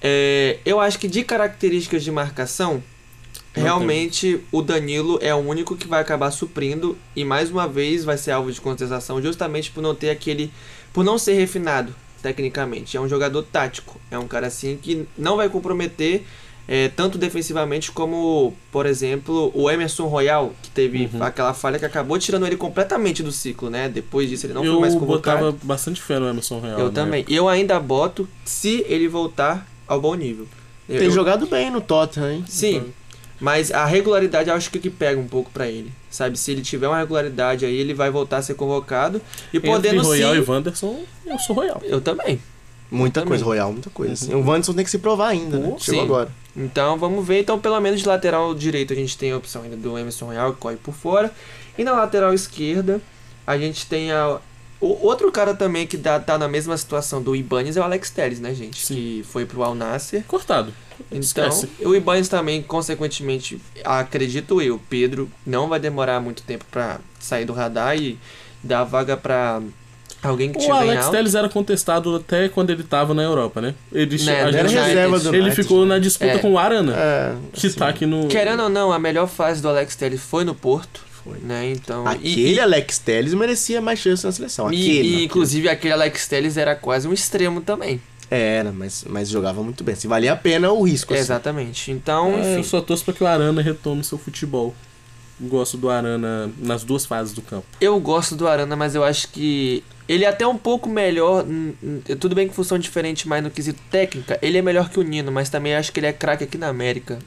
É, 0.00 0.58
eu 0.64 0.80
acho 0.80 0.98
que 0.98 1.06
de 1.06 1.22
características 1.22 2.02
de 2.02 2.10
marcação, 2.10 2.82
Não 3.56 3.62
realmente 3.62 4.40
o 4.50 4.62
Danilo 4.62 5.18
é 5.20 5.34
o 5.34 5.38
único 5.38 5.76
que 5.76 5.86
vai 5.86 6.00
acabar 6.00 6.30
suprindo 6.30 6.96
e 7.14 7.24
mais 7.24 7.50
uma 7.50 7.68
vez 7.68 8.04
vai 8.04 8.16
ser 8.16 8.30
alvo 8.30 8.50
de 8.50 8.60
contestação 8.60 9.20
justamente 9.20 9.70
por 9.70 9.82
não 9.82 9.94
ter 9.94 10.10
aquele, 10.10 10.50
por 10.92 11.04
não 11.04 11.18
ser 11.18 11.34
refinado 11.34 11.94
tecnicamente. 12.22 12.96
É 12.96 13.00
um 13.00 13.08
jogador 13.08 13.42
tático, 13.42 14.00
é 14.10 14.18
um 14.18 14.26
cara 14.26 14.46
assim 14.46 14.78
que 14.80 15.06
não 15.18 15.36
vai 15.36 15.48
comprometer 15.48 16.24
é, 16.68 16.88
tanto 16.88 17.18
defensivamente 17.18 17.90
como, 17.90 18.54
por 18.70 18.86
exemplo, 18.86 19.50
o 19.52 19.68
Emerson 19.68 20.06
Royal, 20.06 20.52
que 20.62 20.70
teve 20.70 21.10
Uhum. 21.12 21.22
aquela 21.22 21.52
falha 21.52 21.76
que 21.76 21.84
acabou 21.84 22.16
tirando 22.20 22.46
ele 22.46 22.56
completamente 22.56 23.20
do 23.20 23.32
ciclo, 23.32 23.68
né? 23.68 23.88
Depois 23.88 24.30
disso 24.30 24.46
ele 24.46 24.54
não 24.54 24.64
eu 24.64 24.74
foi 24.74 24.80
mais 24.82 24.94
convocado. 24.94 25.38
botava 25.46 25.58
bastante 25.64 26.00
fé 26.00 26.20
no 26.20 26.28
Emerson 26.28 26.60
Real. 26.60 26.78
Eu 26.78 26.86
né? 26.86 26.92
também. 26.94 27.24
Eu 27.28 27.48
ainda 27.48 27.78
boto 27.80 28.28
se 28.44 28.84
ele 28.88 29.08
voltar 29.08 29.66
ao 29.88 30.00
bom 30.00 30.14
nível. 30.14 30.46
Eu- 30.88 30.98
Tem 30.98 31.08
eu- 31.08 31.12
jogado 31.12 31.46
bem 31.48 31.68
no 31.68 31.80
Tottenham, 31.80 32.30
hein? 32.30 32.44
Sim, 32.48 32.84
mas 33.42 33.72
a 33.72 33.84
regularidade 33.84 34.48
eu 34.48 34.54
acho 34.54 34.70
que 34.70 34.78
é 34.78 34.80
o 34.80 34.82
que 34.82 34.88
pega 34.88 35.20
um 35.20 35.26
pouco 35.26 35.50
pra 35.50 35.68
ele. 35.68 35.92
Sabe, 36.08 36.38
se 36.38 36.52
ele 36.52 36.62
tiver 36.62 36.86
uma 36.86 36.98
regularidade 36.98 37.66
aí, 37.66 37.76
ele 37.76 37.92
vai 37.92 38.08
voltar 38.08 38.36
a 38.36 38.42
ser 38.42 38.54
convocado 38.54 39.20
e 39.52 39.56
Entre 39.56 39.68
podendo 39.68 40.02
Royal 40.02 40.34
sim. 40.34 40.40
e 40.40 40.44
Wanderson, 40.48 41.00
eu 41.26 41.38
sou 41.40 41.56
Royal. 41.56 41.82
Eu 41.84 42.00
também. 42.00 42.40
Muita 42.88 43.20
Também. 43.20 43.30
coisa, 43.30 43.44
Royal, 43.44 43.72
muita 43.72 43.90
coisa. 43.90 44.12
assim. 44.12 44.34
O 44.34 44.46
Wanderson 44.46 44.74
tem 44.74 44.84
que 44.84 44.90
se 44.90 44.98
provar 44.98 45.28
ainda, 45.28 45.58
né? 45.58 45.74
Chegou 45.78 46.00
sim. 46.00 46.04
agora. 46.06 46.30
Então 46.54 46.98
vamos 46.98 47.26
ver. 47.26 47.40
Então, 47.40 47.58
pelo 47.58 47.80
menos 47.80 48.00
de 48.00 48.06
lateral 48.06 48.54
direito, 48.54 48.92
a 48.92 48.96
gente 48.96 49.16
tem 49.16 49.32
a 49.32 49.36
opção 49.36 49.62
ainda 49.62 49.76
do 49.76 49.98
Emerson 49.98 50.28
Real, 50.28 50.52
que 50.52 50.60
corre 50.60 50.76
por 50.76 50.94
fora. 50.94 51.32
E 51.76 51.82
na 51.82 51.92
lateral 51.92 52.34
esquerda, 52.34 53.00
a 53.46 53.56
gente 53.58 53.86
tem 53.86 54.12
a. 54.12 54.38
O 54.84 55.06
outro 55.06 55.30
cara 55.30 55.54
também 55.54 55.86
que 55.86 55.96
dá, 55.96 56.18
tá 56.18 56.36
na 56.36 56.48
mesma 56.48 56.76
situação 56.76 57.22
do 57.22 57.36
Ibanez 57.36 57.76
é 57.76 57.80
o 57.80 57.84
Alex 57.84 58.10
Telles, 58.10 58.40
né, 58.40 58.52
gente? 58.52 58.84
Sim. 58.84 58.94
Que 58.94 59.24
foi 59.30 59.46
pro 59.46 59.62
Al 59.62 59.76
Nasser. 59.76 60.24
Cortado. 60.26 60.72
Então, 61.06 61.20
Esquece. 61.20 61.68
o 61.84 61.94
Ibanez 61.94 62.28
também, 62.28 62.62
consequentemente, 62.62 63.60
acredito 63.84 64.60
eu, 64.60 64.80
Pedro 64.90 65.30
não 65.46 65.68
vai 65.68 65.78
demorar 65.78 66.20
muito 66.20 66.42
tempo 66.42 66.64
pra 66.70 66.98
sair 67.20 67.44
do 67.44 67.52
radar 67.52 67.96
e 67.96 68.18
dar 68.62 68.82
vaga 68.84 69.16
pra 69.16 69.60
alguém 70.22 70.52
que 70.52 70.58
O 70.66 70.72
Alex. 70.72 71.08
Telles 71.08 71.34
era 71.36 71.48
contestado 71.48 72.16
até 72.16 72.48
quando 72.48 72.70
ele 72.70 72.82
tava 72.82 73.14
na 73.14 73.22
Europa, 73.22 73.60
né? 73.60 73.74
Ele, 73.92 74.16
Né, 74.24 74.32
a 74.32 74.48
era 74.48 74.68
gente- 74.68 74.80
reserva 74.80 75.18
do 75.20 75.34
ele 75.34 75.50
ficou 75.52 75.86
na 75.86 75.98
disputa 75.98 76.32
É. 76.32 76.38
com 76.38 76.52
o 76.52 76.58
Arana, 76.58 76.94
É, 76.96 77.34
que 77.52 77.66
assim, 77.68 77.78
tá 77.78 77.88
aqui 77.88 78.04
no. 78.06 78.26
Querendo 78.28 78.64
ou 78.64 78.68
não, 78.68 78.92
a 78.92 78.98
melhor 78.98 79.28
fase 79.28 79.60
do 79.62 79.68
Alex 79.68 79.94
Telles 79.96 80.20
foi 80.20 80.44
no 80.44 80.54
Porto, 80.54 81.04
Foi. 81.24 81.38
né? 81.40 81.70
Então, 81.70 82.06
Aquele 82.06 82.54
e, 82.54 82.60
Alex 82.60 82.98
Telles 82.98 83.32
merecia 83.34 83.80
mais 83.80 83.98
chance 83.98 84.24
na 84.24 84.32
seleção. 84.32 84.72
e- 84.72 84.76
Aquele. 84.76 85.08
e, 85.20 85.24
inclusive 85.24 85.68
aquele 85.68 85.92
Alex 85.94 86.26
Telles 86.28 86.56
era 86.56 86.74
quase 86.74 87.06
um 87.06 87.12
extremo 87.12 87.60
também. 87.60 88.00
Era, 88.30 88.72
mas, 88.72 89.04
mas 89.08 89.28
jogava 89.28 89.62
muito 89.62 89.84
bem. 89.84 89.94
Se 89.94 90.06
valia 90.06 90.32
a 90.32 90.36
pena 90.36 90.72
o 90.72 90.82
risco. 90.82 91.12
assim. 91.12 91.20
Exatamente. 91.22 91.90
Então, 91.92 92.32
É, 92.38 92.58
eu 92.58 92.64
só 92.64 92.80
torço 92.80 93.04
pra 93.04 93.12
que 93.14 93.22
o 93.22 93.26
Arana 93.26 93.60
retome 93.60 94.02
seu 94.02 94.16
futebol. 94.18 94.74
gosto 95.40 95.76
do 95.76 95.90
Arana 95.90 96.50
nas 96.58 96.82
duas 96.84 97.04
fases 97.04 97.32
do 97.34 97.42
campo. 97.42 97.66
Eu 97.80 97.98
gosto 98.00 98.34
do 98.36 98.46
Arana, 98.48 98.74
mas 98.76 98.94
eu 98.94 99.02
acho 99.04 99.28
que 99.28 99.82
ele 100.08 100.24
é 100.24 100.28
até 100.28 100.46
um 100.46 100.56
pouco 100.56 100.88
melhor. 100.88 101.44
Tudo 102.20 102.34
bem 102.34 102.48
que 102.48 102.54
função 102.54 102.78
diferente, 102.78 103.26
mas 103.28 103.42
no 103.42 103.50
quesito 103.50 103.80
técnica, 103.90 104.38
ele 104.40 104.56
é 104.58 104.62
melhor 104.62 104.88
que 104.88 104.98
o 104.98 105.02
Nino, 105.02 105.30
mas 105.32 105.50
também 105.50 105.74
acho 105.74 105.92
que 105.92 106.00
ele 106.00 106.06
é 106.06 106.12
craque 106.12 106.44
aqui 106.44 106.56
na 106.56 106.68
América. 106.68 107.18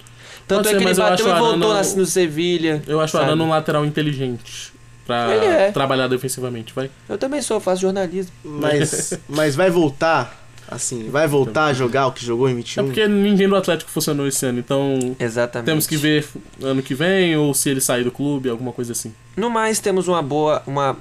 Tanto 0.47 0.67
é 0.69 0.71
que 0.71 0.77
ele 0.83 0.89
eu 0.91 0.95
bateu 0.95 1.25
e 1.25 1.29
voltou 1.39 1.71
Arana- 1.71 1.89
na- 1.89 1.95
no 1.95 2.05
Sevilha. 2.05 2.81
Eu 2.87 2.99
acho 3.01 3.13
sabe? 3.13 3.23
o 3.23 3.27
Arana 3.27 3.43
um 3.43 3.49
lateral 3.49 3.85
inteligente 3.85 4.71
pra 5.07 5.35
Ele 5.35 5.45
é. 5.45 5.71
trabalhar 5.71 6.07
defensivamente, 6.07 6.73
vai. 6.73 6.89
Eu 7.09 7.17
também 7.17 7.41
sou, 7.41 7.59
faço 7.59 7.81
jornalismo. 7.81 8.31
Mas, 8.43 9.19
mas 9.29 9.55
vai 9.55 9.69
voltar, 9.69 10.47
assim, 10.69 11.09
vai 11.09 11.27
voltar 11.27 11.65
a 11.65 11.73
jogar 11.73 12.07
o 12.07 12.11
que 12.11 12.25
jogou 12.25 12.47
em 12.49 12.53
É 12.53 12.55
21? 12.55 12.85
porque 12.85 13.07
ninguém 13.07 13.47
do 13.47 13.55
Atlético 13.55 13.89
funcionou 13.91 14.27
esse 14.27 14.45
ano, 14.45 14.59
então 14.59 15.15
Exatamente. 15.19 15.65
temos 15.65 15.87
que 15.87 15.97
ver 15.97 16.25
ano 16.61 16.81
que 16.81 16.93
vem 16.95 17.35
ou 17.37 17.53
se 17.53 17.69
ele 17.69 17.81
sair 17.81 18.03
do 18.03 18.11
clube, 18.11 18.49
alguma 18.49 18.71
coisa 18.71 18.91
assim. 18.93 19.13
No 19.37 19.49
mais, 19.49 19.79
temos 19.79 20.07
uma 20.07 20.21
boa. 20.21 20.61
Uma, 20.65 20.97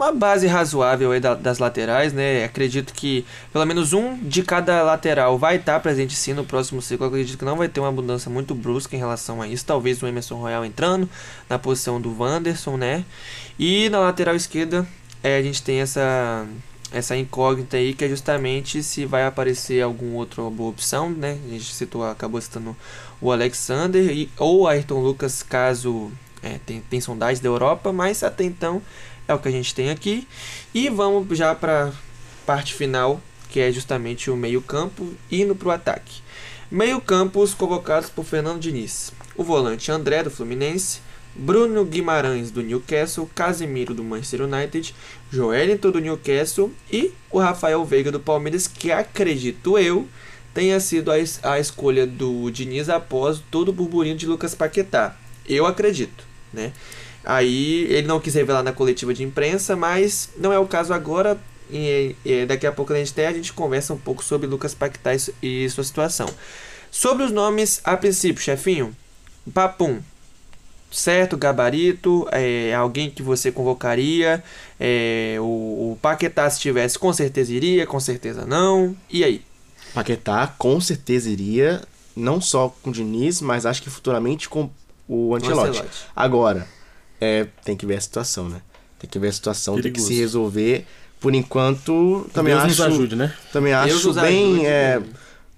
uma 0.00 0.12
base 0.12 0.46
razoável 0.46 1.12
aí 1.12 1.20
da- 1.20 1.34
das 1.34 1.58
laterais, 1.58 2.12
né? 2.12 2.44
Acredito 2.44 2.92
que 2.94 3.24
pelo 3.52 3.66
menos 3.66 3.92
um 3.92 4.16
de 4.16 4.42
cada 4.42 4.82
lateral 4.82 5.38
vai 5.38 5.56
estar 5.56 5.78
presente 5.80 6.14
sim 6.14 6.32
no 6.32 6.44
próximo 6.44 6.80
ciclo. 6.80 7.06
Acredito 7.06 7.38
que 7.38 7.44
não 7.44 7.56
vai 7.56 7.68
ter 7.68 7.80
uma 7.80 7.92
mudança 7.92 8.30
muito 8.30 8.54
brusca 8.54 8.96
em 8.96 8.98
relação 8.98 9.42
a 9.42 9.46
isso. 9.46 9.64
Talvez 9.66 10.02
o 10.02 10.06
Emerson 10.06 10.36
Royal 10.36 10.64
entrando 10.64 11.08
na 11.48 11.58
posição 11.58 12.00
do 12.00 12.16
Wanderson, 12.18 12.76
né? 12.76 13.04
E 13.58 13.88
na 13.90 14.00
lateral 14.00 14.34
esquerda 14.34 14.86
é, 15.22 15.36
a 15.36 15.42
gente 15.42 15.62
tem 15.62 15.80
essa. 15.80 16.46
Essa 16.92 17.16
incógnita 17.16 17.76
aí 17.76 17.94
que 17.94 18.04
é 18.04 18.08
justamente 18.08 18.82
se 18.82 19.06
vai 19.06 19.24
aparecer 19.24 19.80
alguma 19.80 20.16
outra 20.16 20.42
boa 20.50 20.70
opção, 20.70 21.08
né? 21.08 21.38
A 21.46 21.50
gente 21.50 21.72
citou, 21.72 22.02
acabou 22.04 22.40
citando 22.40 22.76
o 23.20 23.30
Alexander 23.30 24.10
e, 24.10 24.28
ou 24.36 24.66
Ayrton 24.66 24.98
Lucas, 25.00 25.40
caso 25.40 26.10
é, 26.42 26.58
tem, 26.66 26.80
tem 26.80 27.00
sondagem 27.00 27.40
da 27.40 27.48
Europa, 27.48 27.92
mas 27.92 28.24
até 28.24 28.42
então 28.42 28.82
é 29.30 29.34
o 29.34 29.38
que 29.38 29.48
a 29.48 29.52
gente 29.52 29.74
tem 29.74 29.90
aqui. 29.90 30.26
E 30.74 30.88
vamos 30.88 31.36
já 31.36 31.54
para 31.54 31.92
parte 32.44 32.74
final, 32.74 33.20
que 33.48 33.60
é 33.60 33.70
justamente 33.72 34.30
o 34.30 34.36
meio-campo, 34.36 35.12
indo 35.30 35.54
para 35.54 35.68
o 35.68 35.72
ataque. 35.72 36.20
Meio-campo, 36.70 37.40
os 37.40 37.54
convocados 37.54 38.10
por 38.10 38.24
Fernando 38.24 38.60
Diniz: 38.60 39.12
o 39.36 39.42
volante 39.42 39.90
André 39.90 40.22
do 40.22 40.30
Fluminense, 40.30 41.00
Bruno 41.34 41.84
Guimarães 41.84 42.50
do 42.50 42.62
Newcastle, 42.62 43.28
Casemiro 43.34 43.94
do 43.94 44.04
Manchester 44.04 44.42
United, 44.42 44.94
Joelinton 45.30 45.90
do 45.90 46.00
Newcastle 46.00 46.72
e 46.92 47.12
o 47.30 47.38
Rafael 47.38 47.84
Veiga 47.84 48.10
do 48.12 48.20
Palmeiras, 48.20 48.66
que 48.66 48.90
acredito 48.92 49.78
eu 49.78 50.08
tenha 50.52 50.80
sido 50.80 51.10
a, 51.12 51.18
es- 51.18 51.38
a 51.44 51.60
escolha 51.60 52.04
do 52.06 52.50
Diniz 52.50 52.88
após 52.88 53.40
todo 53.50 53.68
o 53.68 53.72
burburinho 53.72 54.16
de 54.16 54.26
Lucas 54.26 54.54
Paquetá. 54.54 55.16
Eu 55.48 55.66
acredito, 55.66 56.24
né? 56.52 56.72
Aí 57.24 57.84
ele 57.90 58.06
não 58.06 58.18
quis 58.20 58.34
revelar 58.34 58.62
na 58.62 58.72
coletiva 58.72 59.12
de 59.12 59.22
imprensa, 59.22 59.76
mas 59.76 60.30
não 60.36 60.52
é 60.52 60.58
o 60.58 60.66
caso 60.66 60.92
agora. 60.92 61.38
E, 61.70 62.16
e 62.24 62.46
daqui 62.46 62.66
a 62.66 62.72
pouco 62.72 62.92
a 62.92 62.96
gente 62.96 63.12
tem, 63.12 63.26
a 63.26 63.32
gente 63.32 63.52
conversa 63.52 63.94
um 63.94 63.98
pouco 63.98 64.24
sobre 64.24 64.46
Lucas 64.46 64.74
Paquetá 64.74 65.14
e, 65.14 65.18
su- 65.20 65.34
e 65.42 65.68
sua 65.70 65.84
situação. 65.84 66.28
Sobre 66.90 67.22
os 67.24 67.30
nomes, 67.30 67.80
a 67.84 67.96
princípio, 67.96 68.42
chefinho, 68.42 68.96
Papum, 69.54 70.00
certo 70.90 71.36
gabarito, 71.36 72.26
é 72.32 72.74
alguém 72.74 73.08
que 73.08 73.22
você 73.22 73.52
convocaria, 73.52 74.42
é, 74.78 75.36
o, 75.38 75.92
o 75.92 75.98
Paquetá 76.02 76.50
se 76.50 76.58
tivesse 76.58 76.98
com 76.98 77.12
certeza 77.12 77.52
iria, 77.52 77.86
com 77.86 78.00
certeza 78.00 78.44
não, 78.44 78.96
e 79.08 79.22
aí? 79.22 79.42
Paquetá 79.94 80.52
com 80.58 80.80
certeza 80.80 81.30
iria, 81.30 81.82
não 82.16 82.40
só 82.40 82.74
com 82.82 82.90
o 82.90 82.92
Diniz, 82.92 83.40
mas 83.40 83.64
acho 83.64 83.80
que 83.82 83.90
futuramente 83.90 84.48
com 84.48 84.68
o 85.08 85.34
Ancelotti. 85.36 85.70
Ancelotti. 85.70 85.98
Agora, 86.14 86.66
é, 87.20 87.46
tem 87.64 87.76
que 87.76 87.86
ver 87.86 87.96
a 87.96 88.00
situação, 88.00 88.48
né? 88.48 88.62
Tem 88.98 89.08
que 89.08 89.18
ver 89.18 89.28
a 89.28 89.32
situação, 89.32 89.74
tem 89.74 89.84
que 89.84 89.90
Perigoso. 89.90 90.08
se 90.08 90.18
resolver. 90.18 90.86
Por 91.20 91.34
enquanto, 91.34 92.28
também 92.32 92.54
Deus 92.54 92.80
acho, 92.80 92.82
ajude, 92.84 93.14
né? 93.14 93.34
também 93.52 93.74
Deus 93.84 94.06
acho 94.06 94.12
bem 94.14 94.52
ajude, 94.52 94.66
é, 94.66 94.98
né? 95.00 95.06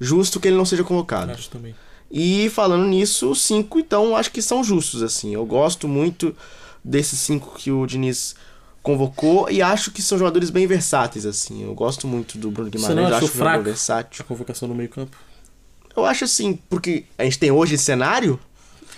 justo 0.01 0.41
que 0.41 0.49
ele 0.49 0.57
não 0.57 0.65
seja 0.65 0.83
convocado. 0.83 1.31
Acho 1.31 1.49
também. 1.49 1.75
E 2.11 2.51
falando 2.51 2.85
nisso, 2.85 3.31
os 3.31 3.43
cinco, 3.43 3.79
então, 3.79 4.17
acho 4.17 4.31
que 4.31 4.43
são 4.43 4.63
justos, 4.63 5.03
assim. 5.03 5.33
Eu 5.33 5.47
gosto 5.47 5.87
muito 5.87 6.37
desses 6.85 7.19
cinco 7.21 7.55
que 7.57 7.71
o 7.71 7.87
Diniz 7.87 8.35
convocou 8.83 9.49
e 9.49 9.63
acho 9.63 9.93
que 9.93 10.03
são 10.03 10.19
jogadores 10.19 10.51
bem 10.51 10.67
versáteis, 10.67 11.25
assim. 11.25 11.63
Eu 11.63 11.75
gosto 11.75 12.07
muito 12.07 12.37
do 12.37 12.51
Bruno 12.51 12.71
Você 12.71 12.79
Guimarães, 12.79 13.09
não 13.09 13.17
acho 13.17 13.25
um 13.25 13.29
fraco 13.29 13.63
versátil. 13.63 14.25
a 14.25 14.29
convocação 14.29 14.69
no 14.69 14.75
meio 14.75 14.89
campo? 14.89 15.17
Eu 15.97 16.05
acho 16.05 16.25
assim, 16.25 16.59
porque 16.69 17.05
a 17.17 17.25
gente 17.25 17.39
tem 17.39 17.51
hoje 17.51 17.77
esse 17.77 17.85
cenário, 17.85 18.39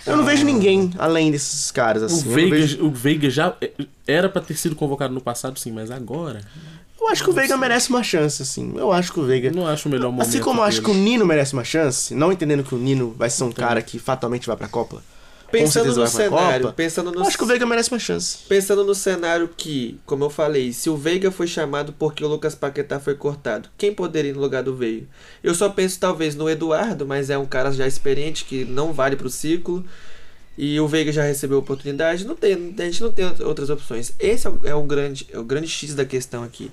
eu 0.05 0.17
não 0.17 0.25
vejo 0.25 0.45
ninguém 0.45 0.91
além 0.97 1.31
desses 1.31 1.71
caras, 1.71 2.03
assim. 2.03 2.27
o, 2.27 2.33
Veiga, 2.33 2.55
vejo- 2.55 2.85
o 2.85 2.89
Veiga 2.91 3.29
já 3.29 3.55
é, 3.61 3.71
era 4.07 4.29
pra 4.29 4.41
ter 4.41 4.55
sido 4.55 4.75
convocado 4.75 5.13
no 5.13 5.21
passado, 5.21 5.57
sim, 5.59 5.71
mas 5.71 5.89
agora 5.91 6.41
eu 6.99 7.09
acho 7.09 7.23
que 7.23 7.29
o 7.29 7.33
Veiga 7.33 7.55
merece 7.55 7.89
uma 7.89 8.01
chance, 8.01 8.41
assim. 8.41 8.73
Eu 8.75 8.91
acho 8.91 9.13
que 9.13 9.19
o 9.19 9.23
Veiga... 9.23 9.51
não 9.51 9.67
acho 9.67 9.87
o 9.87 9.91
melhor 9.91 10.11
momento. 10.11 10.27
Assim 10.27 10.39
como 10.39 10.61
eu 10.61 10.63
acho 10.63 10.81
que 10.81 10.89
o. 10.89 10.93
Nino 10.93 11.23
merece 11.25 11.53
uma 11.53 11.63
chance, 11.63 12.15
não 12.15 12.31
entendendo 12.31 12.63
que 12.63 12.73
o 12.73 12.79
Nino 12.79 13.13
vai 13.15 13.29
ser 13.29 13.43
um 13.43 13.51
cara 13.51 13.79
que 13.81 13.99
fatalmente 13.99 14.47
vai 14.47 14.57
pra 14.57 14.67
Copa. 14.67 15.03
Pensando 15.59 15.95
no 15.95 16.07
cenário, 16.07 16.73
pensando 16.73 17.11
no 17.11 17.21
acho 17.21 17.37
que 17.37 17.43
o 17.43 17.47
Veiga 17.47 17.65
merece 17.65 17.91
uma 17.91 17.99
chance. 17.99 18.39
Pensando 18.47 18.83
no 18.83 18.95
cenário 18.95 19.49
que, 19.55 19.99
como 20.05 20.23
eu 20.23 20.29
falei, 20.29 20.73
se 20.73 20.89
o 20.89 20.97
Veiga 20.97 21.31
foi 21.31 21.47
chamado 21.47 21.93
porque 21.93 22.23
o 22.23 22.27
Lucas 22.27 22.55
Paquetá 22.55 22.99
foi 22.99 23.15
cortado, 23.15 23.69
quem 23.77 23.93
poderia 23.93 24.31
ir 24.31 24.33
no 24.33 24.41
lugar 24.41 24.63
do 24.63 24.75
Veiga? 24.75 25.07
Eu 25.43 25.53
só 25.55 25.69
penso 25.69 25.99
talvez 25.99 26.35
no 26.35 26.49
Eduardo, 26.49 27.05
mas 27.05 27.29
é 27.29 27.37
um 27.37 27.45
cara 27.45 27.71
já 27.71 27.87
experiente 27.87 28.45
que 28.45 28.65
não 28.65 28.93
vale 28.93 29.15
pro 29.15 29.29
ciclo. 29.29 29.85
E 30.57 30.79
o 30.79 30.87
Veiga 30.87 31.11
já 31.11 31.23
recebeu 31.23 31.57
oportunidade, 31.57 32.25
não 32.25 32.33
tem, 32.33 32.53
a 32.53 32.83
gente 32.83 33.01
não 33.01 33.11
tem 33.11 33.25
outras 33.41 33.69
opções. 33.69 34.13
Esse 34.17 34.47
é 34.47 34.49
o, 34.49 34.59
é 34.63 34.73
o 34.73 34.83
grande, 34.83 35.27
é 35.31 35.37
o 35.37 35.43
grande 35.43 35.67
X 35.67 35.93
da 35.93 36.05
questão 36.05 36.43
aqui. 36.43 36.71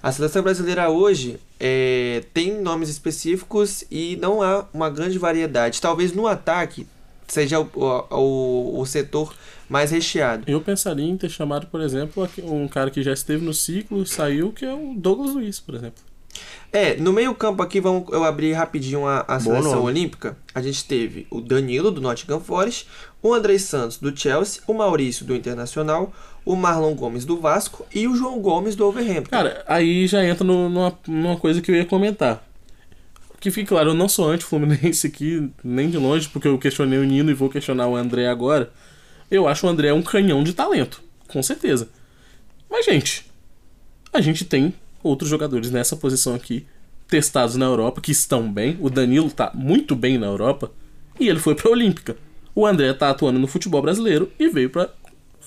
A 0.00 0.12
seleção 0.12 0.42
brasileira 0.42 0.90
hoje 0.90 1.40
é, 1.58 2.22
tem 2.34 2.60
nomes 2.60 2.90
específicos 2.90 3.84
e 3.90 4.16
não 4.20 4.42
há 4.42 4.66
uma 4.72 4.90
grande 4.90 5.18
variedade. 5.18 5.80
Talvez 5.80 6.12
no 6.12 6.26
ataque 6.26 6.86
seja 7.26 7.60
o, 7.60 7.68
o, 8.10 8.80
o, 8.80 8.86
setor 8.86 9.34
mais 9.68 9.90
recheado. 9.90 10.44
Eu 10.46 10.60
pensaria 10.60 11.04
em 11.04 11.16
ter 11.16 11.30
chamado, 11.30 11.66
por 11.66 11.80
exemplo, 11.80 12.28
um 12.42 12.68
cara 12.68 12.90
que 12.90 13.02
já 13.02 13.12
esteve 13.12 13.44
no 13.44 13.54
ciclo, 13.54 14.06
saiu, 14.06 14.52
que 14.52 14.64
é 14.64 14.72
o 14.72 14.94
Douglas 14.96 15.34
Luiz, 15.34 15.60
por 15.60 15.74
exemplo. 15.74 16.02
É, 16.72 16.96
no 16.96 17.12
meio 17.12 17.32
campo 17.34 17.62
aqui, 17.62 17.80
vamos 17.80 18.12
eu 18.12 18.24
abrir 18.24 18.52
rapidinho 18.52 19.06
a, 19.06 19.20
a 19.28 19.38
seleção 19.38 19.76
nome. 19.76 19.86
olímpica. 19.86 20.36
A 20.52 20.60
gente 20.60 20.84
teve 20.84 21.26
o 21.30 21.40
Danilo, 21.40 21.92
do 21.92 22.00
Nottingham 22.00 22.40
Forest, 22.40 22.88
o 23.22 23.32
Andrei 23.32 23.58
Santos, 23.60 23.98
do 23.98 24.14
Chelsea, 24.16 24.60
o 24.66 24.74
Maurício, 24.74 25.24
do 25.24 25.36
Internacional, 25.36 26.12
o 26.44 26.56
Marlon 26.56 26.94
Gomes, 26.94 27.24
do 27.24 27.40
Vasco 27.40 27.86
e 27.94 28.08
o 28.08 28.16
João 28.16 28.40
Gomes, 28.40 28.74
do 28.74 28.84
Overhampton. 28.86 29.30
Cara, 29.30 29.62
aí 29.68 30.06
já 30.08 30.24
entra 30.24 30.44
no- 30.44 30.68
numa, 30.68 30.98
numa 31.06 31.36
coisa 31.36 31.62
que 31.62 31.70
eu 31.70 31.76
ia 31.76 31.86
comentar. 31.86 32.44
Que 33.44 33.50
fique 33.50 33.68
claro, 33.68 33.90
eu 33.90 33.94
não 33.94 34.08
sou 34.08 34.30
anti-Fluminense 34.30 35.06
aqui, 35.06 35.50
nem 35.62 35.90
de 35.90 35.98
longe, 35.98 36.30
porque 36.30 36.48
eu 36.48 36.56
questionei 36.58 36.98
o 36.98 37.04
Nino 37.04 37.30
e 37.30 37.34
vou 37.34 37.50
questionar 37.50 37.86
o 37.86 37.94
André 37.94 38.26
agora. 38.26 38.72
Eu 39.30 39.46
acho 39.46 39.66
o 39.66 39.68
André 39.68 39.92
um 39.92 40.00
canhão 40.00 40.42
de 40.42 40.54
talento, 40.54 41.02
com 41.28 41.42
certeza. 41.42 41.90
Mas, 42.70 42.86
gente, 42.86 43.26
a 44.14 44.22
gente 44.22 44.46
tem 44.46 44.72
outros 45.02 45.28
jogadores 45.28 45.70
nessa 45.70 45.94
posição 45.94 46.34
aqui, 46.34 46.66
testados 47.06 47.54
na 47.56 47.66
Europa, 47.66 48.00
que 48.00 48.12
estão 48.12 48.50
bem. 48.50 48.78
O 48.80 48.88
Danilo 48.88 49.30
tá 49.30 49.50
muito 49.52 49.94
bem 49.94 50.16
na 50.16 50.26
Europa 50.26 50.72
e 51.20 51.28
ele 51.28 51.38
foi 51.38 51.54
pra 51.54 51.70
Olímpica. 51.70 52.16
O 52.54 52.66
André 52.66 52.94
tá 52.94 53.10
atuando 53.10 53.38
no 53.38 53.46
futebol 53.46 53.82
brasileiro 53.82 54.32
e 54.38 54.48
veio 54.48 54.70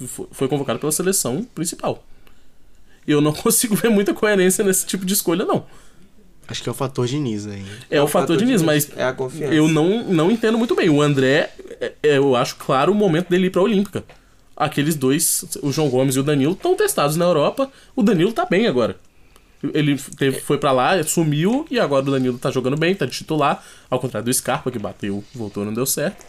fo- 0.06 0.28
foi 0.32 0.48
convocado 0.48 0.78
pela 0.78 0.92
seleção 0.92 1.44
principal. 1.56 2.06
Eu 3.08 3.22
não 3.22 3.34
consigo 3.34 3.74
ver 3.74 3.90
muita 3.90 4.14
coerência 4.14 4.64
nesse 4.64 4.86
tipo 4.86 5.04
de 5.04 5.16
escolha, 5.16 5.46
não. 5.46 5.66
Acho 6.48 6.64
que 6.64 6.70
é 6.70 6.72
o 6.72 6.76
fator 6.76 7.06
Diniz 7.06 7.46
aí. 7.46 7.66
É, 7.90 8.02
o 8.02 8.08
fator 8.08 8.38
Diniz, 8.38 8.62
mas 8.62 8.90
É 8.96 9.04
a 9.04 9.14
confiança. 9.14 9.54
eu 9.54 9.68
não, 9.68 10.04
não 10.06 10.32
entendo 10.32 10.58
muito 10.58 10.76
bem. 10.76 10.90
O 10.90 11.02
André, 11.02 11.50
é- 11.82 11.94
é, 12.02 12.18
eu 12.18 12.36
acho 12.36 12.56
claro 12.56 12.92
o 12.92 12.96
momento 12.96 13.30
dele 13.30 13.48
ir 13.48 13.50
pra 13.50 13.62
Olímpica. 13.62 14.04
Aqueles 14.56 14.96
dois, 14.96 15.44
o 15.62 15.72
João 15.72 15.90
Gomes 15.90 16.16
e 16.16 16.20
o 16.20 16.24
Danilo, 16.24 16.54
estão 16.54 16.76
testados 16.76 17.16
na 17.16 17.26
Europa. 17.26 17.70
O 17.96 18.02
Danilo 18.02 18.32
tá 18.34 18.46
bem 18.46 18.66
agora. 18.66 18.96
Ele 19.74 19.98
teve, 20.18 20.40
foi 20.40 20.58
pra 20.58 20.72
lá, 20.72 21.02
sumiu, 21.04 21.66
e 21.70 21.80
agora 21.80 22.06
o 22.08 22.12
Danilo 22.12 22.38
tá 22.38 22.50
jogando 22.52 22.78
bem, 22.78 22.96
tá 22.96 23.06
de 23.06 23.12
titular. 23.12 23.64
Ao 23.90 24.00
contrário 24.00 24.26
do 24.26 24.34
Scarpa, 24.34 24.72
que 24.72 24.80
bateu, 24.80 25.24
voltou 25.34 25.66
não 25.66 25.74
deu 25.74 25.86
certo. 25.86 26.24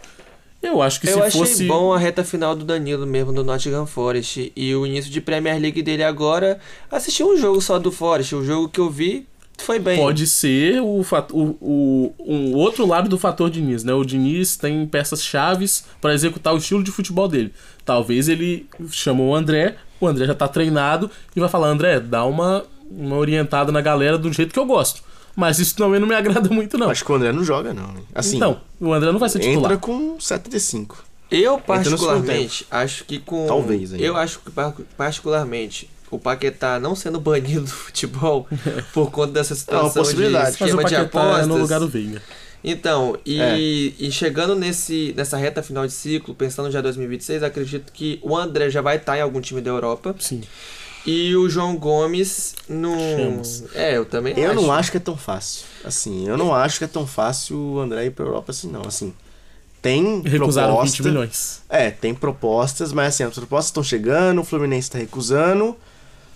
Eu 0.61 0.83
acho 0.83 1.01
que 1.01 1.09
Eu 1.09 1.14
se 1.14 1.21
achei 1.23 1.41
fosse. 1.41 1.64
bom 1.66 1.93
a 1.93 1.99
reta 1.99 2.25
final 2.25 2.57
do 2.57 2.64
Danilo 2.64 3.07
mesmo, 3.07 3.33
do 3.33 3.45
Nottingham 3.45 3.87
Forest. 3.87 4.53
E 4.57 4.75
o 4.75 4.85
início 4.85 5.11
de 5.11 5.21
Premier 5.21 5.61
League 5.61 5.81
dele 5.83 6.03
agora. 6.03 6.59
Assisti 6.91 7.23
um 7.23 7.37
jogo 7.37 7.61
só 7.61 7.79
do 7.79 7.93
Forest. 7.93 8.35
O 8.35 8.45
jogo 8.45 8.69
que 8.69 8.81
eu 8.81 8.91
vi 8.91 9.25
foi 9.59 9.79
bem. 9.79 9.99
Pode 9.99 10.27
ser 10.27 10.81
o, 10.81 11.01
o, 11.33 11.45
o 11.61 12.15
um 12.27 12.55
outro 12.55 12.87
lado 12.87 13.09
do 13.09 13.19
fator 13.19 13.51
Diniz, 13.51 13.85
né? 13.85 13.93
O 13.93 14.05
Diniz 14.05 14.57
tem 14.57 14.87
peças 14.87 15.23
chaves 15.23 15.85
para 16.01 16.15
executar 16.15 16.55
o 16.55 16.59
estilo 16.59 16.83
de 16.83 16.91
futebol 16.91 17.29
dele. 17.29 17.53
Talvez 17.85 18.29
ele 18.29 18.67
chamou 18.91 19.31
o 19.31 19.35
André, 19.35 19.77
o 20.01 20.07
André 20.07 20.27
já 20.27 20.35
tá 20.35 20.47
treinado 20.49 21.11
e 21.35 21.41
vai 21.41 21.49
falar: 21.49 21.69
André, 21.69 22.01
dá 22.01 22.25
uma, 22.25 22.65
uma 22.91 23.17
orientada 23.17 23.73
na 23.73 23.81
galera 23.81 24.17
do 24.19 24.33
jeito 24.33 24.53
que 24.53 24.59
eu 24.59 24.67
gosto. 24.67 25.03
Mas 25.37 25.59
isso 25.61 25.77
também 25.77 26.01
não 26.01 26.09
me 26.09 26.15
agrada 26.17 26.49
muito, 26.51 26.77
não. 26.77 26.91
Acho 26.91 27.05
que 27.05 27.13
o 27.13 27.15
André 27.15 27.31
não 27.33 27.45
joga, 27.45 27.73
não. 27.73 27.95
Assim, 28.13 28.37
então, 28.37 28.61
o 28.81 28.93
André 28.93 29.13
não 29.13 29.21
vai 29.21 29.29
ser 29.29 29.39
titular. 29.39 29.73
entra 29.73 29.77
com 29.79 30.19
75. 30.19 31.05
Eu, 31.31 31.59
particularmente, 31.61 32.67
acho 32.71 33.05
que 33.05 33.19
com. 33.19 33.47
Talvez, 33.47 33.93
ainda. 33.93 34.05
Eu 34.05 34.17
acho 34.17 34.41
que, 34.41 34.51
par- 34.51 34.75
particularmente, 34.97 35.89
o 36.11 36.19
Paquetá 36.19 36.79
não 36.81 36.95
sendo 36.95 37.21
banido 37.21 37.63
do 37.63 37.71
futebol 37.71 38.47
por 38.95 39.11
conta 39.11 39.33
dessa 39.33 39.55
situação 39.55 40.03
possibilidade. 40.03 40.57
de 40.57 40.63
esquema 40.65 40.85
de 40.85 40.97
apostas. 40.97 41.43
é 41.45 41.47
no 41.47 41.57
lugar 41.57 41.81
do 41.81 41.89
Veiga. 41.89 42.23
Então, 42.65 43.17
e, 43.25 43.41
É. 43.41 43.57
e 43.59 44.11
chegando 44.11 44.57
nesse, 44.57 45.15
nessa 45.17 45.37
reta 45.37 45.63
final 45.63 45.87
de 45.87 45.93
ciclo, 45.93 46.35
pensando 46.35 46.71
já 46.71 46.81
em 46.81 46.83
2026, 46.83 47.43
acredito 47.45 47.93
que 47.93 48.19
o 48.23 48.37
André 48.37 48.69
já 48.69 48.81
vai 48.81 48.97
estar 48.97 49.17
em 49.17 49.21
algum 49.21 49.41
time 49.41 49.61
da 49.61 49.71
Europa. 49.71 50.15
Sim. 50.19 50.43
E 51.07 51.35
o 51.37 51.49
João 51.49 51.77
Gomes 51.77 52.57
no. 52.69 52.95
Chamos. 53.17 53.65
É, 53.75 53.97
eu 53.97 54.05
também 54.05 54.35
Eu 54.37 54.51
acho. 54.51 54.61
não 54.61 54.73
acho 54.73 54.91
que 54.91 54.97
é 54.97 55.01
tão 55.01 55.17
fácil. 55.17 55.65
Assim, 55.85 56.29
eu 56.29 56.37
não 56.37 56.53
acho 56.53 56.79
que 56.79 56.85
é 56.85 56.89
tão 56.89 57.07
fácil 57.07 57.57
o 57.57 57.81
André 57.81 58.07
ir 58.07 58.11
pra 58.11 58.25
Europa 58.27 58.51
assim, 58.51 58.69
não. 58.69 58.83
Assim, 58.83 59.15
tem 59.81 60.21
Recusaram 60.23 60.75
proposta. 60.75 60.97
20 61.03 61.07
milhões. 61.07 61.63
É, 61.69 61.91
tem 61.93 62.13
propostas, 62.13 62.93
mas 62.93 63.15
assim, 63.15 63.23
as 63.23 63.33
propostas 63.35 63.67
estão 63.67 63.83
chegando, 63.85 64.41
o 64.41 64.45
Fluminense 64.45 64.91
tá 64.91 64.99
recusando 64.99 65.77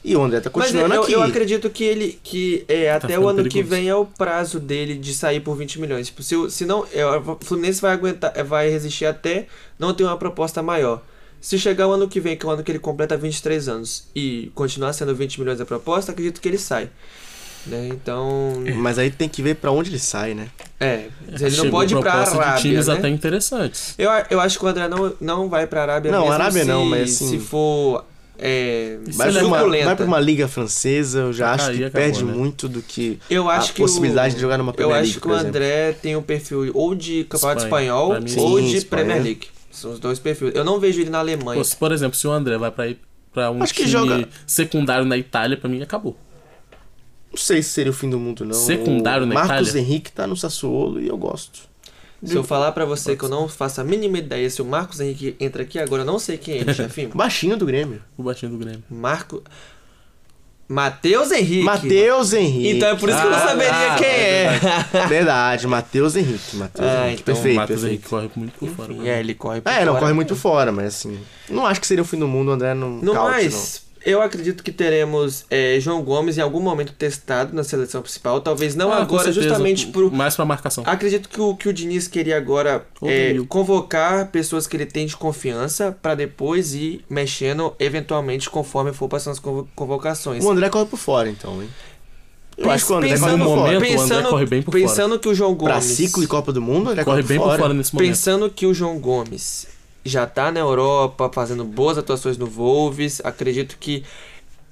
e 0.04 0.16
o 0.16 0.22
André 0.22 0.40
tá 0.40 0.50
Mas 0.54 0.66
continuando 0.66 0.94
eu, 0.94 1.02
aqui. 1.02 1.12
eu 1.12 1.22
acredito 1.22 1.70
que 1.70 1.84
ele 1.84 2.18
que 2.22 2.64
é, 2.68 2.90
até 2.92 3.18
o 3.18 3.28
ano 3.28 3.42
que 3.44 3.50
perigoso. 3.50 3.70
vem 3.70 3.88
é 3.88 3.94
o 3.94 4.04
prazo 4.04 4.58
dele 4.58 4.94
de 4.96 5.14
sair 5.14 5.40
por 5.40 5.56
20 5.56 5.80
milhões. 5.80 6.06
Tipo, 6.08 6.22
se, 6.22 6.34
se 6.50 6.64
não, 6.66 6.84
é, 6.92 7.04
o 7.06 7.38
Fluminense 7.40 7.80
vai 7.80 7.92
aguentar, 7.92 8.32
é, 8.34 8.42
vai 8.42 8.68
resistir 8.68 9.06
até 9.06 9.46
não 9.78 9.94
ter 9.94 10.04
uma 10.04 10.16
proposta 10.16 10.62
maior. 10.62 11.02
Se 11.40 11.58
chegar 11.58 11.88
o 11.88 11.92
ano 11.92 12.08
que 12.08 12.20
vem, 12.20 12.36
que 12.36 12.46
é 12.46 12.48
o 12.48 12.52
ano 12.52 12.62
que 12.62 12.70
ele 12.70 12.78
completa 12.78 13.16
23 13.16 13.68
anos, 13.68 14.04
e 14.14 14.50
continuar 14.54 14.92
sendo 14.92 15.14
20 15.14 15.40
milhões 15.40 15.60
a 15.60 15.64
proposta, 15.66 16.12
acredito 16.12 16.40
que 16.40 16.48
ele 16.48 16.58
sai. 16.58 16.88
Né? 17.66 17.88
Então, 17.92 18.54
Mas 18.76 18.98
aí 18.98 19.08
tem 19.10 19.28
que 19.28 19.40
ver 19.40 19.54
pra 19.54 19.70
onde 19.70 19.88
ele 19.90 19.98
sai, 20.00 20.34
né? 20.34 20.48
é, 20.80 21.06
ele 21.28 21.42
não 21.42 21.50
Chegou 21.50 21.70
pode 21.70 21.94
ir 21.94 22.00
pra 22.00 22.10
proposta 22.12 22.34
de 22.36 22.40
Arábia, 22.42 22.60
times 22.62 22.86
né? 22.88 22.94
até 22.94 23.08
interessantes. 23.08 23.94
Eu, 23.98 24.10
eu 24.30 24.40
acho 24.40 24.58
que 24.58 24.64
o 24.64 24.68
André 24.68 24.88
não, 24.88 25.12
não 25.20 25.48
vai 25.48 25.64
pra 25.68 25.82
Arábia 25.82 26.10
Não, 26.10 26.22
mesmo 26.22 26.32
Arábia 26.32 26.62
se, 26.62 26.68
não, 26.68 26.84
mas 26.86 27.02
assim- 27.14 27.28
se 27.28 27.38
for 27.38 28.04
é, 28.44 28.98
Vai 29.12 29.32
pra, 29.32 29.46
uma, 29.46 29.68
vai 29.68 29.96
pra 29.96 30.04
uma 30.04 30.18
liga 30.20 30.48
francesa, 30.48 31.20
eu 31.20 31.32
já 31.32 31.52
acho 31.52 31.70
que 31.70 31.84
acabou, 31.84 31.90
perde 31.92 32.24
né? 32.24 32.32
muito 32.32 32.68
do 32.68 32.82
que 32.82 33.18
Eu 33.30 33.48
acho 33.48 33.70
a 33.70 33.74
que 33.74 33.80
possibilidade 33.82 34.32
o, 34.32 34.36
de 34.36 34.40
jogar 34.42 34.58
numa 34.58 34.70
Eu 34.70 34.74
Premier 34.74 34.96
acho 34.96 35.02
League, 35.04 35.14
que 35.14 35.20
por 35.20 35.30
o 35.30 35.34
exemplo. 35.34 35.48
André 35.50 35.92
tem 35.92 36.16
um 36.16 36.22
perfil 36.22 36.70
ou 36.74 36.94
de 36.94 37.24
campeonato 37.24 37.62
espanhol 37.64 38.20
mim, 38.20 38.34
ou 38.38 38.58
sim, 38.58 38.66
de 38.68 38.76
Espanha. 38.78 39.04
Premier 39.04 39.22
League. 39.22 39.46
São 39.70 39.92
os 39.92 39.98
dois 40.00 40.18
perfis. 40.18 40.52
Eu 40.54 40.64
não 40.64 40.78
vejo 40.80 41.00
ele 41.00 41.08
na 41.10 41.20
Alemanha. 41.20 41.58
Pô, 41.58 41.64
se, 41.64 41.76
por 41.76 41.92
exemplo, 41.92 42.16
se 42.18 42.26
o 42.26 42.30
André 42.32 42.58
vai 42.58 42.70
pra 42.70 42.88
ir 42.88 42.98
pra 43.32 43.50
um 43.50 43.62
Acho 43.62 43.72
que 43.72 43.80
time 43.80 43.90
joga- 43.92 44.28
secundário 44.46 45.04
na 45.06 45.16
Itália, 45.16 45.56
pra 45.56 45.68
mim 45.68 45.80
acabou. 45.80 46.16
Não 47.30 47.38
sei 47.38 47.62
se 47.62 47.70
seria 47.70 47.90
o 47.90 47.94
fim 47.94 48.10
do 48.10 48.18
mundo, 48.18 48.44
não. 48.44 48.52
Secundário 48.52 49.24
o 49.24 49.26
na 49.26 49.34
Marcos 49.34 49.68
Itália? 49.68 49.80
Henrique 49.80 50.12
tá 50.12 50.26
no 50.26 50.36
Sassuolo 50.36 51.00
e 51.00 51.08
eu 51.08 51.16
gosto. 51.16 51.60
Se 52.24 52.34
eu 52.36 52.44
falar 52.44 52.70
pra 52.72 52.84
você 52.84 53.16
que 53.16 53.24
eu 53.24 53.28
não 53.28 53.48
faço 53.48 53.80
a 53.80 53.84
mínima 53.84 54.18
ideia 54.18 54.48
se 54.48 54.62
o 54.62 54.64
Marcos 54.64 55.00
Henrique 55.00 55.34
entra 55.40 55.62
aqui 55.62 55.78
agora, 55.78 56.02
eu 56.02 56.06
não 56.06 56.18
sei 56.18 56.38
quem 56.38 56.54
é 56.54 56.58
ele, 56.58 56.72
chefinho. 56.74 57.10
Baixinho 57.14 57.56
do 57.56 57.66
Grêmio. 57.66 58.00
O 58.16 58.22
baixinho 58.22 58.52
do 58.52 58.58
Grêmio. 58.58 58.82
Marco. 58.88 59.42
Matheus 60.68 61.30
Henrique. 61.32 61.64
Matheus 61.64 62.32
Henrique. 62.32 62.68
Então 62.76 62.88
é 62.88 62.94
por 62.96 63.08
isso 63.08 63.18
que 63.18 63.26
eu 63.26 63.30
não 63.30 63.36
Ah, 63.36 63.48
saberia 63.48 63.92
ah, 63.92 63.96
quem 63.98 64.06
é. 64.08 65.06
Verdade, 65.08 65.66
Matheus 65.66 66.16
Henrique. 66.16 66.56
Matheus 66.56 66.88
Ah, 66.88 67.06
Henrique. 67.08 67.22
então, 67.22 67.34
perfeito, 67.34 67.52
o 67.56 67.60
Matheus 67.60 67.80
perfeito. 67.80 68.00
Henrique 68.00 68.08
corre 68.08 68.30
muito 68.36 68.52
por 68.58 68.68
fora. 68.70 68.92
Enfim, 68.92 69.08
é, 69.08 69.20
ele 69.20 69.34
corre 69.34 69.60
por 69.60 69.70
É, 69.70 69.80
não, 69.84 69.92
fora. 69.92 70.00
corre 70.00 70.12
muito 70.14 70.34
fora, 70.36 70.72
mas 70.72 70.86
assim. 70.94 71.18
Não 71.50 71.66
acho 71.66 71.80
que 71.80 71.86
seria 71.86 72.02
o 72.02 72.06
fim 72.06 72.18
do 72.18 72.26
mundo 72.28 72.48
o 72.48 72.52
André 72.52 72.72
não 72.72 72.90
No 72.90 73.12
caute, 73.12 73.30
mais, 73.32 73.82
eu 74.04 74.20
acredito 74.22 74.62
que 74.62 74.70
teremos 74.72 75.44
é, 75.50 75.78
João 75.80 76.02
Gomes 76.02 76.38
em 76.38 76.40
algum 76.40 76.60
momento 76.60 76.92
testado 76.92 77.54
na 77.54 77.62
seleção 77.64 78.02
principal. 78.02 78.40
Talvez 78.40 78.74
não 78.74 78.92
Ah, 78.92 79.02
agora, 79.02 79.24
certeza, 79.24 79.46
justamente 79.48 79.86
pro, 79.88 80.10
Mais 80.10 80.34
pra 80.36 80.44
marcação. 80.44 80.84
Acredito 80.86 81.28
que 81.28 81.40
o 81.40 81.54
que 81.56 81.68
o 81.68 81.72
Diniz 81.72 82.06
queria 82.08 82.36
agora 82.36 82.84
é 83.02 83.34
convocar 83.48 84.28
pessoas 84.28 84.66
que 84.66 84.76
ele 84.76 84.86
tem 84.86 85.06
de 85.06 85.16
confiança 85.16 85.96
pra 86.02 86.14
depois 86.14 86.74
ir 86.74 87.04
mexendo 87.08 87.74
eventualmente 87.78 88.48
conforme 88.50 88.92
for 88.92 89.08
passando 89.08 89.32
as 89.34 89.38
convo- 89.38 89.68
convocações. 89.74 90.44
O 90.44 90.50
André 90.50 90.68
corre 90.68 90.86
por 90.86 90.98
fora, 90.98 91.28
então, 91.28 91.62
hein? 91.62 91.68
Eu 92.56 92.70
acho 92.70 92.84
que 92.84 92.92
o 92.92 92.96
André 92.96 93.08
corre 93.18 93.20
pensando, 93.20 93.38
por 93.38 93.44
fora. 93.44 93.60
momento, 93.60 93.72
o 93.72 93.76
André 93.76 93.88
pensando, 93.96 94.28
corre 94.28 94.46
bem 94.46 94.62
por 94.62 94.72
fora. 94.72 94.84
pensando 94.84 95.18
que 95.18 95.28
o 95.28 95.34
João 95.34 95.54
Gomes 95.54 95.72
Pra 95.72 95.80
ciclo 95.80 96.22
e 96.22 96.26
Copa 96.26 96.52
do 96.52 96.60
Mundo, 96.60 96.86
o 96.86 96.90
André 96.90 97.02
corre 97.04 97.22
bem 97.22 97.38
por 97.38 97.56
fora 97.56 97.72
nesse 97.74 97.94
momento. 97.94 98.08
pensando 98.08 98.50
que 98.50 98.66
o 98.66 98.74
João 98.74 98.98
Gomes 98.98 99.66
já 100.04 100.26
tá 100.26 100.50
na 100.50 100.60
Europa 100.60 101.30
fazendo 101.32 101.64
boas 101.64 101.96
atuações 101.98 102.36
no 102.36 102.46
Wolves, 102.46 103.20
acredito 103.24 103.76
que 103.78 104.02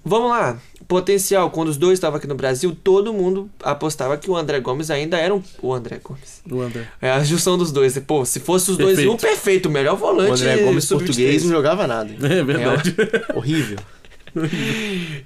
Vamos 0.03 0.31
lá, 0.31 0.59
potencial. 0.89 1.51
Quando 1.51 1.69
os 1.69 1.77
dois 1.77 1.99
estavam 1.99 2.17
aqui 2.17 2.27
no 2.27 2.35
Brasil, 2.35 2.75
todo 2.83 3.13
mundo 3.13 3.51
apostava 3.63 4.17
que 4.17 4.31
o 4.31 4.37
André 4.37 4.59
Gomes 4.59 4.91
ainda 4.91 5.19
era 5.19 5.35
um. 5.35 5.43
O 5.61 5.75
André 5.75 6.01
Gomes. 6.03 6.41
O 6.51 6.61
André. 6.63 6.89
É 7.03 7.11
a 7.11 7.23
junção 7.23 7.59
dos 7.59 7.71
dois. 7.71 7.99
Pô, 7.99 8.25
se 8.25 8.41
fosse 8.41 8.71
os 8.71 8.79
dois, 8.79 8.97
Perfeito. 8.97 9.13
um 9.13 9.17
perfeito, 9.19 9.67
o 9.69 9.71
melhor 9.71 9.95
O 9.95 9.99
volante. 9.99 10.33
André 10.43 10.63
Gomes 10.65 10.85
sub-23. 10.85 11.05
português 11.07 11.45
não 11.45 11.51
jogava 11.51 11.87
nada. 11.87 12.11
É 12.27 12.43
verdade. 12.43 12.97
Horrível. 13.35 13.79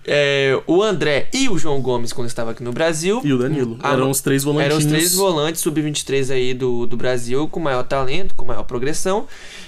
É, 0.06 0.60
o 0.66 0.82
André 0.82 1.28
e 1.32 1.48
o 1.48 1.58
João 1.58 1.80
Gomes, 1.80 2.12
quando 2.12 2.28
estava 2.28 2.50
aqui 2.50 2.62
no 2.62 2.72
Brasil. 2.72 3.20
E 3.24 3.32
o 3.32 3.38
Danilo. 3.38 3.78
Ah, 3.82 3.92
eram 3.92 4.10
os 4.10 4.20
três 4.20 4.44
volantes. 4.44 4.66
Eram 4.66 4.78
os 4.78 4.84
três 4.84 5.14
volantes 5.14 5.60
sub-23 5.60 6.32
aí 6.32 6.54
do, 6.54 6.86
do 6.86 6.96
Brasil, 6.96 7.48
com 7.48 7.60
maior 7.60 7.82
talento, 7.84 8.34
com 8.34 8.44
maior 8.44 8.64
progressão. 8.64 9.26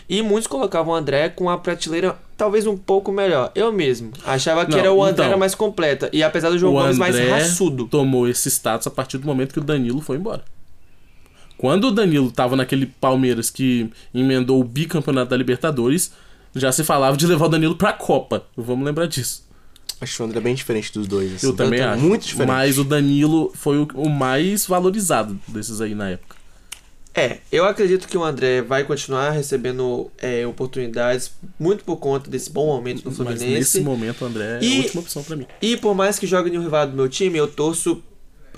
E 0.09 0.23
muitos 0.23 0.47
colocavam 0.47 0.95
o 0.95 0.97
André 0.97 1.29
com 1.29 1.51
a 1.51 1.59
prateleira 1.59 2.17
talvez 2.37 2.67
um 2.67 2.77
pouco 2.77 3.11
melhor. 3.11 3.51
Eu 3.55 3.73
mesmo 3.73 4.13
achava 4.25 4.65
que 4.65 4.73
Não, 4.73 4.79
era 4.79 4.93
o 4.93 5.03
André 5.03 5.13
então, 5.13 5.25
era 5.25 5.37
mais 5.37 5.55
completa. 5.55 6.09
E 6.13 6.23
apesar 6.23 6.51
do 6.51 6.59
João 6.59 6.75
o 6.75 6.79
Gomes 6.79 6.99
mais 6.99 7.15
André 7.15 7.31
raçudo. 7.31 7.87
tomou 7.87 8.29
esse 8.29 8.51
status 8.51 8.87
a 8.87 8.91
partir 8.91 9.19
do 9.19 9.27
momento 9.27 9.53
que 9.53 9.59
o 9.59 9.65
Danilo 9.65 10.01
foi 10.01 10.17
embora. 10.17 10.45
Quando 11.59 11.89
o 11.89 11.91
Danilo 11.91 12.31
tava 12.31 12.55
naquele 12.55 12.87
Palmeiras 12.87 13.49
que 13.51 13.91
emendou 14.15 14.61
o 14.61 14.65
bicampeonato 14.65 15.31
da 15.31 15.37
Libertadores, 15.37 16.13
já 16.57 16.73
se 16.73 16.83
falava 16.85 17.17
de 17.17 17.27
levar 17.27 17.47
o 17.47 17.49
Danilo 17.49 17.77
pra 17.77 17.93
Copa. 17.93 18.45
Vamos 18.57 18.85
lembrar 18.85 19.07
disso. 19.07 19.45
Acho 20.01 20.23
o 20.23 20.27
André 20.27 20.41
bem 20.41 20.55
diferente 20.55 20.93
dos 20.93 21.07
dois. 21.07 21.35
assim. 21.37 21.47
Eu 21.47 21.55
também 21.55 21.79
também. 21.81 21.95
acho. 21.95 22.03
Muito 22.05 22.27
diferente. 22.27 22.49
Mas 22.49 22.79
o 22.79 22.85
Danilo 22.85 23.51
foi 23.55 23.79
o, 23.79 23.89
o 23.95 24.11
mais 24.11 24.67
valorizado 24.67 25.39
desses 25.49 25.81
aí 25.81 25.95
na 25.95 26.11
época. 26.11 26.37
É, 27.15 27.39
eu 27.51 27.65
acredito 27.65 28.07
que 28.07 28.19
o 28.19 28.23
André 28.23 28.61
vai 28.61 28.85
continuar 28.85 29.31
recebendo 29.31 30.11
é, 30.19 30.47
oportunidades 30.47 31.31
muito 31.59 31.83
por 31.83 31.97
conta 31.97 32.29
desse 32.31 32.51
bom 32.51 32.67
momento 32.67 32.99
no 32.99 33.07
Mas 33.11 33.17
Fluminense. 33.17 33.47
nesse 33.47 33.81
momento 33.81 34.21
o 34.23 34.27
André 34.27 34.59
é 34.61 34.65
E- 34.65 34.75
a 34.75 34.83
última 34.83 35.01
opção 35.01 35.23
pra 35.23 35.35
mim. 35.35 35.47
E 35.63 35.79
por 35.79 35.95
mais 35.95 36.19
que 36.19 36.27
jogue 36.27 36.51
no 36.51 36.61
rival 36.63 36.87
do 36.87 36.95
meu 36.95 37.09
time, 37.09 37.39
eu 37.39 37.49
torço. 37.49 38.03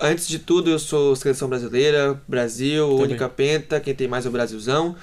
Antes 0.00 0.26
de 0.26 0.40
tudo, 0.40 0.70
eu 0.70 0.78
sou 0.78 1.14
seleção 1.14 1.48
brasileira, 1.48 2.20
Brasil, 2.26 2.84
Também. 2.88 3.02
única 3.04 3.28
penta, 3.28 3.78
quem 3.80 3.94
tem 3.94 4.08
mais 4.08 4.26
é 4.26 4.28
o 4.28 4.32
Brasilzão. 4.32 4.96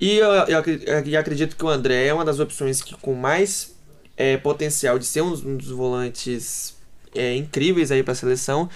E 0.00 0.16
eu, 0.16 0.28
eu 0.30 0.58
acre- 0.58 0.82
e 1.06 1.16
acredito 1.16 1.56
que 1.56 1.64
o 1.64 1.68
André 1.68 2.06
é 2.06 2.14
uma 2.14 2.24
das 2.24 2.38
opções 2.40 2.80
que 2.82 2.94
com 2.96 3.14
mais 3.14 3.74
é, 4.16 4.36
potencial 4.38 4.98
de 4.98 5.04
ser 5.04 5.20
um 5.22 5.30
dos, 5.30 5.44
um 5.44 5.56
dos 5.56 5.68
volantes 5.68 6.74
é, 7.14 7.34
incríveis 7.36 7.90
aí 7.90 8.02
para 8.02 8.12
a 8.12 8.16
seleção. 8.16 8.68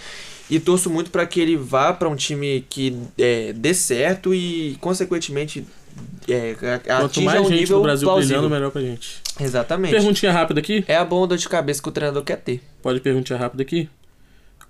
E 0.51 0.61
torço 0.61 0.91
muito 0.91 1.11
para 1.11 1.27
que 1.27 1.41
ele 1.41 1.57
vá 1.57 1.93
para 1.95 2.07
um 2.09 2.14
time 2.14 2.66
que 2.68 2.95
é, 3.16 3.55
dê 3.55 3.72
certo 3.72 4.35
e, 4.35 4.77
consequentemente, 4.81 5.66
é, 6.29 6.55
Quanto 6.85 7.22
mais 7.22 7.41
um 7.41 7.45
gente 7.49 7.61
nível 7.61 7.79
no 7.79 7.83
Brasil 7.85 8.07
plausível. 8.07 8.37
brilhando, 8.41 8.55
melhor 8.55 8.70
pra 8.70 8.83
gente. 8.83 9.22
Exatamente. 9.41 9.93
Perguntinha 9.93 10.31
rápida 10.33 10.61
aqui. 10.61 10.85
É 10.87 10.97
a 10.97 11.05
bomba 11.05 11.29
dor 11.29 11.39
de 11.39 11.49
cabeça 11.49 11.83
que 11.83 11.89
o 11.89 11.93
treinador 11.93 12.22
quer 12.22 12.37
ter. 12.37 12.61
Pode 12.83 13.01
perguntinha 13.01 13.39
rápida 13.39 13.62
aqui. 13.62 13.89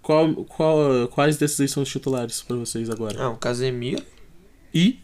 Qual, 0.01 0.33
qual, 0.45 1.09
quais 1.09 1.37
desses 1.37 1.59
aí 1.61 1.67
são 1.67 1.83
os 1.83 1.89
titulares 1.89 2.41
pra 2.43 2.57
vocês 2.57 2.89
agora? 2.89 3.21
Ah, 3.21 3.31
o 3.31 3.37
Casemiro, 3.37 4.03
E 4.73 4.99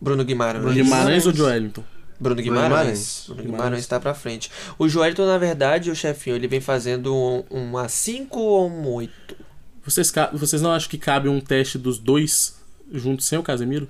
Bruno 0.00 0.24
Guimarães. 0.24 0.74
Guimarães 0.74 1.26
ou 1.26 1.34
Joelinton? 1.34 1.82
Bruno 2.18 2.40
Guimarães. 2.40 2.68
Guimarães. 2.70 3.24
Bruno 3.28 3.42
Guimarães 3.42 3.80
está 3.80 4.00
pra 4.00 4.14
frente. 4.14 4.50
O 4.78 4.88
Joelito, 4.88 5.24
na 5.26 5.38
verdade, 5.38 5.90
o 5.90 5.94
chefinho, 5.96 6.36
ele 6.36 6.48
vem 6.48 6.60
fazendo 6.60 7.14
um, 7.14 7.44
uma 7.50 7.88
5 7.88 8.38
ou 8.38 8.70
um 8.70 8.88
8. 8.94 9.36
Vocês, 9.84 10.12
vocês 10.32 10.60
não 10.62 10.72
acham 10.72 10.88
que 10.90 10.98
cabe 10.98 11.28
um 11.28 11.40
teste 11.40 11.78
dos 11.78 11.98
dois 11.98 12.56
juntos 12.92 13.26
sem 13.26 13.38
o 13.38 13.42
Casemiro? 13.42 13.88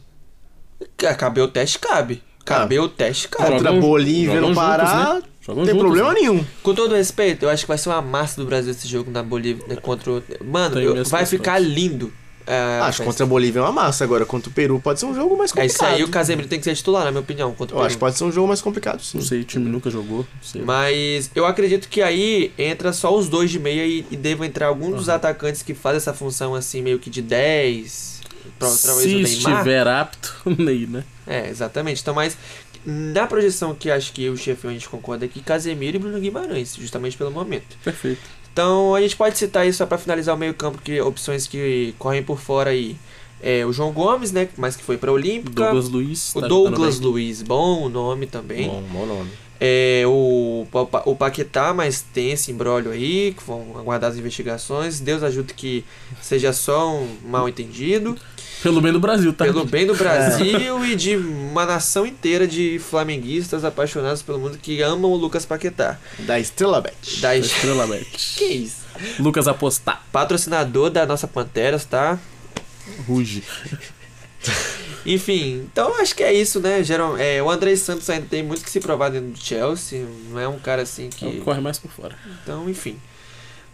Cabe 0.96 1.40
o 1.40 1.48
teste, 1.48 1.78
cabe. 1.78 2.22
Cabe 2.44 2.78
o 2.78 2.88
teste, 2.88 3.28
cabe. 3.28 3.50
Contra 3.52 3.68
Jogam- 3.70 3.80
Bolívia 3.80 4.34
no 4.40 4.48
juntos, 4.48 4.56
Pará, 4.56 5.14
né? 5.14 5.22
Não 5.48 5.54
tem 5.56 5.66
juntos, 5.66 5.78
problema 5.80 6.08
né? 6.12 6.20
nenhum. 6.20 6.44
Com 6.62 6.74
todo 6.74 6.94
respeito, 6.94 7.44
eu 7.44 7.48
acho 7.48 7.62
que 7.64 7.68
vai 7.68 7.78
ser 7.78 7.88
uma 7.88 8.02
massa 8.02 8.40
do 8.40 8.46
Brasil 8.46 8.70
esse 8.72 8.86
jogo 8.86 9.10
na 9.10 9.22
Bolívia 9.22 9.64
né, 9.68 9.76
contra 9.76 10.10
o... 10.12 10.22
Mano, 10.44 10.80
eu- 10.80 10.94
vai 10.94 11.02
questões. 11.02 11.30
ficar 11.30 11.58
lindo. 11.58 12.12
É, 12.46 12.78
Acho 12.82 12.98
que 13.00 13.04
contra 13.06 13.24
a 13.24 13.26
Bolívia 13.26 13.58
é 13.58 13.62
uma 13.62 13.72
massa. 13.72 14.04
Agora, 14.04 14.24
contra 14.24 14.48
o 14.48 14.52
Peru 14.52 14.78
pode 14.80 15.00
ser 15.00 15.06
um 15.06 15.14
jogo 15.14 15.36
mais 15.36 15.50
ser- 15.50 15.58
É 15.58 15.62
complicado. 15.62 15.88
isso 15.88 15.96
aí, 15.96 16.04
o 16.04 16.08
Casemiro 16.08 16.46
tem 16.48 16.58
que 16.60 16.64
ser 16.64 16.74
titular, 16.76 17.04
na 17.04 17.10
minha 17.10 17.20
opinião, 17.20 17.52
contra 17.54 17.74
o 17.74 17.78
Eu 17.78 17.80
Peru. 17.80 17.86
acho 17.86 17.96
que 17.96 18.00
pode 18.00 18.16
ser 18.16 18.24
um 18.24 18.30
jogo 18.32 18.46
mais 18.48 18.60
complicado, 18.62 19.02
sim. 19.02 19.18
Não 19.18 19.24
sei, 19.24 19.40
o 19.40 19.44
time 19.44 19.68
nunca 19.68 19.90
jogou. 19.90 20.24
Mas 20.64 21.30
eu 21.34 21.44
acredito 21.44 21.88
que 21.88 22.00
aí 22.02 22.52
entra 22.56 22.92
só 22.92 23.14
os 23.16 23.28
dois 23.28 23.50
de 23.50 23.58
meia 23.58 23.84
e, 23.84 24.06
e 24.10 24.16
deva 24.16 24.46
entrar 24.46 24.68
alguns 24.68 24.94
dos 24.96 25.08
atacantes 25.08 25.62
que 25.62 25.74
fazem 25.74 25.96
essa 25.96 26.14
função 26.14 26.54
assim, 26.54 26.82
meio 26.82 26.98
que 26.98 27.10
de 27.10 27.20
10. 27.22 28.16
Pra 28.58 28.68
outra 28.68 28.94
vez 28.94 29.02
Se 29.02 29.08
o 29.08 29.18
Neymar. 29.22 29.52
estiver 29.52 29.88
apto, 29.88 30.34
Ney, 30.58 30.86
né? 30.86 31.04
É, 31.26 31.48
exatamente. 31.50 32.00
Então, 32.00 32.14
mas 32.14 32.36
na 32.86 33.26
projeção 33.26 33.74
que 33.74 33.90
acho 33.90 34.12
que 34.12 34.22
eu 34.22 34.32
e 34.32 34.34
o 34.34 34.38
chefe 34.38 34.66
a 34.68 34.70
gente 34.70 34.88
concorda 34.88 35.24
aqui, 35.26 35.40
Casemiro 35.40 35.96
e 35.96 35.98
Bruno 35.98 36.20
Guimarães, 36.20 36.76
justamente 36.76 37.16
pelo 37.16 37.32
momento. 37.32 37.76
Perfeito. 37.82 38.20
Então 38.56 38.94
a 38.94 39.02
gente 39.02 39.14
pode 39.14 39.36
citar 39.36 39.68
isso 39.68 39.76
só 39.76 39.84
pra 39.84 39.98
finalizar 39.98 40.34
o 40.34 40.38
meio-campo, 40.38 40.80
que 40.82 40.98
opções 41.02 41.46
que 41.46 41.94
correm 41.98 42.22
por 42.22 42.40
fora 42.40 42.70
aí. 42.70 42.96
é, 43.42 43.66
o 43.66 43.72
João 43.72 43.92
Gomes, 43.92 44.32
né? 44.32 44.48
Mas 44.56 44.74
que 44.74 44.82
foi 44.82 44.96
pra 44.96 45.12
Olímpica. 45.12 45.64
Douglas 45.64 45.90
Luiz. 45.90 46.34
o 46.34 46.40
tá 46.40 46.48
Douglas 46.48 46.98
Luiz, 46.98 47.42
bom 47.42 47.90
nome 47.90 48.24
também. 48.24 48.66
Bom, 48.66 48.82
bom 48.90 49.04
nome. 49.04 49.30
É, 49.60 50.04
o, 50.06 50.66
o 51.04 51.14
Paquetá, 51.14 51.74
mas 51.74 52.00
tem 52.00 52.30
esse 52.30 52.50
embrólio 52.50 52.92
aí, 52.92 53.34
que 53.36 53.44
vão 53.44 53.76
aguardar 53.78 54.10
as 54.10 54.16
investigações. 54.16 55.00
Deus 55.00 55.22
ajude 55.22 55.52
que 55.52 55.84
seja 56.22 56.50
só 56.54 56.94
um 56.94 57.14
mal 57.24 57.46
entendido. 57.46 58.16
Pelo 58.62 58.80
bem 58.80 58.92
do 58.92 59.00
Brasil, 59.00 59.32
tá? 59.32 59.44
Pelo 59.44 59.64
bem 59.64 59.86
do 59.86 59.94
Brasil 59.94 60.84
e 60.84 60.96
de 60.96 61.16
uma 61.16 61.66
nação 61.66 62.06
inteira 62.06 62.46
de 62.46 62.78
flamenguistas 62.78 63.64
apaixonados 63.64 64.22
pelo 64.22 64.38
mundo 64.38 64.58
que 64.58 64.80
amam 64.82 65.12
o 65.12 65.16
Lucas 65.16 65.44
Paquetá. 65.44 65.98
Da 66.20 66.38
Estrela 66.40 66.80
Bet. 66.80 67.20
Da 67.20 67.36
Estrela 67.36 67.86
Bet. 67.86 68.06
Que 68.36 68.44
isso? 68.44 68.86
Lucas 69.18 69.46
Apostar. 69.46 70.02
Patrocinador 70.10 70.90
da 70.90 71.04
nossa 71.06 71.28
Panteras, 71.28 71.84
tá? 71.84 72.18
Ruge. 73.06 73.42
Enfim, 75.04 75.68
então 75.70 76.00
acho 76.00 76.14
que 76.16 76.22
é 76.22 76.32
isso, 76.32 76.58
né? 76.58 76.82
Geral, 76.82 77.16
é, 77.16 77.40
o 77.40 77.48
André 77.48 77.76
Santos 77.76 78.10
ainda 78.10 78.26
tem 78.28 78.42
muito 78.42 78.64
que 78.64 78.70
se 78.70 78.80
provar 78.80 79.10
dentro 79.10 79.30
do 79.30 79.38
Chelsea. 79.38 80.04
Não 80.30 80.40
é 80.40 80.48
um 80.48 80.58
cara 80.58 80.82
assim 80.82 81.08
que. 81.08 81.40
Corre 81.40 81.60
mais 81.60 81.78
por 81.78 81.90
fora. 81.90 82.16
Então, 82.42 82.68
enfim. 82.68 82.98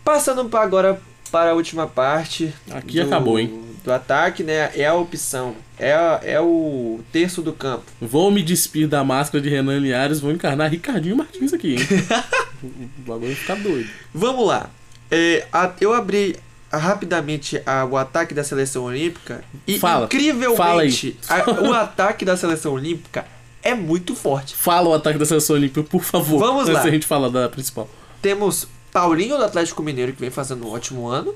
Passando 0.05 0.47
agora 0.57 1.01
para 1.30 1.53
a 1.53 1.55
última 1.55 1.87
parte. 1.87 2.53
Aqui 2.70 3.01
acabou, 3.01 3.39
hein? 3.39 3.71
Do 3.85 3.93
ataque, 3.93 4.43
né? 4.45 4.70
É 4.76 4.87
a 4.87 4.95
opção. 4.95 5.57
É, 5.78 5.93
a- 5.93 6.20
é 6.22 6.41
o 6.41 7.01
terço 7.11 7.43
do 7.43 7.53
campo. 7.53 7.85
Vou 8.01 8.30
me 8.30 8.43
despir 8.43 8.87
da 8.87 9.03
máscara 9.03 9.43
de 9.43 9.49
Renan 9.51 9.78
Liares, 9.78 10.20
vou 10.20 10.30
encarnar 10.30 10.70
Ricardinho 10.70 11.16
Martins 11.16 11.53
aqui, 11.53 11.74
hein? 11.74 11.78
o 12.62 13.03
bagulho 13.03 13.26
vai 13.28 13.35
ficar 13.35 13.57
doido. 13.57 13.89
Vamos 14.14 14.47
lá. 14.47 14.70
É, 15.11 15.47
a- 15.53 15.72
eu 15.80 15.93
abri 15.93 16.37
rapidamente 16.72 17.61
a- 17.66 17.85
o 17.85 17.97
ataque 17.97 18.33
da 18.35 18.43
seleção 18.45 18.85
olímpica 18.85 19.45
e 19.66 19.78
Fala. 19.78 20.07
incrivelmente 20.07 21.16
Fala 21.20 21.45
a- 21.45 21.61
o 21.62 21.72
ataque 21.74 22.24
da 22.24 22.37
seleção 22.37 22.72
olímpica 22.74 23.26
é 23.62 23.74
muito 23.74 24.14
forte. 24.14 24.55
Fala 24.55 24.89
o 24.89 24.95
ataque 24.95 25.18
da 25.18 25.24
seleção 25.26 25.57
olímpica, 25.57 25.83
por 25.83 26.03
favor. 26.03 26.39
Vamos 26.39 26.68
lá. 26.68 26.83
da 26.83 26.91
gente 26.91 27.07
falar 27.07 27.28
da 27.28 27.49
principal. 27.49 27.89
Temos 28.20 28.66
Paulinho 28.93 29.37
do 29.37 29.45
Atlético 29.45 29.83
Mineiro 29.83 30.12
que 30.12 30.20
vem 30.20 30.30
fazendo 30.30 30.66
um 30.66 30.70
ótimo 30.72 31.09
ano. 31.09 31.35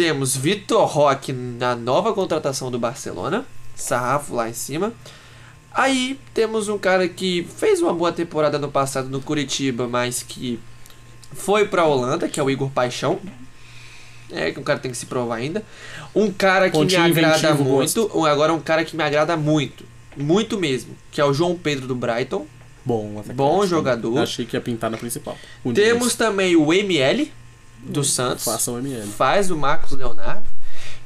Temos 0.00 0.34
Vitor 0.34 0.86
Roque 0.86 1.30
na 1.30 1.76
nova 1.76 2.14
contratação 2.14 2.70
do 2.70 2.78
Barcelona, 2.78 3.44
sarrafo 3.74 4.34
lá 4.34 4.48
em 4.48 4.54
cima. 4.54 4.94
Aí 5.70 6.18
temos 6.32 6.68
um 6.70 6.78
cara 6.78 7.06
que 7.06 7.46
fez 7.58 7.82
uma 7.82 7.92
boa 7.92 8.10
temporada 8.10 8.58
no 8.58 8.70
passado 8.70 9.10
no 9.10 9.20
Curitiba, 9.20 9.86
mas 9.86 10.22
que 10.22 10.58
foi 11.34 11.68
pra 11.68 11.84
Holanda, 11.84 12.30
que 12.30 12.40
é 12.40 12.42
o 12.42 12.48
Igor 12.48 12.70
Paixão. 12.70 13.20
É, 14.32 14.50
que 14.52 14.58
um 14.58 14.62
cara 14.62 14.78
tem 14.78 14.90
que 14.90 14.96
se 14.96 15.04
provar 15.04 15.34
ainda. 15.36 15.62
Um 16.14 16.32
cara 16.32 16.70
que 16.70 16.78
Pontinho 16.78 17.02
me 17.02 17.22
agrada 17.22 17.54
muito, 17.54 18.10
um- 18.14 18.24
agora 18.24 18.54
um 18.54 18.60
cara 18.60 18.86
que 18.86 18.96
me 18.96 19.02
agrada 19.02 19.36
muito, 19.36 19.84
muito 20.16 20.58
mesmo, 20.58 20.96
que 21.10 21.20
é 21.20 21.24
o 21.26 21.34
João 21.34 21.54
Pedro 21.56 21.86
do 21.86 21.94
Brighton. 21.94 22.46
Bom. 22.86 23.22
Bom 23.34 23.66
jogador. 23.66 24.20
Achei 24.20 24.46
que 24.46 24.56
ia 24.56 24.62
pintar 24.62 24.90
na 24.90 24.96
principal. 24.96 25.36
O 25.62 25.74
Temos 25.74 26.14
também 26.14 26.56
o 26.56 26.72
ML 26.72 27.30
do 27.82 28.04
Santos. 28.04 28.44
Faça 28.44 28.70
o 28.70 28.78
ML. 28.78 29.06
Faz 29.08 29.50
o 29.50 29.56
Marcos 29.56 29.92
Leonardo. 29.92 30.44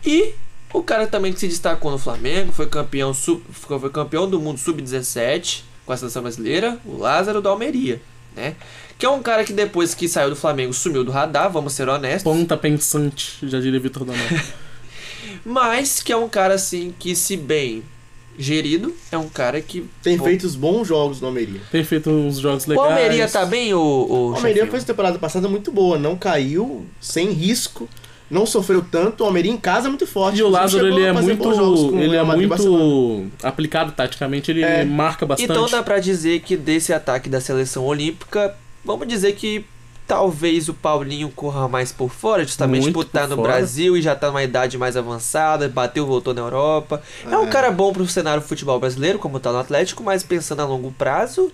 E 0.04 0.34
o 0.72 0.82
cara 0.82 1.06
também 1.06 1.32
que 1.32 1.40
se 1.40 1.48
destacou 1.48 1.90
no 1.90 1.98
Flamengo, 1.98 2.52
foi 2.52 2.66
campeão, 2.66 3.14
sub, 3.14 3.42
foi 3.52 3.90
campeão 3.90 4.28
do 4.28 4.40
mundo 4.40 4.58
sub-17 4.58 5.62
com 5.86 5.92
a 5.92 5.96
seleção 5.96 6.22
brasileira, 6.22 6.78
o 6.84 6.96
Lázaro 6.96 7.40
do 7.40 7.48
Almeria, 7.48 8.00
né? 8.34 8.56
Que 8.98 9.06
é 9.06 9.08
um 9.08 9.22
cara 9.22 9.44
que 9.44 9.52
depois 9.52 9.94
que 9.94 10.08
saiu 10.08 10.30
do 10.30 10.36
Flamengo 10.36 10.72
sumiu 10.72 11.04
do 11.04 11.12
radar, 11.12 11.50
vamos 11.50 11.74
ser 11.74 11.88
honestos. 11.88 12.22
Ponta 12.22 12.56
pensante, 12.56 13.36
já 13.42 13.60
diria 13.60 13.78
Vitor 13.78 14.04
Danão. 14.04 14.24
Mas 15.44 16.02
que 16.02 16.12
é 16.12 16.16
um 16.16 16.28
cara 16.28 16.54
assim 16.54 16.94
que, 16.98 17.14
se 17.14 17.36
bem 17.36 17.82
gerido, 18.38 18.94
é 19.12 19.18
um 19.18 19.28
cara 19.28 19.60
que. 19.60 19.88
Tem 20.02 20.16
Bom, 20.16 20.24
feito 20.24 20.44
os 20.44 20.54
bons 20.56 20.86
jogos 20.88 21.20
no 21.20 21.28
Almeria. 21.28 21.60
Tem 21.70 21.84
feito 21.84 22.10
uns 22.10 22.38
jogos 22.38 22.66
O 22.66 22.70
legais. 22.70 22.88
Almeria 22.90 23.28
tá 23.28 23.44
bem, 23.46 23.72
o, 23.74 23.78
o, 23.78 24.30
O 24.30 24.34
Almeria 24.34 24.66
fez 24.66 24.82
a 24.82 24.86
temporada 24.86 25.18
passada 25.18 25.48
muito 25.48 25.70
boa, 25.70 25.98
não 25.98 26.16
caiu, 26.16 26.84
sem 27.00 27.30
risco, 27.30 27.88
não 28.30 28.44
sofreu 28.46 28.84
tanto. 28.90 29.22
O 29.22 29.26
Almeria 29.26 29.52
em 29.52 29.56
casa 29.56 29.86
é 29.86 29.90
muito 29.90 30.06
forte. 30.06 30.38
E 30.38 30.42
o 30.42 30.48
Lázaro, 30.48 30.84
chegou 30.84 30.98
ele 30.98 31.06
é 31.06 31.12
muito, 31.12 31.48
o 31.48 31.98
ele 31.98 32.06
é 32.06 32.10
Real 32.10 32.26
Madrid 32.26 32.48
Barcelona. 32.48 32.84
muito 32.84 33.46
aplicado 33.46 33.92
taticamente, 33.92 34.50
ele 34.50 34.62
É. 34.62 34.84
marca 34.84 35.24
bastante. 35.24 35.50
Então 35.50 35.68
dá 35.68 35.82
pra 35.82 35.98
dizer 35.98 36.40
que 36.40 36.56
desse 36.56 36.92
ataque 36.92 37.28
da 37.28 37.40
seleção 37.40 37.84
olímpica, 37.84 38.54
vamos 38.84 39.06
dizer 39.06 39.32
que 39.34 39.64
talvez 40.06 40.68
o 40.68 40.74
Paulinho 40.74 41.30
corra 41.30 41.68
mais 41.68 41.90
por 41.92 42.10
fora, 42.10 42.44
justamente 42.44 42.82
Muito 42.82 42.94
por 42.94 43.06
estar 43.06 43.22
por 43.22 43.30
no 43.30 43.36
fora. 43.36 43.48
Brasil 43.48 43.96
e 43.96 44.02
já 44.02 44.14
tá 44.14 44.28
numa 44.28 44.42
idade 44.42 44.76
mais 44.76 44.96
avançada, 44.96 45.68
bateu, 45.68 46.06
voltou 46.06 46.34
na 46.34 46.42
Europa. 46.42 47.02
É, 47.30 47.36
um 47.36 47.46
cara 47.46 47.70
bom 47.70 47.92
pro 47.92 48.06
cenário 48.06 48.42
do 48.42 48.46
futebol 48.46 48.78
brasileiro, 48.78 49.18
como 49.18 49.40
tá 49.40 49.52
no 49.52 49.58
Atlético, 49.58 50.02
mas 50.02 50.22
pensando 50.22 50.60
a 50.60 50.64
longo 50.64 50.92
prazo, 50.92 51.52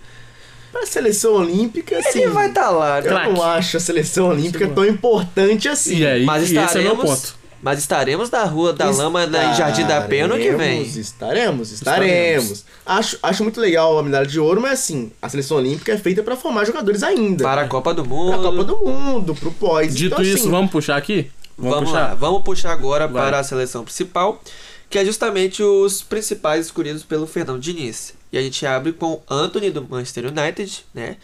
Pra 0.73 0.87
seleção 0.87 1.33
olímpica, 1.33 1.99
assim, 1.99 2.21
ele 2.21 2.31
vai 2.31 2.49
estar 2.49 2.67
tá 2.67 2.71
lá. 2.71 3.01
né? 3.01 3.09
eu 3.09 3.33
não 3.33 3.43
acho 3.43 3.77
a 3.77 3.81
seleção 3.81 4.29
olímpica 4.29 4.69
tão 4.69 4.87
importante 4.87 5.69
assim. 5.69 5.97
E 5.97 6.07
aí, 6.07 6.25
Mas 6.25 6.43
e 6.43 6.57
esse 6.57 6.57
é 6.57 6.59
o 6.59 6.63
meu 6.63 6.93
estaremos, 6.95 7.05
ponto. 7.05 7.40
Mas 7.63 7.79
estaremos 7.79 8.31
na 8.31 8.45
Rua 8.45 8.73
da 8.73 8.89
Lama 8.91 9.27
na, 9.27 9.53
em 9.53 9.55
Jardim 9.55 9.85
da 9.87 10.01
Penha 10.03 10.27
no 10.27 10.37
que 10.37 10.51
vem. 10.53 10.83
Estaremos, 10.83 10.97
Estaremos, 10.97 11.73
estaremos. 11.73 12.65
Acho, 12.87 13.19
acho 13.23 13.43
muito 13.43 13.61
legal 13.61 13.99
a 13.99 14.03
medalha 14.03 14.27
de 14.27 14.41
ouro, 14.41 14.61
mas 14.61 14.73
assim, 14.73 15.13
a 15.21 15.29
seleção 15.29 15.59
olímpica 15.59 15.93
é 15.93 15.99
feita 15.99 16.23
pra 16.23 16.37
formar 16.37 16.65
jogadores 16.65 17.03
ainda. 17.03 17.45
Para 17.45 17.63
a 17.63 17.69
Copa 17.69 17.93
do 17.93 18.05
Mundo. 18.05 18.33
Pra 18.33 18.51
Copa 18.51 18.65
do 18.65 18.77
Mundo, 18.79 19.35
pro 19.35 19.53
pós. 19.53 19.95
Dito 19.95 20.15
Então, 20.15 20.25
isso, 20.25 20.37
assim, 20.39 20.51
vamos 20.51 20.71
puxar 20.71 20.97
aqui? 20.97 21.31
Vamos, 21.59 21.91
puxar? 21.91 22.09
lá, 22.09 22.15
vamos 22.15 22.43
puxar 22.43 22.73
agora 22.73 23.07
Vai. 23.07 23.23
para 23.23 23.39
a 23.39 23.45
seleção 23.45 23.85
principal, 23.85 24.43
que 24.89 24.99
é 24.99 25.05
justamente 25.05 25.63
os 25.63 26.03
principais 26.03 26.67
escolhidos 26.67 27.05
pelo 27.05 27.27
Fernando 27.27 27.61
Diniz. 27.61 28.15
E 28.33 28.39
a 28.39 28.43
gente 28.43 28.65
abre 28.65 28.93
com 28.93 29.21
Anthony 29.29 29.71
do 29.71 29.87
Manchester 29.87 30.27
United, 30.27 30.85
né? 30.95 31.17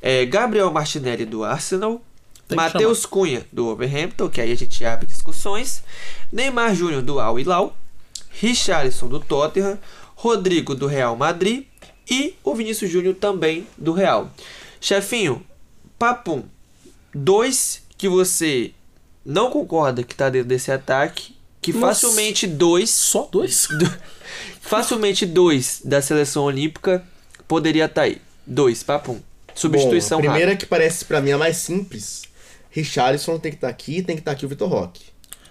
É, 0.00 0.24
Gabriel 0.24 0.70
Martinelli 0.70 1.24
do 1.24 1.44
Arsenal, 1.44 2.00
Matheus 2.52 3.06
Cunha 3.06 3.46
do 3.52 3.64
Wolverhampton, 3.64 4.28
que 4.28 4.40
aí 4.40 4.52
a 4.52 4.56
gente 4.56 4.84
abre 4.84 5.06
discussões, 5.06 5.82
Neymar 6.32 6.74
Júnior 6.74 7.02
do 7.02 7.18
Al 7.18 7.38
Hilal, 7.38 7.76
Richarlison 8.30 9.08
do 9.08 9.20
Tottenham, 9.20 9.78
Rodrigo 10.14 10.74
do 10.74 10.86
Real 10.86 11.16
Madrid 11.16 11.64
e 12.10 12.34
o 12.44 12.54
Vinícius 12.54 12.90
Júnior 12.90 13.14
também 13.14 13.66
do 13.78 13.92
Real. 13.92 14.30
Chefinho, 14.80 15.44
papum, 15.98 16.42
dois 17.14 17.82
que 17.96 18.08
você 18.08 18.72
não 19.24 19.50
concorda 19.50 20.02
que 20.02 20.14
tá 20.14 20.28
dentro 20.28 20.48
desse 20.48 20.70
ataque, 20.70 21.34
que 21.62 21.72
Nossa. 21.72 22.06
facilmente 22.06 22.46
dois, 22.46 22.90
Só 22.90 23.26
dois? 23.32 23.66
facilmente 24.60 25.24
dois 25.24 25.80
da 25.82 26.02
seleção 26.02 26.44
olímpica 26.44 27.02
poderia 27.48 27.86
estar 27.86 28.02
aí. 28.02 28.20
Dois, 28.46 28.82
papum. 28.82 29.20
Substituição 29.54 30.18
Bom, 30.18 30.26
a 30.26 30.30
primeira 30.30 30.52
rápida. 30.52 30.66
que 30.66 30.66
parece 30.66 31.04
pra 31.04 31.20
mim 31.20 31.32
a 31.32 31.38
mais 31.38 31.56
simples. 31.56 32.22
Richarlison 32.74 33.38
tem 33.38 33.52
que 33.52 33.56
estar 33.58 33.68
aqui, 33.68 34.02
tem 34.02 34.16
que 34.16 34.20
estar 34.20 34.32
aqui 34.32 34.44
o 34.44 34.48
Vitor 34.48 34.68
Roque. 34.68 35.02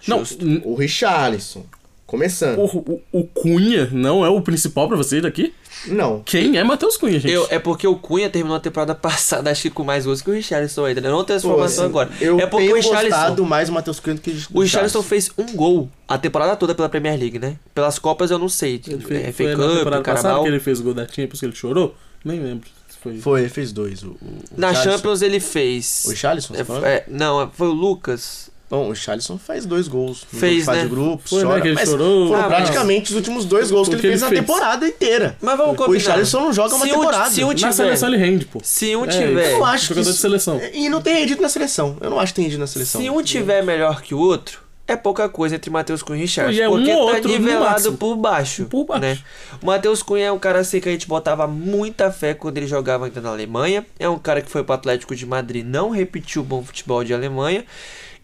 Não, 0.06 0.18
Justo. 0.18 0.44
O 0.64 0.74
Richarlison, 0.74 1.64
começando. 2.06 2.58
o, 2.58 2.64
o, 2.66 3.00
o 3.20 3.24
Cunha 3.24 3.88
não 3.90 4.22
é 4.24 4.28
o 4.28 4.42
principal 4.42 4.86
pra 4.86 4.96
vocês 4.98 5.22
daqui? 5.22 5.54
Não. 5.86 6.22
Quem 6.24 6.58
é 6.58 6.62
Matheus 6.64 6.98
Cunha, 6.98 7.18
gente? 7.18 7.32
Eu, 7.32 7.46
é 7.50 7.58
porque 7.58 7.86
o 7.86 7.96
Cunha 7.96 8.28
terminou 8.28 8.56
a 8.56 8.60
temporada 8.60 8.94
passada, 8.96 9.50
acho 9.50 9.62
que 9.62 9.70
com 9.70 9.82
mais 9.82 10.04
gols 10.04 10.20
que 10.20 10.30
o 10.30 10.34
Richarlison 10.34 10.84
ainda. 10.84 11.00
né? 11.00 11.08
Não 11.08 11.24
tenho 11.24 11.38
essa 11.38 11.46
Pô, 11.46 11.54
informação 11.54 11.84
assim, 11.84 11.90
agora. 11.90 12.10
Eu 12.20 12.38
é 12.38 12.46
porque 12.46 12.64
tenho 12.66 12.76
o 12.76 12.76
Richarlison. 12.76 13.16
gostado 13.16 13.44
mais 13.46 13.68
do 13.68 13.74
Matheus 13.74 14.00
Cunha 14.00 14.16
do 14.16 14.20
que 14.20 14.30
do 14.32 14.46
O 14.52 14.60
Richarlison 14.60 15.02
fez 15.02 15.30
um 15.38 15.56
gol 15.56 15.88
a 16.06 16.18
temporada 16.18 16.54
toda 16.56 16.74
pela 16.74 16.90
Premier 16.90 17.18
League, 17.18 17.38
né? 17.38 17.56
Pelas 17.74 17.98
Copas 17.98 18.30
eu 18.30 18.38
não 18.38 18.50
sei. 18.50 18.80
Ele 18.86 19.00
fez, 19.02 19.24
é, 19.24 19.32
foi 19.32 19.46
na 19.46 19.56
Cup, 19.56 19.76
temporada 19.78 20.02
passada 20.02 20.22
Carabao. 20.22 20.42
que 20.44 20.48
ele 20.50 20.60
fez 20.60 20.78
o 20.80 20.82
gol 20.82 20.92
da 20.94 21.06
Champions 21.08 21.40
que 21.40 21.46
ele 21.46 21.56
chorou? 21.56 21.94
Nem 22.22 22.38
lembro. 22.40 22.68
Foi. 23.04 23.18
Foi, 23.18 23.40
ele 23.42 23.48
fez 23.50 23.70
dois. 23.70 24.02
O, 24.02 24.08
o, 24.08 24.10
o 24.10 24.18
Na 24.56 24.68
Richarlison. 24.70 24.96
Champions 24.96 25.22
ele 25.22 25.38
fez. 25.38 26.02
O 26.06 26.10
Richarlison, 26.10 26.54
É, 26.54 26.88
é, 26.88 27.04
não, 27.08 27.48
foi 27.54 27.68
o 27.68 27.72
Lucas. 27.72 28.52
Bom, 28.70 28.86
o 28.88 28.90
Richarlison 28.90 29.38
faz 29.38 29.66
dois 29.66 29.86
gols. 29.86 30.24
Fez, 30.32 30.60
de 30.60 30.64
fase 30.64 30.78
né? 30.78 30.84
de 30.84 30.90
grupos, 30.90 31.30
Foi, 31.30 31.40
né, 31.42 31.44
chora, 31.48 31.60
que 31.60 31.68
ele 31.68 31.74
mas 31.74 31.88
chorou. 31.88 32.28
Foram 32.28 32.40
Ah, 32.40 32.46
praticamente 32.48 33.10
os 33.10 33.16
últimos 33.16 33.44
dois 33.44 33.70
gols 33.70 33.88
que 33.88 33.94
O 33.94 33.96
ele 33.96 34.02
que 34.02 34.08
fez 34.08 34.22
ele 34.22 34.24
na 34.24 34.28
fez. 34.30 34.40
temporada 34.40 34.88
inteira. 34.88 35.36
Mas 35.40 35.56
vamos 35.58 35.74
O 35.74 35.76
combinar. 35.76 35.98
Richarlison 35.98 36.40
não 36.40 36.52
joga 36.52 36.74
uma 36.74 36.86
Se 36.86 36.90
um- 36.90 36.94
temporada. 36.98 37.30
se 37.30 37.44
um 37.44 37.48
Na 37.48 37.54
tiver- 37.54 37.72
seleção 37.72 38.08
ele 38.08 38.16
rende, 38.16 38.46
pô. 38.46 38.60
Se 38.64 38.96
um 38.96 39.04
É, 39.04 39.08
tiver. 39.08 39.52
Eu 39.52 39.58
não 39.58 39.66
acho 39.66 39.82
que 39.82 39.88
Jogador 39.90 40.04
de 40.04 40.10
isso- 40.10 40.20
seleção. 40.20 40.60
E 40.72 40.88
não 40.88 41.02
tem 41.02 41.14
rendido 41.14 41.42
na 41.42 41.48
seleção. 41.50 41.96
Eu 42.00 42.08
não 42.10 42.18
acho 42.18 42.32
que 42.32 42.36
tem 42.36 42.44
rendido 42.46 42.60
na 42.60 42.66
seleção. 42.66 43.00
Se 43.02 43.10
um 43.10 43.22
tiver 43.22 43.62
melhor 43.62 44.00
que 44.00 44.14
o 44.14 44.18
outro, 44.18 44.60
é 44.86 44.96
pouca 44.96 45.28
coisa 45.28 45.56
entre 45.56 45.70
Matheus 45.70 46.02
Cunha 46.02 46.18
e 46.18 46.22
Richard. 46.22 46.60
É 46.60 46.68
um 46.68 46.72
porque 46.72 46.92
ou 46.92 47.10
tá 47.10 47.20
nivelado 47.20 47.92
por 47.94 48.16
baixo. 48.16 48.66
Por 48.66 48.84
baixo. 48.84 49.00
Né? 49.02 49.18
O 49.62 49.66
Matheus 49.66 50.02
Cunha 50.02 50.26
é 50.26 50.32
um 50.32 50.38
cara 50.38 50.58
assim 50.58 50.80
que 50.80 50.88
a 50.88 50.92
gente 50.92 51.08
botava 51.08 51.46
muita 51.46 52.10
fé 52.12 52.34
quando 52.34 52.58
ele 52.58 52.66
jogava 52.66 53.06
ainda 53.06 53.20
na 53.20 53.30
Alemanha. 53.30 53.84
É 53.98 54.08
um 54.08 54.18
cara 54.18 54.42
que 54.42 54.50
foi 54.50 54.62
pro 54.62 54.74
Atlético 54.74 55.16
de 55.16 55.24
Madrid, 55.24 55.64
não 55.64 55.90
repetiu 55.90 56.42
o 56.42 56.44
bom 56.44 56.62
futebol 56.62 57.02
de 57.02 57.14
Alemanha. 57.14 57.64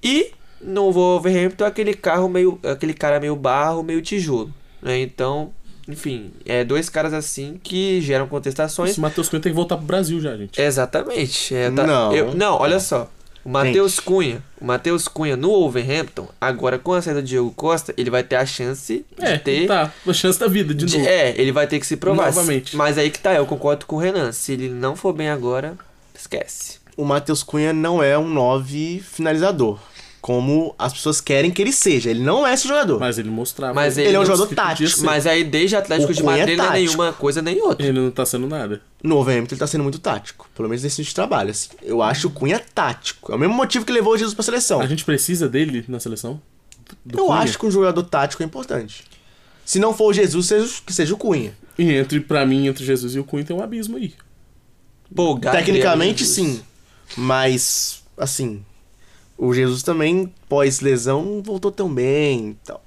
E 0.02 0.32
no 0.60 0.92
Wolverhampton 0.92 1.64
aquele 1.64 1.94
carro 1.94 2.28
meio. 2.28 2.58
aquele 2.62 2.92
cara 2.92 3.18
meio 3.18 3.34
barro, 3.36 3.82
meio 3.82 4.02
tijolo. 4.02 4.52
Né? 4.82 5.00
Então. 5.00 5.52
Enfim, 5.88 6.30
é 6.46 6.62
dois 6.62 6.88
caras 6.88 7.12
assim 7.12 7.58
que 7.60 8.00
geram 8.00 8.28
contestações. 8.28 8.90
Esse 8.90 9.00
Matheus 9.00 9.28
Cunha 9.28 9.40
tem 9.42 9.50
que 9.50 9.56
voltar 9.56 9.76
pro 9.76 9.86
Brasil 9.86 10.20
já, 10.20 10.36
gente. 10.36 10.60
Exatamente. 10.60 11.52
É, 11.52 11.68
tá- 11.70 11.84
Não. 11.86 12.14
eu- 12.14 12.34
não, 12.34 12.58
olha 12.60 12.78
só. 12.78 13.10
O 13.44 13.48
Matheus 13.48 13.98
Cunha. 13.98 14.42
O 14.60 14.64
Matheus 14.66 15.08
Cunha 15.08 15.36
no 15.36 15.48
Wolverhampton, 15.48 16.28
agora 16.40 16.78
com 16.78 16.92
a 16.92 17.00
saída 17.00 17.22
do 17.22 17.26
Diego 17.26 17.50
Costa, 17.52 17.94
ele 17.96 18.10
vai 18.10 18.22
ter 18.22 18.36
a 18.36 18.44
chance 18.44 19.04
de 19.18 19.24
É, 19.24 19.38
ter. 19.38 19.66
tá. 19.66 19.90
A 20.06 20.12
chance 20.12 20.38
da 20.38 20.46
vida, 20.46 20.74
de, 20.74 20.84
de- 20.84 20.98
novo. 20.98 21.08
é, 21.08 21.34
ele 21.40 21.50
vai 21.52 21.66
ter 21.66 21.80
que 21.80 21.86
se 21.86 21.96
provar. 21.96 22.26
Novamente. 22.26 22.76
Mas 22.76 22.98
aí 22.98 23.10
que 23.10 23.18
tá, 23.18 23.32
eu 23.34 23.46
concordo 23.46 23.86
com 23.86 23.96
o 23.96 23.98
Renan. 23.98 24.30
Se 24.32 24.52
ele 24.52 24.68
não 24.68 24.94
for 24.94 25.12
bem 25.14 25.30
agora, 25.30 25.74
esquece. 26.14 26.78
O 26.96 27.04
Matheus 27.04 27.42
Cunha 27.42 27.72
não 27.72 28.02
é 28.02 28.18
um 28.18 28.28
9 28.28 29.02
finalizador. 29.10 29.78
Como 30.20 30.74
as 30.78 30.92
pessoas 30.92 31.18
querem 31.20 31.50
que 31.50 31.62
ele 31.62 31.72
seja. 31.72 32.10
Ele 32.10 32.20
não 32.20 32.46
é 32.46 32.52
esse 32.52 32.68
jogador. 32.68 33.00
Mas 33.00 33.18
ele 33.18 33.30
mostrava. 33.30 33.72
Mas 33.72 33.96
ele 33.96 34.14
é 34.14 34.20
um 34.20 34.24
jogador 34.26 34.54
tático. 34.54 35.00
Mas 35.02 35.26
aí 35.26 35.42
desde 35.42 35.76
Atlético 35.76 36.12
O 36.12 36.14
de 36.14 36.20
é 36.20 36.24
Madrid 36.24 36.58
não 36.58 36.66
é 36.66 36.72
nenhuma 36.72 37.12
coisa 37.12 37.40
nem 37.40 37.60
outra. 37.62 37.86
Ele 37.86 37.98
não 37.98 38.10
tá 38.10 38.26
sendo 38.26 38.46
nada. 38.46 38.82
No 39.02 39.14
Wolverhampton 39.14 39.54
ele 39.54 39.58
tá 39.60 39.66
sendo 39.66 39.82
muito 39.82 39.98
tático. 39.98 40.48
Pelo 40.54 40.68
menos 40.68 40.82
nesse 40.82 40.96
tipo 40.96 41.08
de 41.08 41.14
trabalho. 41.14 41.50
assim. 41.50 41.70
Eu 41.82 42.02
acho 42.02 42.28
o 42.28 42.30
Cunha 42.30 42.60
tático. 42.74 43.32
É 43.32 43.34
o 43.34 43.38
mesmo 43.38 43.54
motivo 43.54 43.84
que 43.86 43.92
levou 43.92 44.12
o 44.12 44.18
Jesus 44.18 44.34
pra 44.34 44.44
seleção. 44.44 44.80
A 44.80 44.86
gente 44.86 45.04
precisa 45.06 45.48
dele 45.48 45.84
na 45.88 45.98
seleção? 45.98 46.40
Do 47.04 47.18
Eu 47.18 47.26
Cunha? 47.26 47.38
acho 47.38 47.58
que 47.58 47.64
um 47.64 47.70
jogador 47.70 48.02
tático 48.02 48.42
é 48.42 48.46
importante. 48.46 49.04
Se 49.64 49.78
não 49.78 49.94
for 49.94 50.06
o 50.06 50.12
Jesus, 50.12 50.46
seja, 50.46 50.68
que 50.84 50.92
seja 50.92 51.14
o 51.14 51.16
Cunha. 51.16 51.54
E 51.78 51.90
entre, 51.92 52.20
pra 52.20 52.44
mim, 52.44 52.66
entre 52.66 52.84
Jesus 52.84 53.14
e 53.14 53.18
o 53.18 53.24
Cunha 53.24 53.44
tem 53.44 53.56
um 53.56 53.62
abismo 53.62 53.96
aí. 53.96 54.12
Pô, 55.14 55.38
Tecnicamente, 55.38 56.26
sim. 56.26 56.60
Mas, 57.16 58.02
assim, 58.18 58.62
o 59.42 59.54
Jesus 59.54 59.82
também, 59.82 60.30
pós-lesão, 60.48 61.24
não 61.24 61.42
voltou 61.42 61.72
tão 61.72 61.88
bem 61.92 62.50
e 62.50 62.56
tal. 62.66 62.84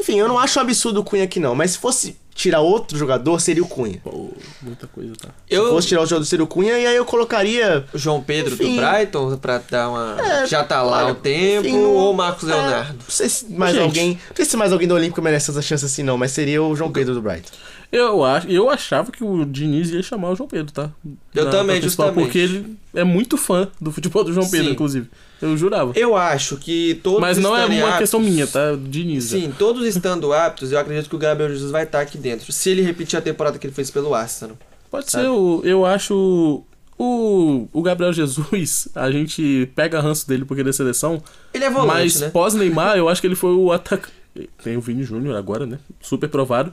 Enfim, 0.00 0.18
eu 0.18 0.26
não 0.26 0.36
acho 0.36 0.58
um 0.58 0.62
absurdo 0.62 1.00
o 1.00 1.04
Cunha 1.04 1.22
aqui, 1.22 1.38
não. 1.38 1.54
Mas 1.54 1.72
se 1.72 1.78
fosse 1.78 2.16
tirar 2.34 2.60
outro 2.60 2.98
jogador, 2.98 3.38
seria 3.40 3.62
o 3.62 3.68
Cunha. 3.68 4.00
Pô, 4.02 4.30
muita 4.60 4.88
coisa, 4.88 5.12
tá. 5.14 5.28
Se 5.28 5.54
Eu, 5.54 5.68
fosse 5.68 5.88
tirar 5.88 6.00
outro 6.00 6.10
jogador, 6.10 6.26
seria 6.26 6.44
o 6.44 6.48
Cunha. 6.48 6.76
E 6.76 6.86
aí 6.86 6.96
eu 6.96 7.04
colocaria... 7.04 7.84
o 7.94 7.98
João 7.98 8.20
Pedro 8.20 8.54
Enfim. 8.54 8.74
do 8.74 8.82
Brighton, 8.82 9.36
pra 9.36 9.58
dar 9.58 9.90
uma. 9.90 10.16
É, 10.20 10.46
já 10.46 10.64
tá 10.64 10.82
lá 10.82 11.04
olha, 11.04 11.12
o 11.12 11.14
tempo, 11.14 11.68
enfim, 11.68 11.78
ou 11.78 12.10
o 12.10 12.14
Marcos 12.16 12.48
é, 12.48 12.54
Leonardo. 12.54 12.98
Não 12.98 13.10
sei 13.10 13.28
se 13.28 13.52
mais 13.52 13.74
Gente. 13.74 13.82
alguém... 13.84 14.08
Não 14.28 14.36
sei 14.36 14.44
se 14.44 14.56
mais 14.56 14.72
alguém 14.72 14.88
do 14.88 14.94
Olímpico 14.94 15.22
merece 15.22 15.50
essa 15.52 15.62
chance 15.62 15.84
assim, 15.84 16.02
não. 16.02 16.18
Mas 16.18 16.32
seria 16.32 16.60
o 16.62 16.74
João 16.74 16.90
Pedro 16.90 17.14
do 17.14 17.22
Brighton. 17.22 17.50
Eu, 17.92 18.24
acho, 18.24 18.48
eu 18.48 18.70
achava 18.70 19.12
que 19.12 19.22
o 19.22 19.44
Diniz 19.44 19.90
ia 19.90 20.02
chamar 20.02 20.30
o 20.30 20.34
João 20.34 20.48
Pedro, 20.48 20.72
tá? 20.72 20.90
Eu 21.34 21.44
Na- 21.44 21.50
também, 21.50 21.80
justamente. 21.82 22.14
Porque 22.14 22.38
ele 22.38 22.76
é 22.94 23.04
muito 23.04 23.36
fã 23.36 23.68
do 23.78 23.92
futebol 23.92 24.24
do 24.24 24.32
João 24.32 24.48
Pedro, 24.48 24.66
Sim. 24.68 24.72
inclusive. 24.72 25.10
Eu 25.42 25.56
jurava. 25.56 25.92
Eu 25.96 26.16
acho 26.16 26.56
que 26.56 27.00
todos 27.02 27.20
Mas 27.20 27.36
não 27.36 27.56
é 27.56 27.66
uma 27.66 27.98
questão 27.98 28.20
aptos- 28.20 28.32
minha, 28.32 28.46
tá? 28.46 28.76
Diniz. 28.80 29.24
Sim, 29.24 29.52
todos 29.58 29.84
estando 29.86 30.32
aptos, 30.32 30.70
eu 30.70 30.78
acredito 30.78 31.08
que 31.08 31.16
o 31.16 31.18
Gabriel 31.18 31.50
Jesus 31.50 31.72
vai 31.72 31.82
estar 31.82 32.00
aqui 32.00 32.16
dentro. 32.16 32.52
Se 32.52 32.70
ele 32.70 32.80
repetir 32.82 33.18
a 33.18 33.22
temporada 33.22 33.58
que 33.58 33.66
ele 33.66 33.74
fez 33.74 33.90
pelo 33.90 34.14
Arsenal. 34.14 34.56
Pode 34.90 35.10
sabe? 35.10 35.24
ser, 35.24 35.30
o, 35.30 35.60
eu 35.64 35.84
acho. 35.84 36.62
O, 36.98 37.66
o 37.72 37.82
Gabriel 37.82 38.12
Jesus, 38.12 38.88
a 38.94 39.10
gente 39.10 39.68
pega 39.74 40.00
ranço 40.00 40.28
dele 40.28 40.44
porque 40.44 40.60
ele 40.60 40.70
é 40.70 40.72
seleção. 40.72 41.20
Ele 41.52 41.64
é 41.64 41.70
volante, 41.70 41.88
mas 41.94 42.20
né? 42.20 42.30
pós-Neymar, 42.30 42.96
eu 42.96 43.08
acho 43.08 43.20
que 43.20 43.26
ele 43.26 43.34
foi 43.34 43.52
o 43.52 43.72
atacante. 43.72 44.14
Tem 44.62 44.76
o 44.76 44.80
Vini 44.80 45.02
Júnior 45.02 45.34
agora, 45.36 45.66
né? 45.66 45.78
Super 46.00 46.28
provado. 46.28 46.72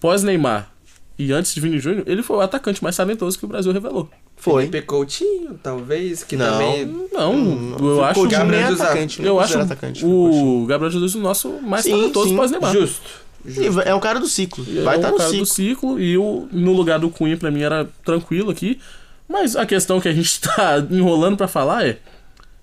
Pós-Neymar 0.00 0.70
e 1.18 1.32
antes 1.32 1.54
de 1.54 1.60
Vini 1.60 1.78
Júnior, 1.78 2.02
ele 2.06 2.22
foi 2.22 2.36
o 2.38 2.40
atacante 2.40 2.82
mais 2.82 2.96
talentoso 2.96 3.38
que 3.38 3.44
o 3.44 3.48
Brasil 3.48 3.72
revelou. 3.72 4.08
Foi. 4.42 4.66
Felipe 4.66 4.82
Coutinho, 4.86 5.58
talvez, 5.62 6.24
que 6.24 6.36
Não. 6.36 6.46
também... 6.52 6.86
Não, 7.12 7.32
Hum, 7.32 7.76
eu 7.78 8.04
acho. 8.04 8.20
o 8.20 8.28
Gabriel 8.28 8.40
Gabriel 8.40 8.60
é 8.60 8.66
Jesus- 8.70 8.80
atacante. 8.80 9.18
Eu 9.22 9.26
não 9.26 9.38
acho 9.40 9.52
considero 9.52 9.64
atacante, 9.72 10.04
o 10.04 10.66
Gabriel 10.68 10.90
Jesus 10.90 11.14
o 11.14 11.20
nosso 11.20 11.48
mais 11.62 11.84
Sim, 11.84 11.92
talentoso 11.92 12.28
sim. 12.30 12.36
pós-Neymar. 12.36 12.72
Justo. 12.72 13.00
E 13.46 13.66
É 13.88 13.94
um 13.94 14.00
cara 14.00 14.18
do 14.18 14.26
ciclo. 14.26 14.64
É 14.68 14.82
Vai 14.82 14.96
o 14.96 14.98
estar 14.98 15.10
no 15.12 15.16
cara 15.16 15.30
ciclo. 15.30 15.44
do 15.46 15.48
ciclo 15.48 16.00
e 16.00 16.18
o, 16.18 16.48
no 16.50 16.72
lugar 16.72 16.98
do 16.98 17.08
Cunha 17.08 17.36
pra 17.36 17.50
mim 17.52 17.62
era 17.62 17.88
tranquilo 18.04 18.50
aqui. 18.50 18.80
Mas 19.28 19.54
a 19.54 19.64
questão 19.64 20.00
que 20.00 20.08
a 20.08 20.12
gente 20.12 20.40
tá 20.42 20.84
enrolando 20.90 21.36
pra 21.36 21.46
falar 21.46 21.86
é, 21.86 21.98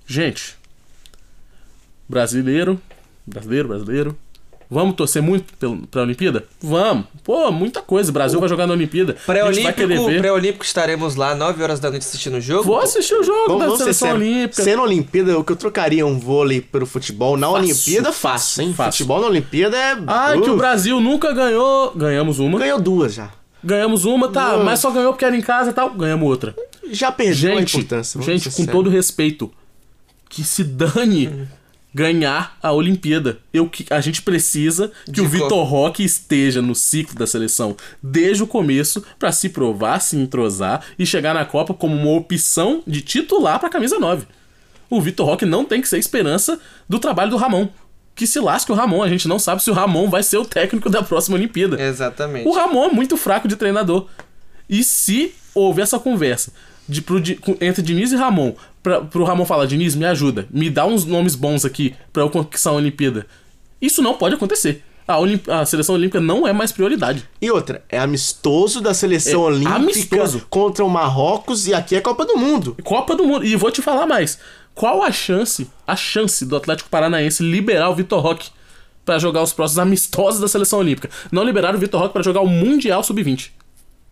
gente, 0.06 0.56
brasileiro, 2.08 2.80
brasileiro, 3.26 3.68
brasileiro, 3.70 4.18
vamos 4.70 4.96
torcer 4.96 5.22
muito 5.22 5.54
pra 5.90 6.02
Olimpíada? 6.04 6.46
Vamos. 6.62 7.06
Pô, 7.24 7.52
muita 7.52 7.82
coisa. 7.82 8.10
O 8.10 8.14
Brasil 8.14 8.40
vai 8.40 8.48
jogar 8.50 8.68
na 8.68 8.74
Olimpíada. 8.74 9.16
A 9.22 9.26
Pré-olímpico, 9.26 9.88
pré-olímpico 10.20 10.66
estaremos 10.66 11.16
lá 11.16 11.36
9 11.36 11.62
horas 11.64 11.80
da 11.80 11.90
noite 11.90 12.04
assistindo 12.04 12.38
o 12.38 12.42
jogo. 12.42 12.64
Vou 12.64 12.80
assistir 12.80 13.14
o 13.16 13.24
jogo 13.24 13.48
Vamos, 13.48 13.60
da 13.60 13.66
vamos 13.66 13.78
ser 13.80 13.94
seleção 13.94 14.12
olímpica. 14.14 14.64
Sendo 14.64 14.82
Olimpíada, 14.84 15.38
o 15.40 15.44
que 15.44 15.52
eu 15.52 15.56
trocaria 15.56 16.06
um 16.06 16.20
vôlei 16.20 16.62
pelo 16.62 16.86
futebol 16.86 17.36
na 17.38 17.48
Fácil, 17.48 17.64
Olimpíada, 17.64 18.12
fácil, 18.14 18.62
hein? 18.64 18.74
fácil. 18.74 18.92
Futebol 19.00 19.22
na 19.22 19.28
Olimpíada 19.28 19.78
é. 19.78 19.98
Ah, 20.08 20.32
que 20.34 20.50
o 20.50 20.54
Uf, 20.54 20.58
Brasil 20.58 21.00
nunca 21.00 21.32
ganhou. 21.34 21.92
Ganhamos 21.96 22.40
uma. 22.40 22.58
ganhou 22.60 22.80
duas 22.80 23.14
já. 23.14 23.30
Ganhamos 23.64 24.06
uma, 24.06 24.30
tá. 24.30 24.58
Não. 24.58 24.64
Mas 24.64 24.80
só 24.80 24.90
ganhou 24.92 25.12
porque 25.14 25.26
era 25.26 25.36
em 25.36 25.42
casa 25.42 25.72
e 25.72 25.74
tal. 25.74 25.90
Ganhamos 25.92 26.28
outra. 26.28 26.56
Já 26.92 27.12
perdeu 27.12 27.52
a 27.54 27.60
Gente, 27.60 27.78
importância. 27.78 28.18
vamos 28.20 28.26
gente, 28.26 28.46
com 28.46 28.52
sérios. 28.56 28.72
todo 28.72 28.90
respeito, 28.90 29.52
que 30.30 30.44
se 30.44 30.64
dane 30.64 31.48
ganhar 31.94 32.58
a 32.62 32.72
Olimpíada. 32.72 33.40
Eu, 33.54 33.68
que- 33.68 33.86
a 33.90 34.00
gente 34.00 34.22
precisa 34.22 34.92
que 35.06 35.12
De 35.14 35.22
o 35.22 35.24
co- 35.26 35.30
Vitor 35.30 35.64
Roque 35.64 36.04
esteja 36.04 36.62
no 36.62 36.76
ciclo 36.76 37.16
da 37.16 37.26
seleção 37.26 37.76
desde 38.02 38.44
o 38.44 38.48
começo 38.48 39.04
pra 39.18 39.32
se 39.32 39.50
provar, 39.50 40.00
se 40.00 40.16
entrosar 40.16 40.84
e 40.98 41.06
chegar 41.06 41.34
na 41.34 41.46
Copa 41.46 41.74
como 41.74 41.96
uma 41.96 42.12
opção 42.18 42.84
de 42.86 43.02
titular 43.02 43.60
pra 43.60 43.70
camisa 43.70 43.98
9. 44.00 44.28
O 44.90 45.02
Vitor 45.02 45.26
Roque 45.26 45.46
não 45.46 45.66
tem 45.66 45.82
que 45.82 45.88
ser 45.88 45.98
esperança 45.98 46.60
do 46.88 47.00
trabalho 47.00 47.32
do 47.32 47.38
Ramon. 47.38 47.68
Que 48.16 48.28
se 48.28 48.40
lasque 48.40 48.72
o 48.72 48.76
Ramon, 48.76 49.02
a 49.02 49.08
gente 49.10 49.28
não 49.28 49.40
sabe 49.40 49.64
se 49.64 49.70
o 49.72 49.74
Ramon 49.74 50.10
vai 50.10 50.22
ser 50.24 50.38
o 50.38 50.46
técnico 50.46 50.90
da 50.90 51.02
próxima 51.02 51.38
Olimpíada. 51.38 51.82
Exatamente. 51.82 52.48
O 52.48 52.52
Ramon 52.52 52.86
é 52.86 52.92
muito 52.92 53.16
fraco 53.16 53.48
de 53.48 53.56
treinador. 53.56 54.08
E 54.70 54.84
se 54.84 55.34
houve 55.56 55.82
essa 55.82 55.98
conversa 55.98 56.52
de, 56.90 57.02
pro, 57.02 57.22
com- 57.40 57.56
entre 57.62 57.82
Diniz 57.82 58.12
e 58.12 58.16
Ramon, 58.16 58.54
pra, 58.84 59.02
pro 59.02 59.24
Ramon 59.24 59.46
falar, 59.46 59.66
Diniz, 59.66 59.96
me 59.96 60.06
ajuda, 60.06 60.48
me 60.52 60.70
dá 60.70 60.86
uns 60.86 61.06
nomes 61.06 61.36
bons 61.36 61.64
aqui 61.64 61.96
pra 62.12 62.24
eu 62.24 62.30
conquistar 62.30 62.72
a 62.72 62.74
Olimpíada. 62.74 63.26
Isso 63.82 64.02
não 64.02 64.16
pode 64.16 64.36
acontecer. 64.36 64.84
A, 65.08 65.18
Olimp- 65.18 65.50
a 65.50 65.66
seleção 65.66 65.96
olímpica 65.96 66.20
não 66.22 66.48
é 66.48 66.54
mais 66.54 66.72
prioridade. 66.72 67.24
E 67.42 67.50
outra, 67.50 67.84
é 67.90 67.98
amistoso 67.98 68.80
da 68.80 68.94
seleção 68.94 69.34
É 69.42 69.46
olímpica 69.46 69.76
amistoso. 69.76 70.46
contra 70.50 70.86
o 70.86 70.90
Marrocos 70.90 71.66
e 71.68 71.74
aqui 71.74 71.96
é 71.96 72.02
Copa 72.02 72.26
do 72.26 72.38
Mundo. 72.38 72.78
Copa 72.84 73.16
do 73.16 73.26
Mundo. 73.26 73.44
E 73.44 73.56
vou 73.56 73.72
te 73.72 73.82
falar 73.82 74.06
mais. 74.06 74.38
Qual 74.76 75.02
a 75.02 75.12
chance, 75.12 75.68
a 75.88 75.96
chance 75.96 76.46
do 76.46 76.56
Atlético 76.56 76.90
Paranaense 76.92 77.42
liberar 77.42 77.90
o 77.90 77.96
Vitor 77.96 78.22
Roque 78.22 78.50
pra 79.04 79.18
jogar 79.18 79.42
os 79.42 79.52
próximos 79.52 79.80
amistosos 79.80 80.40
da 80.42 80.48
seleção 80.48 80.78
olímpica? 80.78 81.10
Não 81.32 81.44
liberaram 81.44 81.78
o 81.78 81.82
Vitor 81.82 82.00
Roque 82.02 82.14
pra 82.14 82.22
jogar 82.22 82.42
o 82.42 82.48
Mundial 82.48 83.02
Sub-20. 83.04 83.50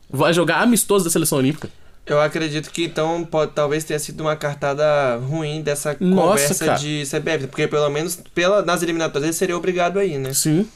Vai 0.10 0.34
jogar 0.34 0.62
amistoso 0.64 1.06
da 1.06 1.12
seleção 1.12 1.38
olímpica. 1.38 1.70
Eu 2.08 2.22
acredito 2.22 2.70
que 2.72 2.86
então 2.86 3.26
pode, 3.26 3.52
talvez 3.52 3.84
tenha 3.84 4.00
sido 4.00 4.22
uma 4.22 4.36
cartada 4.36 5.18
ruim 5.18 5.62
dessa 5.62 5.96
Nossa, 6.00 6.22
conversa 6.30 6.66
cara. 6.66 6.78
de 6.80 7.04
CBF, 7.06 7.48
porque 7.48 7.68
pelo 7.68 7.90
menos 7.90 8.18
pela, 8.34 8.62
nas 8.64 8.82
eliminatórias 8.82 9.26
ele 9.26 9.34
seria 9.34 9.58
obrigado 9.58 10.00
aí, 10.00 10.18
né? 10.18 10.34
Sim. 10.34 10.68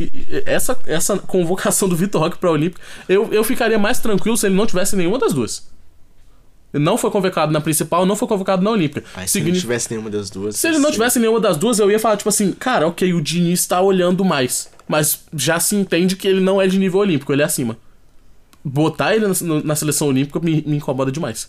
E- 0.00 0.42
essa, 0.46 0.78
essa 0.86 1.18
convocação 1.18 1.88
do 1.88 1.94
Vitor 1.96 2.22
Roque 2.22 2.38
pra 2.38 2.50
Olímpica, 2.50 2.80
eu, 3.08 3.32
eu 3.32 3.44
ficaria 3.44 3.78
mais 3.78 3.98
tranquilo 3.98 4.36
se 4.36 4.46
ele 4.46 4.54
não 4.54 4.66
tivesse 4.66 4.96
nenhuma 4.96 5.18
das 5.18 5.32
duas. 5.34 5.68
Ele 6.74 6.82
não 6.84 6.98
foi 6.98 7.10
convocado 7.10 7.52
na 7.52 7.60
principal, 7.60 8.04
não 8.04 8.16
foi 8.16 8.26
convocado 8.28 8.62
na 8.62 8.70
Olímpica. 8.70 9.04
Mas 9.14 9.30
se 9.30 9.38
não 9.38 9.46
Signi- 9.46 9.60
tivesse 9.60 9.90
nenhuma 9.90 10.10
das 10.10 10.28
duas. 10.30 10.56
se 10.56 10.66
ele 10.68 10.78
não 10.78 10.90
tivesse 10.90 11.18
nenhuma 11.18 11.40
das 11.40 11.56
duas, 11.56 11.78
eu 11.78 11.90
ia 11.90 11.98
falar, 11.98 12.16
tipo 12.16 12.28
assim, 12.28 12.52
cara, 12.52 12.86
ok, 12.86 13.12
o 13.14 13.20
Diniz 13.20 13.66
tá 13.66 13.80
olhando 13.80 14.24
mais. 14.24 14.68
Mas 14.88 15.20
já 15.34 15.58
se 15.60 15.74
entende 15.76 16.16
que 16.16 16.26
ele 16.28 16.40
não 16.40 16.60
é 16.60 16.66
de 16.66 16.78
nível 16.78 17.00
olímpico, 17.00 17.32
ele 17.32 17.42
é 17.42 17.44
acima. 17.44 17.76
Botar 18.68 19.14
ele 19.14 19.26
na, 19.64 19.76
seleção 19.76 20.08
olímpica 20.08 20.40
me, 20.40 20.62
me 20.66 20.76
incomoda 20.78 21.12
demais. 21.12 21.48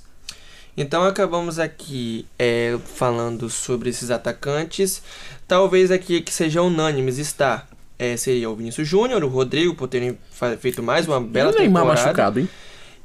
Então 0.77 1.03
acabamos 1.03 1.57
aqui 1.57 2.27
é, 2.37 2.77
falando 2.85 3.49
sobre 3.49 3.89
esses 3.89 4.11
atacantes. 4.11 5.01
Talvez 5.47 5.89
aqui 5.89 6.21
que 6.21 6.31
sejam 6.31 6.67
unânimes 6.67 7.17
está. 7.17 7.65
É, 7.97 8.15
seria 8.15 8.47
o 8.47 8.55
Vinícius 8.55 8.87
Júnior, 8.87 9.23
o 9.23 9.27
Rodrigo, 9.27 9.73
por 9.73 9.87
terem 9.87 10.15
feito 10.59 10.83
mais 10.83 11.07
uma 11.07 11.19
bela 11.19 11.51
e 11.51 11.55
o 11.55 11.57
Neymar 11.57 11.81
temporada. 11.81 12.05
machucado, 12.05 12.39
hein? 12.39 12.49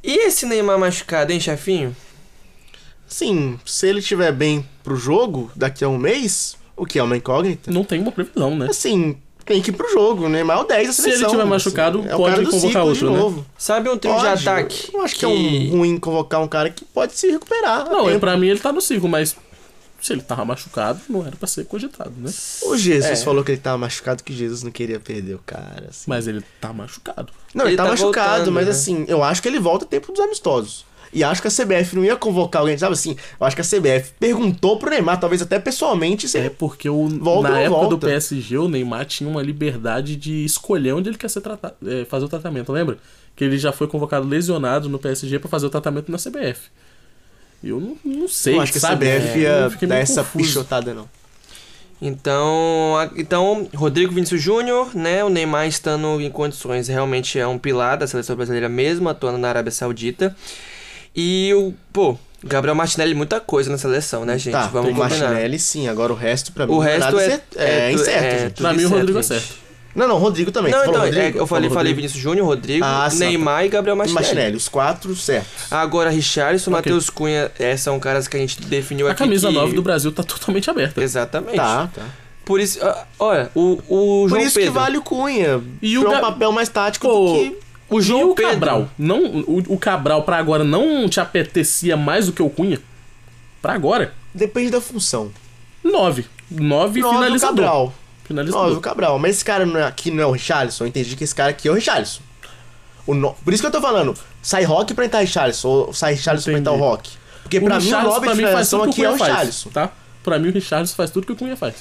E 0.05 0.27
esse 0.27 0.45
Neymar 0.45 0.79
machucado, 0.79 1.33
hein, 1.33 1.41
chefinho? 1.41 1.97
Sim, 3.07 3.59
se 3.65 3.87
ele 3.87 4.01
estiver 4.01 4.33
bem 4.33 4.69
pro 4.85 4.95
jogo 4.95 5.51
daqui 5.57 5.83
a 5.83 5.89
um 5.89 5.97
mês, 5.97 6.59
o 6.77 6.85
que 6.85 6.99
é 6.99 7.03
uma 7.03 7.17
incógnita, 7.17 7.71
Não 7.71 7.85
tem 7.85 8.03
uma 8.03 8.13
previsão, 8.13 8.55
né? 8.55 8.67
assim, 8.69 9.17
tem 9.45 9.61
que 9.63 9.71
ir 9.71 9.75
pro 9.75 9.91
jogo, 9.93 10.29
né? 10.29 10.43
Mas 10.45 10.59
é 10.59 10.63
o 10.63 10.65
10 10.65 10.87
da 10.87 10.93
Se 10.93 11.01
ele 11.03 11.11
seleção. 11.13 11.31
tiver 11.31 11.43
assim, 11.43 11.51
machucado, 11.51 12.05
é 12.09 12.15
o 12.15 12.19
pode 12.19 12.45
convocar 12.47 12.83
de 12.83 12.89
outro, 12.89 13.11
né? 13.11 13.19
novo. 13.19 13.47
Sabe 13.59 13.89
um 13.91 13.97
trio 13.99 14.15
de 14.15 14.21
Pode. 14.21 14.49
ataque? 14.49 14.91
Eu 14.95 15.01
acho 15.03 15.17
que... 15.17 15.25
é 15.25 15.29
um 15.29 15.71
ruim 15.71 15.99
convocar 15.99 16.41
um 16.41 16.49
cara 16.49 16.71
que 16.71 16.85
pode 16.85 17.15
se 17.19 17.31
recuperar. 17.31 17.89
Não, 17.91 18.09
é 18.09 18.15
é, 18.15 18.19
pra 18.19 18.37
mim 18.37 18.49
ele 18.49 18.61
tá 18.61 18.73
no 18.73 18.81
ciclo, 18.81 19.09
mas 19.09 19.37
se 20.01 20.13
ele 20.13 20.23
tava 20.23 20.45
machucado, 20.45 21.01
não 21.09 21.25
era 21.25 21.37
pra 21.37 21.47
ser 21.47 21.65
cogitado, 21.65 22.13
né? 22.17 22.31
O 22.65 22.77
Jesus 22.77 23.21
É. 23.21 23.25
falou 23.25 23.45
que 23.45 23.53
ele 23.53 23.61
tava 23.61 23.79
machucado, 23.79 24.23
que 24.25 24.33
Jesus 24.33 24.63
não 24.65 24.71
queria 24.73 24.99
perder 24.99 25.35
o 25.35 25.41
cara. 25.47 25.87
assim. 25.91 26.05
Mas 26.09 26.27
ele 26.27 26.43
tá 26.61 26.73
machucado. 26.73 27.33
Não, 27.55 27.65
ele, 27.65 27.71
Ele 27.73 27.77
tá, 27.77 27.85
tá 27.85 27.91
machucado, 27.91 28.29
voltando, 28.37 28.53
mas 28.53 28.65
né? 28.65 28.71
assim, 28.73 29.05
eu 29.07 29.23
acho 29.23 29.41
que 29.41 29.47
ele 29.49 29.61
volta 29.61 29.87
tempo 29.87 30.11
dos 30.11 30.21
amistosos. 30.21 30.85
E 31.13 31.23
acho 31.23 31.43
que 31.43 31.49
a 31.49 31.51
CBF 31.51 31.95
não 31.95 32.05
ia 32.05 32.17
convocar 32.17 32.61
alguém, 32.63 32.79
sabe 32.79 32.95
assim? 32.95 33.17
Eu 33.39 33.47
acho 33.47 33.55
que 33.55 33.61
a 33.61 33.65
CBF 33.65 34.13
perguntou 34.19 34.79
pro 34.79 34.89
Neymar, 34.91 35.21
talvez 35.21 35.43
até 35.43 35.59
pessoalmente, 35.59 36.27
se 36.29 36.39
É 36.39 36.49
porque 36.49 36.89
o, 36.89 37.07
Volta 37.09 37.51
na 37.51 37.61
época 37.61 37.81
do 37.83 37.89
volta? 37.91 38.07
PSG, 38.07 38.57
o 38.57 38.69
Neymar 38.69 39.05
tinha 39.05 39.29
uma 39.29 39.43
liberdade 39.43 40.17
de 40.17 40.45
escolher 40.45 40.93
onde 40.95 41.11
ele 41.11 41.19
quer 41.19 41.29
ser 41.29 41.43
tratado, 41.43 41.75
é, 41.87 42.05
fazer 42.07 42.25
o 42.25 42.29
tratamento, 42.29 42.73
lembra? 42.73 42.97
Que 43.37 43.45
ele 43.45 43.59
já 43.59 43.73
foi 43.73 43.87
convocado 43.89 44.27
lesionado 44.27 44.89
no 44.89 44.99
PSG 44.99 45.39
pra 45.39 45.49
fazer 45.51 45.67
o 45.67 45.71
tratamento 45.71 46.11
na 46.11 46.19
CBF. 46.19 46.71
Eu 47.63 47.79
não, 47.79 47.97
não 48.05 48.27
sei, 48.29 48.57
Eu 48.57 48.61
acho 48.61 48.73
que 48.73 48.79
a 48.79 48.81
sabe? 48.81 49.07
CBF 49.07 49.39
É, 49.39 49.39
ia 49.43 49.69
dar 49.87 49.97
essa 49.97 50.23
confuso. 50.25 50.45
pichotada, 50.45 50.95
não. 50.95 51.09
Então, 52.01 52.97
a- 52.99 53.11
então, 53.17 53.69
Rodrigo 53.75 54.13
Vinícius 54.13 54.43
Júnior, 54.43 54.95
né? 54.97 55.23
O 55.23 55.29
Neymar 55.29 55.69
estando 55.69 56.21
em 56.21 56.31
condições 56.31 56.89
realmente 56.89 57.39
é 57.39 57.47
um 57.47 57.59
pilar 57.59 57.97
da 57.97 58.07
seleção 58.07 58.35
brasileira 58.35 58.69
mesmo, 58.69 59.09
atuando 59.09 59.39
na 59.39 59.49
Arábia 59.49 59.71
Saudita. 59.71 60.35
E 61.15 61.53
o, 61.55 61.75
pô, 61.93 62.17
Gabriel 62.43 62.75
Martinelli 62.75 63.15
muita 63.15 63.39
coisa 63.41 63.71
na 63.71 63.79
seleção, 63.79 64.25
né, 64.25 64.39
gente? 64.39 64.53
tá, 64.53 64.67
Vamos 64.69 64.93
o 64.93 64.95
combinar. 64.95 65.19
Martinelli 65.29 65.59
sim, 65.59 65.89
agora 65.89 66.13
o 66.13 66.17
resto 66.17 66.53
pra 66.53 66.67
mim 66.67 66.73
O 66.73 66.79
resto 66.79 67.19
é, 67.19 67.25
cer- 67.29 67.43
é, 67.57 67.89
tu- 67.91 67.95
incerto. 68.01 68.25
é, 68.25 68.39
gente. 68.41 68.55
Pra 68.55 68.73
mim, 68.73 68.85
o 68.85 68.89
Rodrigo 68.89 69.19
é 69.19 69.23
certo. 69.23 69.63
Não, 69.95 70.09
não, 70.09 70.17
Rodrigo 70.17 70.51
também. 70.51 70.73
Não, 70.73 70.81
então, 70.87 71.03
é, 71.03 71.05
Rodrigo? 71.05 71.39
eu 71.39 71.47
falei, 71.47 71.69
falei. 71.69 71.93
Vinícius 71.93 72.21
Júnior, 72.23 72.47
Rodrigo, 72.47 72.83
Ah, 72.83 73.11
Neymar 73.13 73.67
e 73.67 73.69
Gabriel 73.69 73.95
Martinelli. 73.95 74.25
Martinelli, 74.27 74.57
os 74.57 74.67
quatro 74.67 75.15
certos. 75.15 75.71
Agora, 75.71 76.09
Richarlison, 76.09 76.71
Ok. 76.71 76.79
Matheus 76.79 77.11
Cunha, 77.11 77.53
é, 77.59 77.77
são 77.77 78.01
caras 78.01 78.27
que 78.27 78.35
a 78.35 78.41
gente 78.41 78.59
definiu 78.63 79.07
A 79.07 79.11
aqui 79.11 79.19
camisa 79.19 79.49
que... 79.49 79.55
9 79.55 79.75
do 79.75 79.83
Brasil 79.83 80.11
tá 80.11 80.23
totalmente 80.23 80.71
aberta. 80.71 81.03
Exatamente. 81.03 81.57
Tá, 81.57 81.91
tá. 81.95 82.03
Por 82.43 82.59
isso, 82.59 82.79
olha, 83.19 83.51
o, 83.55 83.73
o 83.87 84.23
Por 84.23 84.29
João 84.31 84.41
isso 84.41 84.55
Pedro... 84.55 84.73
que 84.73 84.79
vale 84.79 84.97
o 84.97 85.03
Cunha. 85.03 85.61
E 85.83 85.99
o 85.99 86.05
o 86.05 86.09
um 86.09 86.11
Ga- 86.11 86.21
papel 86.21 86.51
mais 86.53 86.71
tático 86.71 87.07
Pô, 87.07 87.27
do 87.27 87.35
que... 87.35 87.59
O 87.95 87.99
e 88.01 88.03
João 88.03 88.31
o 88.31 88.35
Pedro... 88.35 88.53
Cabral? 88.53 88.89
Não, 88.99 89.23
o, 89.23 89.63
o 89.69 89.79
Cabral 89.79 90.23
pra 90.23 90.37
agora 90.37 90.65
não 90.65 91.09
te 91.09 91.21
apetecia 91.21 91.97
mais 91.97 92.27
do 92.27 92.33
que 92.33 92.43
o 92.43 92.51
Cunha? 92.51 92.81
Pra 93.61 93.75
agora? 93.75 94.13
Depende 94.35 94.71
da 94.71 94.81
função. 94.81 95.31
9. 95.85 96.25
9 96.51 96.63
Nove 96.69 97.03
o 97.05 97.11
finalizador. 97.11 97.57
Cabral. 97.65 97.95
Finalizador. 98.25 98.65
Nove 98.65 98.77
o 98.77 98.81
Cabral. 98.81 99.19
Mas 99.19 99.37
esse 99.37 99.45
cara 99.45 99.67
não 99.67 99.79
é- 99.81 99.85
aqui 99.85 100.11
não 100.11 100.23
é 100.23 100.27
o 100.27 100.31
Richarlison. 100.33 100.85
Eu 100.85 100.89
entendi 100.89 101.17
que 101.17 101.25
esse 101.25 101.35
cara 101.35 101.51
aqui 101.51 101.69
é 101.69 101.71
o 101.71 101.75
Richarlison. 101.75 102.21
O 103.07 103.15
no... 103.15 103.33
Por 103.35 103.53
isso 103.53 103.63
que 103.63 103.67
eu 103.67 103.71
tô 103.73 103.81
falando. 103.81 104.15
Sai 104.41 104.65
Rock 104.65 104.95
pra 104.95 105.05
entrar 105.05 105.21
Richarlison. 105.21 105.69
Ou 105.69 105.93
sai 105.93 106.15
Richarlison 106.15 106.51
pra 106.51 106.59
entrar 106.59 106.73
o 106.73 106.77
Entendi. 106.77 106.89
Rock. 106.91 107.11
Porque 107.43 107.61
pra 107.61 107.79
mim 107.81 107.93
o 107.93 108.03
nove 108.03 108.29
de 108.29 108.37
finalização 108.37 108.83
aqui 108.85 109.05
é 109.05 109.11
o 109.11 109.13
Richarlison. 109.15 109.71
Tá? 109.71 109.91
Pra 110.23 110.39
mim, 110.39 110.49
o 110.49 110.53
Richarlison 110.53 110.95
faz 110.95 111.11
tudo 111.11 111.27
que 111.27 111.33
o 111.33 111.37
Cunha 111.37 111.57
faz. 111.57 111.75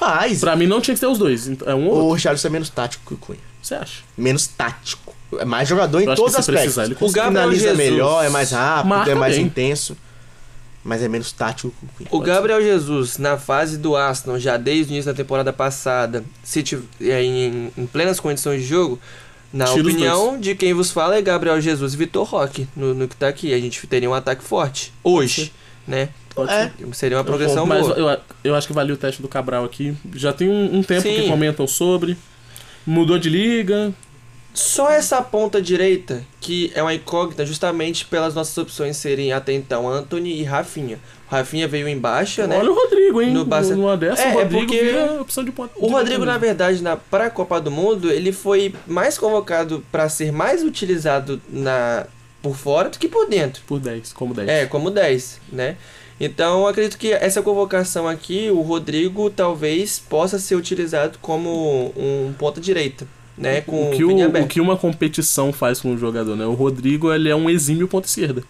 Faz. 0.00 0.40
Pra 0.40 0.56
mim, 0.56 0.66
não 0.66 0.80
tinha 0.80 0.94
que 0.94 1.00
ter 1.00 1.06
os 1.06 1.18
dois. 1.18 1.46
então, 1.46 1.68
É 1.68 1.74
um 1.74 1.86
ou 1.86 1.92
outro. 1.94 2.06
O 2.06 2.12
Richarlison 2.14 2.48
é 2.48 2.50
menos 2.50 2.70
tático 2.70 3.04
que 3.06 3.14
o 3.14 3.16
Cunha. 3.18 3.38
Você 3.62 3.74
acha? 3.74 4.02
Menos 4.16 4.46
tático. 4.46 5.14
É 5.38 5.44
mais 5.44 5.68
jogador 5.68 6.00
em 6.00 6.06
Eu 6.06 6.12
acho 6.12 6.22
todos 6.22 6.36
os 6.38 6.44
se 6.44 6.50
aspectos. 6.50 6.74
precisar, 6.74 6.84
ele 6.86 6.94
O. 6.98 7.12
Gabriel 7.12 7.42
Finaliza 7.42 7.60
Jesus 7.62 7.78
melhor, 7.78 8.24
é 8.24 8.28
mais 8.30 8.50
rápido, 8.50 8.88
marca 8.88 9.10
é 9.12 9.14
mais 9.14 9.36
bem. 9.36 9.44
intenso. 9.44 9.96
Mas 10.82 11.02
é 11.02 11.08
menos 11.08 11.30
tático 11.30 11.70
que 11.70 11.84
o 11.84 12.06
Cunha. 12.06 12.08
O 12.10 12.24
Gabriel 12.24 12.62
Jesus, 12.62 13.18
na 13.18 13.36
fase 13.36 13.76
do 13.76 13.94
Arsenal, 13.94 14.38
já 14.40 14.56
desde 14.56 14.90
o 14.90 14.94
início 14.94 15.12
da 15.12 15.16
temporada 15.16 15.52
passada, 15.52 16.24
se 16.42 16.62
tiv- 16.62 16.84
é, 17.00 17.22
em, 17.22 17.70
em 17.76 17.86
plenas 17.86 18.18
condições 18.18 18.62
de 18.62 18.66
jogo, 18.66 18.98
na 19.52 19.66
Tira 19.66 19.82
opinião 19.86 20.40
de 20.40 20.54
quem 20.54 20.72
vos 20.72 20.90
fala 20.90 21.16
é 21.18 21.20
Gabriel 21.22 21.60
Jesus 21.60 21.92
e 21.92 21.96
Vitor 21.98 22.24
Roque, 22.26 22.66
no, 22.74 22.94
no 22.94 23.06
que 23.06 23.14
tá 23.16 23.28
aqui. 23.28 23.52
A 23.52 23.58
gente 23.58 23.86
teria 23.86 24.08
um 24.08 24.14
ataque 24.14 24.42
forte. 24.42 24.92
Hoje, 25.04 25.52
né? 25.86 26.08
Pode 26.34 26.52
É. 26.52 26.70
ser. 26.78 26.94
Seria 26.94 27.18
uma 27.18 27.24
progressão 27.24 27.66
Mas 27.66 27.86
boa. 27.86 27.98
eu, 28.44 28.50
eu 28.50 28.54
acho 28.54 28.66
que 28.66 28.72
valia 28.72 28.94
o 28.94 28.96
teste 28.96 29.20
do 29.20 29.28
Cabral 29.28 29.64
aqui. 29.64 29.94
Já 30.14 30.32
tem 30.32 30.48
um, 30.48 30.76
um 30.78 30.82
tempo 30.82 31.02
Sim. 31.02 31.14
que 31.14 31.28
comentam 31.28 31.66
sobre. 31.66 32.16
Mudou 32.86 33.18
de 33.18 33.28
liga. 33.28 33.92
Só 34.52 34.90
essa 34.90 35.22
ponta 35.22 35.62
direita, 35.62 36.24
que 36.40 36.72
é 36.74 36.82
uma 36.82 36.92
incógnita 36.92 37.46
justamente 37.46 38.04
pelas 38.04 38.34
nossas 38.34 38.56
opções 38.58 38.96
serem 38.96 39.32
até 39.32 39.52
então 39.52 39.88
Anthony 39.88 40.40
e 40.40 40.42
Rafinha. 40.42 40.98
O 41.30 41.34
Rafinha 41.34 41.68
veio 41.68 41.86
em 41.86 41.96
baixa, 41.96 42.48
né? 42.48 42.58
Olha 42.58 42.70
o 42.72 42.74
Rodrigo, 42.74 43.22
hein? 43.22 43.30
No 43.30 43.44
Barça- 43.44 43.76
Numa 43.76 43.96
dessa, 43.96 44.22
É, 44.22 44.26
o 44.34 44.40
é 44.40 44.42
Rodrigo 44.42 44.66
porque 44.66 44.82
vira 44.82 45.20
opção 45.20 45.44
de 45.44 45.52
ponta. 45.52 45.72
O 45.76 45.86
de 45.86 45.92
Rodrigo, 45.92 46.24
na 46.24 46.36
verdade, 46.36 46.82
na, 46.82 46.96
para 46.96 47.26
a 47.26 47.30
Copa 47.30 47.60
do 47.60 47.70
Mundo, 47.70 48.10
ele 48.10 48.32
foi 48.32 48.74
mais 48.88 49.16
convocado 49.16 49.84
para 49.92 50.08
ser 50.08 50.32
mais 50.32 50.64
utilizado 50.64 51.40
na 51.48 52.06
por 52.42 52.56
fora 52.56 52.88
do 52.88 52.98
que 52.98 53.06
por 53.06 53.28
dentro. 53.28 53.62
Por 53.68 53.78
10, 53.78 54.12
como 54.12 54.34
10. 54.34 54.48
É, 54.48 54.66
como 54.66 54.90
10, 54.90 55.40
né? 55.52 55.76
Então, 56.20 56.60
eu 56.60 56.66
acredito 56.66 56.98
que 56.98 57.12
essa 57.12 57.40
convocação 57.40 58.06
aqui, 58.06 58.50
o 58.50 58.60
Rodrigo 58.60 59.30
talvez 59.30 59.98
possa 59.98 60.38
ser 60.38 60.54
utilizado 60.54 61.18
como 61.22 61.94
um 61.96 62.34
ponta 62.38 62.60
direita, 62.60 63.08
né? 63.38 63.62
Com 63.62 63.88
o, 63.88 63.90
que 63.96 64.04
o 64.04 64.10
o, 64.10 64.46
que 64.46 64.60
uma 64.60 64.76
competição 64.76 65.50
faz 65.50 65.80
com 65.80 65.94
o 65.94 65.98
jogador, 65.98 66.36
né? 66.36 66.44
O 66.44 66.52
Rodrigo, 66.52 67.10
ele 67.10 67.30
é 67.30 67.34
um 67.34 67.48
exímio 67.48 67.88
ponta 67.88 68.06
esquerda. 68.06 68.44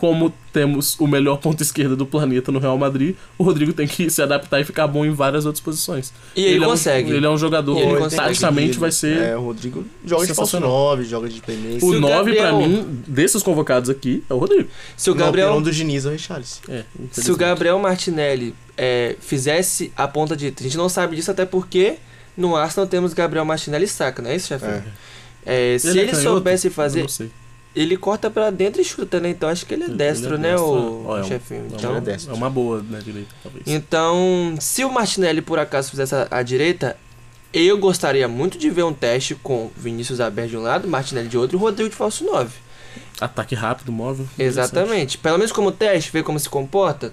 Como 0.00 0.32
temos 0.50 0.98
o 0.98 1.06
melhor 1.06 1.36
ponta 1.36 1.62
esquerda 1.62 1.94
do 1.94 2.06
planeta 2.06 2.50
no 2.50 2.58
Real 2.58 2.78
Madrid, 2.78 3.14
o 3.36 3.44
Rodrigo 3.44 3.70
tem 3.74 3.86
que 3.86 4.08
se 4.08 4.22
adaptar 4.22 4.58
e 4.58 4.64
ficar 4.64 4.86
bom 4.86 5.04
em 5.04 5.10
várias 5.12 5.44
outras 5.44 5.62
posições. 5.62 6.10
E 6.34 6.42
ele, 6.42 6.64
é 6.64 6.66
um- 6.66 6.70
consegue. 6.70 7.12
ele 7.12 7.26
é 7.26 7.28
um 7.28 7.36
jogador 7.36 7.76
ele 7.78 7.92
que 7.92 7.96
consegue. 7.98 8.22
taticamente 8.22 8.78
vai 8.78 8.90
ser 8.90 9.18
É, 9.18 9.36
o 9.36 9.42
Rodrigo 9.42 9.84
joga 10.06 10.26
de 10.26 10.32
falso 10.32 10.52
Sensacional. 10.52 10.70
9, 10.70 11.04
joga 11.04 11.28
de 11.28 11.40
playmaker. 11.42 11.76
O 11.76 11.90
Se 11.90 11.96
o 11.96 12.00
9, 12.00 12.32
pra 12.32 12.50
Gabriel- 12.50 12.68
mim, 12.68 13.02
desses 13.06 13.42
convocados 13.42 13.90
aqui, 13.90 14.24
é 14.30 14.32
o 14.32 14.38
Rodrigo. 14.38 14.70
Se 14.96 15.10
o 15.10 15.14
Gabriel, 15.14 15.48
opinião 15.48 15.62
do 15.62 15.70
Diniz 15.70 16.06
é 16.06 16.08
o 16.08 16.12
Richarlison. 16.12 16.60
É, 16.70 16.84
se 17.12 17.30
o. 17.30 17.36
Gabriel 17.36 17.78
Martinelli 17.78 18.54
é, 18.78 19.16
fizesse 19.20 19.92
a 19.94 20.08
ponta 20.08 20.34
direita, 20.34 20.62
a 20.62 20.64
gente 20.64 20.78
não 20.78 20.88
sabe 20.88 21.14
disso 21.16 21.30
até 21.30 21.44
porque 21.44 21.96
no 22.34 22.56
Arsenal 22.56 22.86
temos 22.88 23.12
Gabriel 23.12 23.44
Martinelli 23.44 23.84
e 23.84 23.88
Saka, 23.88 24.22
não 24.22 24.30
é 24.30 24.36
isso, 24.36 24.48
chefe? 24.48 24.64
É. 24.64 24.82
É, 25.44 25.78
se 25.78 25.88
Ele 25.88 25.98
é 25.98 26.02
ele, 26.04 26.10
canhoto? 26.12 26.28
soubesse 26.30 26.66
Eu 26.68 26.72
fazer, 26.72 27.00
não 27.02 27.08
sei. 27.08 27.30
Ele 27.74 27.96
corta 27.96 28.30
pra 28.30 28.50
dentro 28.50 28.80
e 28.80 28.84
chuta, 28.84 29.20
né? 29.20 29.30
Então 29.30 29.48
acho 29.48 29.64
que 29.66 29.74
ele 29.74 29.84
é 29.84 29.86
Ele- 29.86 29.94
destro, 29.96 30.34
ele 30.34 30.34
é 30.34 30.38
né, 30.38 30.50
destro, 30.52 30.70
o, 30.72 31.06
ó, 31.06 31.18
é 31.18 31.20
um- 31.20 31.24
chefinho. 31.24 31.66
É 31.72 31.76
Então, 31.76 31.90
uma, 31.90 31.98
é 31.98 32.00
destro. 32.00 32.32
é 32.32 32.34
uma 32.34 32.50
boa 32.50 32.84
na 32.88 32.98
direita, 32.98 33.34
talvez. 33.42 33.64
então, 33.66 34.54
se 34.60 34.84
o 34.84 34.90
Martinelli 34.90 35.40
por 35.40 35.58
acaso 35.58 35.90
fizesse 35.90 36.14
a, 36.14 36.26
a 36.30 36.42
direita, 36.42 36.96
eu 37.52 37.78
gostaria 37.78 38.26
muito 38.28 38.58
de 38.58 38.70
ver 38.70 38.82
um 38.84 38.92
teste 38.92 39.34
com 39.34 39.70
Vinícius 39.76 40.20
aberto 40.20 40.50
de 40.50 40.56
um 40.56 40.62
lado, 40.62 40.86
Martinelli 40.88 41.28
de 41.28 41.36
outro 41.38 41.56
e 41.56 41.58
o 41.58 41.60
Rodrigo 41.60 41.90
de 41.90 41.96
falso 41.96 42.24
9. 42.24 42.50
Ataque 43.20 43.54
rápido, 43.54 43.92
móvel. 43.92 44.26
Exatamente. 44.38 45.18
Pelo 45.18 45.36
menos 45.38 45.52
como 45.52 45.70
teste, 45.70 46.10
ver 46.10 46.22
como 46.24 46.38
se 46.40 46.48
comporta. 46.48 47.12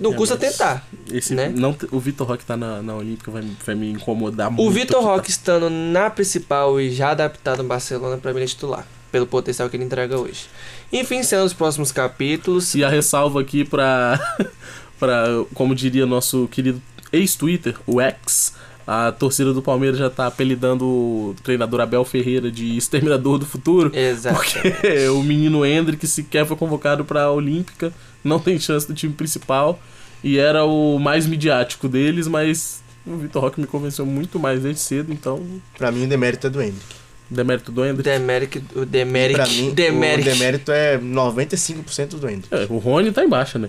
Não 0.00 0.12
É, 0.14 0.16
custa 0.16 0.36
tentar. 0.38 0.86
Esse, 1.10 1.34
né? 1.34 1.52
não, 1.54 1.76
o 1.90 2.00
Vitor 2.00 2.26
Roque 2.26 2.44
tá 2.46 2.56
na, 2.56 2.80
na 2.80 2.94
Olímpica, 2.94 3.30
vai, 3.30 3.44
vai 3.66 3.74
me 3.74 3.90
incomodar 3.90 4.50
muito. 4.50 4.66
O 4.66 4.70
Vitor 4.70 5.00
tá? 5.02 5.06
Roque 5.06 5.28
estando 5.30 5.68
na 5.68 6.08
principal 6.08 6.80
e 6.80 6.90
já 6.90 7.10
adaptado 7.10 7.62
no 7.62 7.68
Barcelona, 7.68 8.16
pra 8.16 8.32
mim 8.32 8.40
é 8.40 8.46
titular. 8.46 8.86
Pelo 9.12 9.26
potencial 9.26 9.68
que 9.68 9.76
ele 9.76 9.84
entrega 9.84 10.18
hoje. 10.18 10.46
Enfim, 10.92 11.22
sendo 11.22 11.44
os 11.44 11.52
próximos 11.52 11.92
capítulos. 11.92 12.74
E 12.74 12.82
a 12.82 12.88
ressalva 12.88 13.40
aqui 13.40 13.64
pra, 13.64 14.18
pra 14.98 15.26
como 15.54 15.74
diria 15.74 16.06
nosso 16.06 16.48
querido 16.48 16.82
ex-Twitter, 17.12 17.76
o 17.86 18.00
X, 18.00 18.54
a 18.86 19.12
torcida 19.12 19.52
do 19.52 19.62
Palmeiras 19.62 19.98
já 19.98 20.10
tá 20.10 20.26
apelidando 20.26 20.84
o 20.84 21.36
treinador 21.42 21.80
Abel 21.80 22.04
Ferreira 22.04 22.50
de 22.50 22.76
Exterminador 22.76 23.38
do 23.38 23.46
Futuro. 23.46 23.94
Exato. 23.94 24.36
Porque 24.36 25.08
o 25.12 25.22
menino 25.22 25.64
Hendrick 25.64 26.06
sequer 26.06 26.46
foi 26.46 26.56
convocado 26.56 27.04
pra 27.04 27.30
Olímpica, 27.30 27.92
não 28.24 28.38
tem 28.38 28.58
chance 28.58 28.86
do 28.86 28.94
time 28.94 29.12
principal 29.12 29.78
e 30.24 30.38
era 30.38 30.64
o 30.64 30.98
mais 30.98 31.26
midiático 31.26 31.88
deles, 31.88 32.26
mas 32.26 32.82
o 33.06 33.16
Vitor 33.16 33.42
Roque 33.42 33.60
me 33.60 33.66
convenceu 33.66 34.06
muito 34.06 34.38
mais 34.38 34.62
desde 34.62 34.80
cedo, 34.80 35.12
então 35.12 35.44
Pra 35.76 35.90
mim, 35.90 36.04
o 36.04 36.08
demérito 36.08 36.46
é 36.46 36.50
do 36.50 36.62
Hendrick. 36.62 37.01
Demérito 37.32 37.72
do 37.72 37.84
Hendrick. 37.84 38.02
Demeric, 38.08 38.62
o 38.76 38.84
Demeric, 38.86 39.34
Pra 39.34 39.46
mim, 39.46 39.70
Demeric. 39.70 40.28
o 40.28 40.32
demérito 40.32 40.72
é 40.72 40.98
95% 40.98 42.08
do 42.18 42.28
Hendrick. 42.28 42.54
É, 42.54 42.66
o 42.68 42.78
Rony 42.78 43.10
tá 43.12 43.24
embaixo, 43.24 43.58
né? 43.58 43.68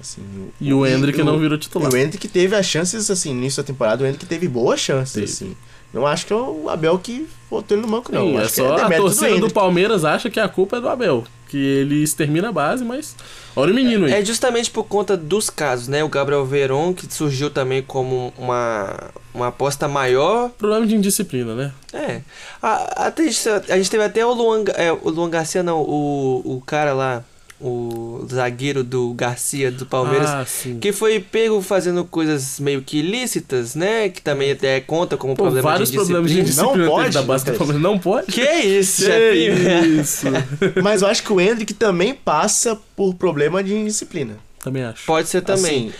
Assim, 0.00 0.22
E 0.60 0.72
o 0.72 0.86
Hendrick 0.86 1.22
não 1.22 1.38
virou 1.38 1.58
titular. 1.58 1.92
O 1.92 1.96
Hendrick 1.96 2.26
teve 2.28 2.56
as 2.56 2.64
chances, 2.66 3.10
assim, 3.10 3.32
no 3.34 3.38
início 3.40 3.62
da 3.62 3.66
temporada, 3.66 4.02
o 4.02 4.06
Hendrick 4.06 4.24
teve 4.26 4.48
boas 4.48 4.80
chances, 4.80 5.12
Teve. 5.12 5.26
assim. 5.26 5.56
Não 5.92 6.06
acho 6.06 6.24
que 6.24 6.32
é 6.32 6.36
o 6.36 6.68
Abel 6.70 6.98
que 6.98 7.26
botou 7.50 7.76
ele 7.76 7.84
no 7.84 7.92
banco, 7.92 8.12
não. 8.12 8.22
Sim, 8.28 8.36
é 8.36 8.40
acho 8.40 8.48
que 8.50 8.56
só 8.56 8.72
a 8.72 8.76
demérito 8.76 9.02
torcida 9.02 9.28
do, 9.28 9.34
Hendrick. 9.36 9.52
Palmeiras 9.54 10.04
acha 10.04 10.30
que 10.30 10.38
a 10.40 10.48
culpa 10.48 10.76
é 10.76 10.80
do 10.80 10.88
Abel. 10.88 11.24
Que 11.50 11.56
ele 11.58 12.02
extermina 12.02 12.50
a 12.50 12.52
base, 12.52 12.84
mas. 12.84 13.16
Olha 13.56 13.72
o 13.72 13.74
menino 13.74 14.06
aí. 14.06 14.12
É 14.12 14.24
justamente 14.24 14.70
por 14.70 14.84
conta 14.84 15.16
dos 15.16 15.50
casos, 15.50 15.88
né? 15.88 16.04
O 16.04 16.08
Gabriel 16.08 16.46
Veron, 16.46 16.94
que 16.94 17.12
surgiu 17.12 17.50
também 17.50 17.82
como 17.82 18.32
uma, 18.38 19.10
uma 19.34 19.48
aposta 19.48 19.88
maior. 19.88 20.50
Problema 20.50 20.86
de 20.86 20.94
indisciplina, 20.94 21.56
né? 21.56 21.72
É. 21.92 22.20
A, 22.62 23.06
até, 23.08 23.24
a 23.24 23.26
gente- 23.26 23.48
a 23.72 23.76
gente 23.76 23.90
teve 23.90 24.04
até 24.04 24.24
o 24.24 24.32
Luan, 24.32 24.62
é, 24.76 24.92
o 24.92 25.10
Luan 25.10 25.28
Garcia, 25.28 25.60
não, 25.64 25.80
o, 25.82 26.40
o 26.56 26.62
cara 26.64 26.92
lá, 26.92 27.24
o 27.60 28.26
zagueiro 28.30 28.82
do 28.82 29.12
Garcia 29.12 29.70
do 29.70 29.84
Palmeiras. 29.84 30.30
Ah. 30.30 30.46
Que 30.80 30.92
foi 30.92 31.20
pego 31.20 31.60
fazendo 31.60 32.04
coisas 32.04 32.58
meio 32.58 32.80
que 32.80 32.98
ilícitas, 32.98 33.74
né? 33.74 34.08
Que 34.08 34.22
também 34.22 34.52
até 34.52 34.80
conta 34.80 35.16
como 35.16 35.36
Pô, 35.36 35.42
problema 35.44 35.70
vários 35.70 35.90
de 35.90 35.96
problemas 35.96 36.30
de 36.30 36.42
disciplina. 36.42 36.72
indisciplina 36.72 36.86
Não 36.86 36.96
pode, 36.96 37.14
da 37.14 37.22
base 37.22 37.44
do 37.44 37.52
Lucas. 37.52 37.58
Palmeiras. 37.66 37.82
Não 37.82 37.98
pode? 37.98 38.26
Que 38.32 38.50
isso, 38.50 39.04
Que 39.04 40.00
isso? 40.00 40.26
Mas 40.82 41.02
eu 41.02 41.08
acho 41.08 41.22
que 41.22 41.32
o 41.32 41.40
Hendrick 41.40 41.74
também 41.74 42.14
passa 42.14 42.78
por 42.96 43.14
problema 43.14 43.62
de 43.62 43.74
indisciplina. 43.74 44.38
Também 44.58 44.82
acho. 44.82 45.04
Pode 45.04 45.28
ser 45.28 45.42
também. 45.42 45.88
Assim, 45.88 45.92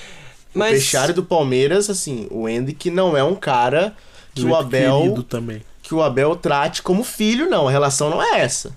Mas 0.55 0.71
O 0.71 0.75
vestiário 0.77 1.15
do 1.15 1.23
Palmeiras, 1.23 1.91
assim, 1.91 2.27
o 2.31 2.49
Hendrick 2.49 2.91
não 2.91 3.17
é 3.17 3.23
um 3.23 3.35
cara 3.35 3.95
que 4.35 4.45
o 4.45 4.55
Abel 4.55 5.25
que 5.83 5.95
o 5.95 6.03
Abel 6.03 6.37
trate 6.37 6.83
como 6.83 7.03
filho, 7.03 7.51
não. 7.51 7.67
A 7.67 7.71
relação 7.71 8.11
não 8.11 8.23
é 8.23 8.41
essa. 8.41 8.71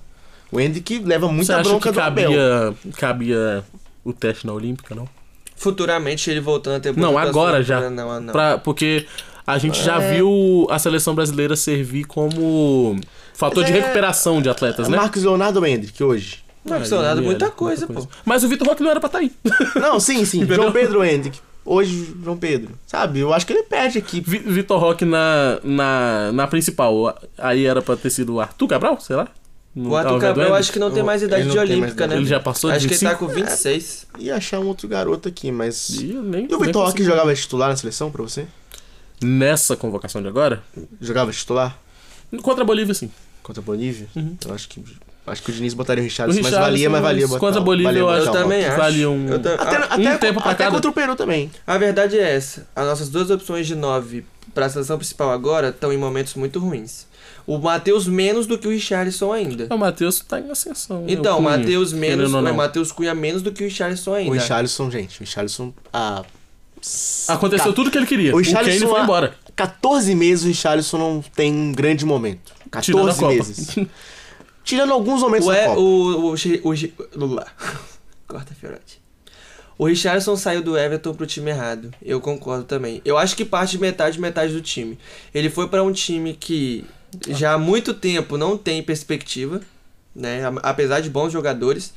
O 0.53 0.59
Hendrick 0.59 0.99
leva 0.99 1.27
Você 1.27 1.33
muita 1.33 1.55
acha 1.57 1.69
bronca 1.69 1.89
que 1.89 1.95
do 1.95 2.01
Abel. 2.01 2.29
cabia, 2.31 2.73
cabia 2.97 3.63
o 4.03 4.13
teste 4.13 4.45
na 4.47 4.53
Olímpica, 4.53 4.93
não? 4.95 5.07
futuramente 5.55 6.29
ele 6.29 6.41
voltando 6.41 6.75
a 6.75 6.79
ter 6.79 6.95
Não, 6.97 7.17
agora 7.17 7.63
já. 7.63 7.89
Não, 7.89 8.19
não. 8.19 8.33
Pra, 8.33 8.57
porque 8.57 9.05
a 9.47 9.57
gente 9.57 9.81
já 9.81 9.97
viu 9.99 10.67
a 10.69 10.77
seleção 10.77 11.15
brasileira 11.15 11.55
servir 11.55 12.03
como 12.03 12.99
fator 13.33 13.63
Mas 13.63 13.71
de 13.71 13.77
é- 13.77 13.81
recuperação 13.81 14.41
de 14.41 14.49
atletas, 14.49 14.89
né? 14.89 14.97
Marcos 14.97 15.23
Leonardo 15.23 15.59
ou 15.59 15.65
Hendrick 15.65 16.03
hoje? 16.03 16.43
É 16.65 16.69
nada, 16.69 17.11
ele 17.11 17.21
muita 17.21 17.45
era, 17.45 17.53
coisa, 17.53 17.87
pô. 17.87 18.05
Mas 18.25 18.43
o 18.43 18.47
Vitor 18.47 18.67
Roque 18.67 18.81
não 18.83 18.89
era 18.91 18.99
pra 18.99 19.07
estar 19.07 19.19
aí. 19.19 19.31
Não, 19.75 19.99
sim, 19.99 20.23
sim. 20.25 20.45
João 20.53 20.71
Pedro 20.71 21.03
Hendrick. 21.03 21.39
Hoje, 21.65 22.13
João 22.23 22.37
Pedro. 22.37 22.71
Sabe, 22.87 23.19
eu 23.19 23.33
acho 23.33 23.45
que 23.45 23.53
ele 23.53 23.63
perde 23.63 23.97
aqui. 23.97 24.21
Vi- 24.25 24.39
Vitor 24.39 24.79
Roque 24.79 25.03
na, 25.05 25.59
na, 25.63 26.31
na 26.33 26.47
principal. 26.47 27.17
Aí 27.37 27.65
era 27.65 27.81
pra 27.81 27.95
ter 27.97 28.09
sido 28.09 28.35
o 28.35 28.41
Arthur 28.41 28.67
Cabral, 28.67 28.99
sei 28.99 29.15
lá? 29.17 29.27
Não 29.75 29.89
O 29.91 29.95
Arthur 29.95 30.19
Cabral 30.19 30.47
ele? 30.49 30.55
acho 30.57 30.71
que 30.71 30.77
não 30.79 30.91
tem 30.91 31.01
mais 31.01 31.23
idade 31.23 31.49
de 31.49 31.57
olímpica, 31.57 32.05
né? 32.05 32.15
Ele 32.15 32.25
já 32.25 32.39
passou 32.39 32.69
de 32.69 32.77
Acho 32.77 32.87
que 32.87 32.93
ele 32.93 32.99
tá 33.01 33.09
25? 33.09 33.27
com 33.27 33.33
26. 33.33 34.05
Ia 34.19 34.35
achar 34.35 34.59
um 34.59 34.67
outro 34.67 34.87
garoto 34.87 35.27
aqui, 35.27 35.51
mas. 35.51 35.89
Ih, 35.89 36.11
eu 36.13 36.21
nem- 36.21 36.47
E 36.49 36.53
o 36.53 36.59
Vitor 36.59 36.85
Roque 36.85 37.03
jogava 37.03 37.33
titular 37.33 37.69
na 37.69 37.75
seleção 37.75 38.11
pra 38.11 38.21
você? 38.21 38.45
Nessa 39.21 39.75
convocação 39.75 40.21
de 40.21 40.27
agora? 40.27 40.61
Jogava 41.01 41.31
titular? 41.31 41.77
Contra 42.41 42.63
a 42.63 42.65
Bolívia, 42.67 42.93
sim. 42.93 43.09
Contra 43.41 43.61
a 43.61 43.65
Bolívia? 43.65 44.07
Uhum. 44.15 44.35
Eu 44.45 44.53
acho 44.53 44.67
que. 44.69 44.83
Acho 45.25 45.41
que 45.41 45.51
o 45.51 45.53
Diniz 45.53 45.73
botaria 45.73 46.01
o 46.01 46.03
Richarlison, 46.03 46.41
mas 46.41 46.51
valia, 46.51 46.89
mas 46.89 47.01
valia 47.01 47.27
botar. 47.27 47.39
Contra 47.39 47.61
a 47.61 47.63
Bolívia, 47.63 47.85
valia 47.91 48.01
eu 48.01 48.09
acho 48.09 48.27
Eu 48.27 48.31
também 48.33 48.65
acho. 48.65 48.77
Valia 48.77 49.09
um- 49.09 49.29
Eu 49.29 49.39
ta- 49.41 49.53
Até, 49.53 49.77
até, 49.77 50.17
tempo 50.17 50.41
pra 50.41 50.51
até 50.51 50.63
cada. 50.65 50.75
contra 50.75 50.91
o 50.91 50.93
Peru 50.93 51.15
também. 51.15 51.49
a 51.65 51.77
verdade 51.77 52.19
é 52.19 52.35
essa. 52.35 52.67
As 52.75 52.85
nossas 52.85 53.09
duas 53.09 53.29
opções 53.31 53.65
de 53.65 53.73
9 53.73 54.25
pra 54.53 54.67
seleção 54.67 54.97
principal 54.97 55.31
agora 55.31 55.69
estão 55.69 55.93
em 55.93 55.97
momentos 55.97 56.33
muito 56.33 56.59
ruins. 56.59 57.07
O 57.45 57.57
Matheus 57.57 58.07
menos 58.07 58.47
do 58.47 58.57
que 58.57 58.67
o 58.67 58.71
Richarlison 58.71 59.31
ainda. 59.33 59.67
O 59.73 59.77
Matheus 59.77 60.19
tá 60.21 60.39
em 60.39 60.49
ascensão. 60.49 61.01
né? 61.01 61.07
Então, 61.09 61.35
O 61.37 61.39
o 61.39 61.43
Matheus 61.43 61.91
menos, 61.91 62.17
querendo 62.17 62.33
ou 62.35 62.39
o 62.39 62.43
não. 62.43 62.53
Matheus 62.55 62.91
Cunha 62.91 63.13
menos 63.13 63.41
do 63.41 63.51
que 63.51 63.63
o 63.63 63.67
Richarlison 63.67 64.13
ainda. 64.13 64.31
O 64.31 64.33
Richarlison, 64.33 64.89
gente, 64.89 65.17
o 65.19 65.23
Richarlison. 65.23 65.73
Ah, 65.91 66.23
Aconteceu 67.27 67.67
Ca- 67.67 67.73
tudo 67.73 67.89
que 67.91 67.97
ele 67.97 68.05
queria. 68.05 68.35
O 68.35 68.39
O, 68.39 68.43
Kane 68.43 68.79
foi 68.79 69.01
embora. 69.01 69.35
14 69.55 70.13
meses 70.15 70.43
o 70.43 70.47
Richarlison 70.47 70.97
não 70.97 71.21
tem 71.35 71.53
um 71.53 71.71
grande 71.71 72.05
momento. 72.05 72.51
Tirando 72.81 73.09
a 73.09 73.13
14 73.13 73.19
Copa. 73.19 73.33
meses. 73.33 73.75
Tirando 74.63 74.93
alguns 74.93 75.21
momentos 75.21 75.47
O, 75.47 75.51
da 75.51 75.57
é, 75.57 75.67
Copa. 75.67 75.79
o, 75.79 76.31
o, 76.31 76.33
o, 76.33 76.73
Lula. 77.15 77.45
Corta, 78.27 78.53
Fioretti. 78.59 79.01
O 79.77 79.85
Richardson 79.85 80.35
saiu 80.35 80.61
do 80.61 80.77
Everton 80.77 81.13
pro 81.13 81.25
time 81.25 81.51
errado. 81.51 81.91
Eu 82.01 82.19
concordo 82.21 82.63
também. 82.63 83.01
Eu 83.03 83.17
acho 83.17 83.35
que 83.35 83.43
parte 83.43 83.71
de 83.71 83.79
metade, 83.79 84.19
metade 84.19 84.53
do 84.53 84.61
time. 84.61 84.97
Ele 85.33 85.49
foi 85.49 85.67
pra 85.67 85.83
um 85.83 85.91
time 85.91 86.33
que 86.33 86.85
já 87.29 87.53
há 87.53 87.57
muito 87.57 87.93
tempo 87.93 88.37
não 88.37 88.57
tem 88.57 88.81
perspectiva, 88.83 89.61
né? 90.15 90.41
Apesar 90.61 90.99
de 90.99 91.09
bons 91.09 91.31
jogadores. 91.31 91.93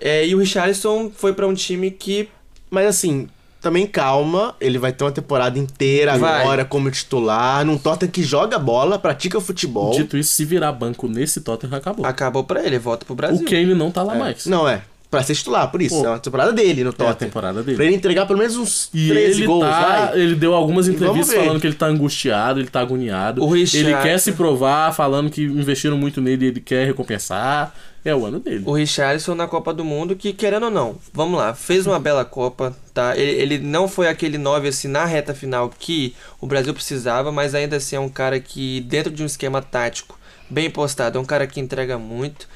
É, 0.00 0.26
e 0.26 0.34
o 0.34 0.38
Richardson 0.38 1.10
foi 1.14 1.32
pra 1.32 1.46
um 1.46 1.54
time 1.54 1.90
que 1.90 2.28
Mas 2.70 2.86
assim, 2.86 3.28
também 3.60 3.86
calma, 3.86 4.54
ele 4.60 4.78
vai 4.78 4.92
ter 4.92 5.02
uma 5.04 5.10
temporada 5.10 5.58
inteira 5.58 6.16
Vai. 6.16 6.42
agora 6.42 6.64
como 6.64 6.90
titular, 6.90 7.64
num 7.64 7.76
Tottenham 7.76 8.12
que 8.12 8.22
joga 8.22 8.58
bola, 8.58 8.98
pratica 8.98 9.40
futebol. 9.40 9.92
Dito 9.94 10.16
isso, 10.16 10.32
se 10.32 10.44
virar 10.44 10.72
banco 10.72 11.08
nesse 11.08 11.40
Tottenham, 11.40 11.76
acabou. 11.76 12.06
acabou 12.06 12.44
pra 12.44 12.64
ele, 12.64 12.78
volta 12.78 13.04
pro 13.04 13.14
O 13.14 13.16
Brasil. 13.16 13.46
Kane 13.46 13.74
não 13.74 13.90
tá 13.90 14.02
lá 14.02 14.14
mais. 14.14 14.46
Não 14.46 14.68
é, 14.68 14.82
pra 15.10 15.22
ser 15.22 15.34
titular, 15.34 15.70
por 15.70 15.80
isso, 15.80 16.00
Pô. 16.00 16.06
é 16.06 16.08
uma 16.10 16.18
temporada 16.18 16.52
dele 16.52 16.82
no 16.84 16.90
é 16.90 16.92
a 16.92 16.96
Tottenham. 16.96 17.14
temporada 17.16 17.54
Pra 17.62 17.72
dele. 17.72 17.82
ele 17.84 17.94
entregar 17.96 18.26
pelo 18.26 18.38
menos 18.38 18.56
uns 18.56 18.90
E 18.92 19.08
13 19.08 19.38
ele 19.40 19.46
gols, 19.46 19.64
tá, 19.64 20.06
vai. 20.10 20.20
ele 20.20 20.34
deu 20.34 20.54
algumas 20.54 20.86
entrevistas 20.88 21.34
falando 21.36 21.60
que 21.60 21.66
ele 21.66 21.74
tá 21.76 21.86
angustiado, 21.86 22.60
ele 22.60 22.68
tá 22.68 22.80
agoniado. 22.80 23.42
O 23.42 23.48
Richard- 23.50 23.88
Ele 23.90 24.02
quer 24.02 24.18
se 24.18 24.32
provar, 24.32 24.92
falando 24.94 25.30
que 25.30 25.42
investiram 25.44 25.96
muito 25.96 26.20
nele 26.20 26.44
e 26.44 26.48
ele 26.48 26.60
quer 26.60 26.86
recompensar. 26.86 27.74
É 28.04 28.14
o 28.14 28.24
ano 28.24 28.38
dele. 28.38 28.62
O 28.64 28.72
Richarlison 28.72 29.34
na 29.34 29.46
Copa 29.48 29.74
do 29.74 29.84
Mundo, 29.84 30.14
que 30.16 30.32
querendo 30.32 30.62
ou 30.64 30.70
não, 30.70 30.96
vamos 31.12 31.36
lá, 31.38 31.52
fez 31.52 31.86
uma 31.86 31.98
bela 31.98 32.24
Copa, 32.24 32.74
tá? 32.94 33.14
Ele, 33.18 33.54
ele 33.54 33.58
não 33.58 33.86
foi 33.88 34.08
aquele 34.08 34.38
9 34.38 34.68
assim 34.68 34.88
na 34.88 35.04
reta 35.04 35.34
final 35.34 35.68
que 35.78 36.14
o 36.40 36.46
Brasil 36.46 36.72
precisava, 36.72 37.30
mas 37.32 37.54
ainda 37.54 37.76
assim 37.76 37.96
é 37.96 38.00
um 38.00 38.08
cara 38.08 38.38
que, 38.40 38.80
dentro 38.82 39.12
de 39.12 39.22
um 39.22 39.26
esquema 39.26 39.60
tático 39.60 40.18
bem 40.48 40.70
postado, 40.70 41.18
é 41.18 41.20
um 41.20 41.24
cara 41.24 41.46
que 41.46 41.60
entrega 41.60 41.98
muito. 41.98 42.48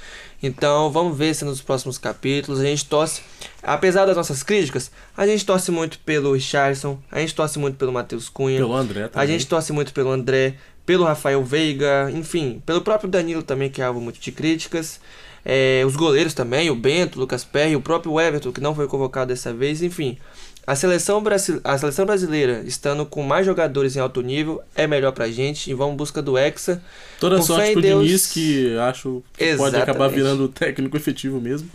Então 0.42 0.90
vamos 0.90 1.16
ver 1.16 1.34
se 1.34 1.44
nos 1.44 1.62
próximos 1.62 1.98
capítulos 1.98 2.60
a 2.60 2.64
gente 2.64 2.84
torce. 2.86 3.22
Apesar 3.62 4.06
das 4.06 4.16
nossas 4.16 4.42
críticas, 4.42 4.90
a 5.16 5.26
gente 5.26 5.46
torce 5.46 5.70
muito 5.70 5.98
pelo 6.00 6.32
Richarlison, 6.32 6.98
a 7.10 7.20
gente 7.20 7.34
torce 7.34 7.58
muito 7.58 7.76
pelo 7.76 7.92
Matheus 7.92 8.28
Cunha. 8.28 8.58
Pelo 8.58 8.74
André 8.74 9.04
A 9.04 9.08
também. 9.08 9.28
gente 9.28 9.46
torce 9.46 9.72
muito 9.72 9.92
pelo 9.92 10.10
André, 10.10 10.54
pelo 10.84 11.04
Rafael 11.04 11.44
Veiga, 11.44 12.10
enfim, 12.12 12.60
pelo 12.66 12.80
próprio 12.80 13.08
Danilo 13.08 13.42
também, 13.42 13.70
que 13.70 13.80
é 13.80 13.84
alvo 13.84 14.00
muito 14.00 14.18
de 14.18 14.32
críticas. 14.32 15.00
É, 15.44 15.82
os 15.86 15.96
goleiros 15.96 16.34
também, 16.34 16.70
o 16.70 16.74
Bento, 16.74 17.16
o 17.16 17.20
Lucas 17.20 17.44
Perry, 17.44 17.74
o 17.74 17.80
próprio 17.80 18.20
Everton, 18.20 18.52
que 18.52 18.60
não 18.60 18.74
foi 18.74 18.86
convocado 18.86 19.28
dessa 19.28 19.52
vez, 19.52 19.82
enfim. 19.82 20.18
A 20.64 20.76
seleção, 20.76 21.22
a 21.64 21.76
seleção 21.78 22.06
brasileira, 22.06 22.62
estando 22.64 23.04
com 23.04 23.22
mais 23.22 23.44
jogadores 23.44 23.96
em 23.96 23.98
alto 24.00 24.20
nível, 24.22 24.62
é 24.76 24.86
melhor 24.86 25.10
pra 25.12 25.28
gente 25.28 25.68
e 25.70 25.74
vamos 25.74 25.94
em 25.94 25.96
busca 25.96 26.22
do 26.22 26.38
Hexa. 26.38 26.80
Toda 27.18 27.38
com 27.38 27.42
sorte 27.42 27.72
pro 27.72 27.82
Deus- 27.82 28.04
Diniz, 28.06 28.26
que 28.28 28.76
acho 28.78 29.22
que 29.36 29.56
pode 29.56 29.74
acabar 29.76 30.06
Exatamente. 30.06 30.14
virando 30.14 30.48
técnico 30.48 30.96
efetivo 30.96 31.40
mesmo. 31.40 31.68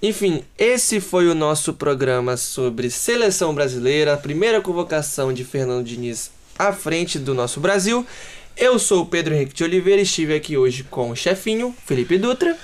Enfim, 0.00 0.44
esse 0.56 1.00
foi 1.00 1.26
o 1.26 1.34
nosso 1.34 1.72
programa 1.74 2.36
sobre 2.36 2.90
seleção 2.90 3.52
brasileira, 3.54 4.12
a 4.12 4.16
primeira 4.16 4.60
convocação 4.60 5.32
de 5.32 5.42
Fernando 5.42 5.84
Diniz 5.84 6.30
à 6.58 6.72
frente 6.72 7.18
do 7.18 7.34
nosso 7.34 7.58
Brasil. 7.60 8.06
Eu 8.56 8.78
sou 8.78 9.02
o 9.02 9.06
Pedro 9.06 9.34
Henrique 9.34 9.52
de 9.54 9.64
Oliveira 9.64 10.00
e 10.00 10.04
estive 10.04 10.34
aqui 10.34 10.56
hoje 10.56 10.84
com 10.84 11.10
o 11.10 11.16
chefinho, 11.16 11.74
Felipe 11.84 12.18
Dutra. 12.18 12.56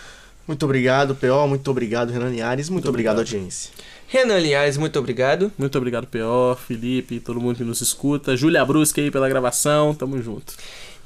Muito 0.47 0.65
obrigado, 0.65 1.15
PO, 1.15 1.49
muito 1.49 1.71
obrigado, 1.71 2.11
Renan 2.11 2.31
Liares, 2.31 2.69
muito, 2.69 2.89
obrigado, 2.89 3.19
audiência. 3.19 3.71
Renan 4.13 4.39
Linhares, 4.39 4.77
muito 4.77 4.99
obrigado. 4.99 5.51
Muito 5.57 5.79
obrigado, 5.79 6.07
P.O., 6.07 6.55
Felipe, 6.55 7.19
todo 7.19 7.41
mundo 7.41 7.57
que 7.57 7.65
nos 7.65 7.81
escuta. 7.81 8.37
Júlia 8.37 8.63
Brusque 8.63 9.01
aí 9.01 9.11
pela 9.11 9.27
gravação, 9.27 9.95
tamo 9.95 10.21
junto. 10.21 10.53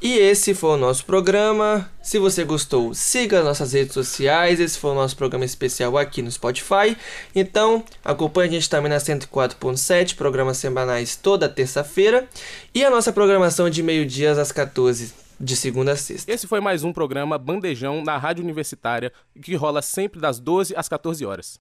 E 0.03 0.19
esse 0.19 0.53
foi 0.55 0.71
o 0.71 0.77
nosso 0.77 1.05
programa. 1.05 1.89
Se 2.03 2.19
você 2.19 2.43
gostou, 2.43 2.93
siga 2.95 3.39
as 3.39 3.45
nossas 3.45 3.75
redes 3.75 3.95
sociais. 3.95 4.59
Esse 4.59 4.77
foi 4.77 4.91
o 4.91 4.95
nosso 4.97 5.17
programa 5.17 5.45
especial 5.45 5.97
aqui 5.97 6.21
no 6.21 6.33
Spotify. 6.33 6.97
Então, 7.33 7.85
acompanhe 8.05 8.49
a 8.49 8.53
gente 8.55 8.69
também 8.69 8.91
na 8.91 8.97
104.7, 8.97 10.17
programas 10.17 10.59
semanais 10.59 11.15
toda 11.15 11.49
terça-feira. 11.49 12.29
E 12.75 12.85
a 12.85 12.91
nossa 12.91 13.13
programação 13.13 13.71
de 13.71 13.85
meio-dia 13.85 14.33
às 14.33 14.51
14, 14.51 15.15
de 15.39 15.55
segunda 15.55 15.93
a 15.93 15.97
sexta. 15.97 16.33
Esse 16.33 16.49
foi 16.49 16.61
mais 16.61 16.83
um 16.83 16.93
programa 16.93 17.39
Bandejão 17.39 18.03
na 18.03 18.19
Rádio 18.19 18.43
Universitária, 18.43 19.13
que 19.41 19.55
rola 19.55 19.81
sempre 19.81 20.21
das 20.21 20.41
12 20.41 20.75
às 20.77 20.89
14 20.89 21.25
horas. 21.25 21.61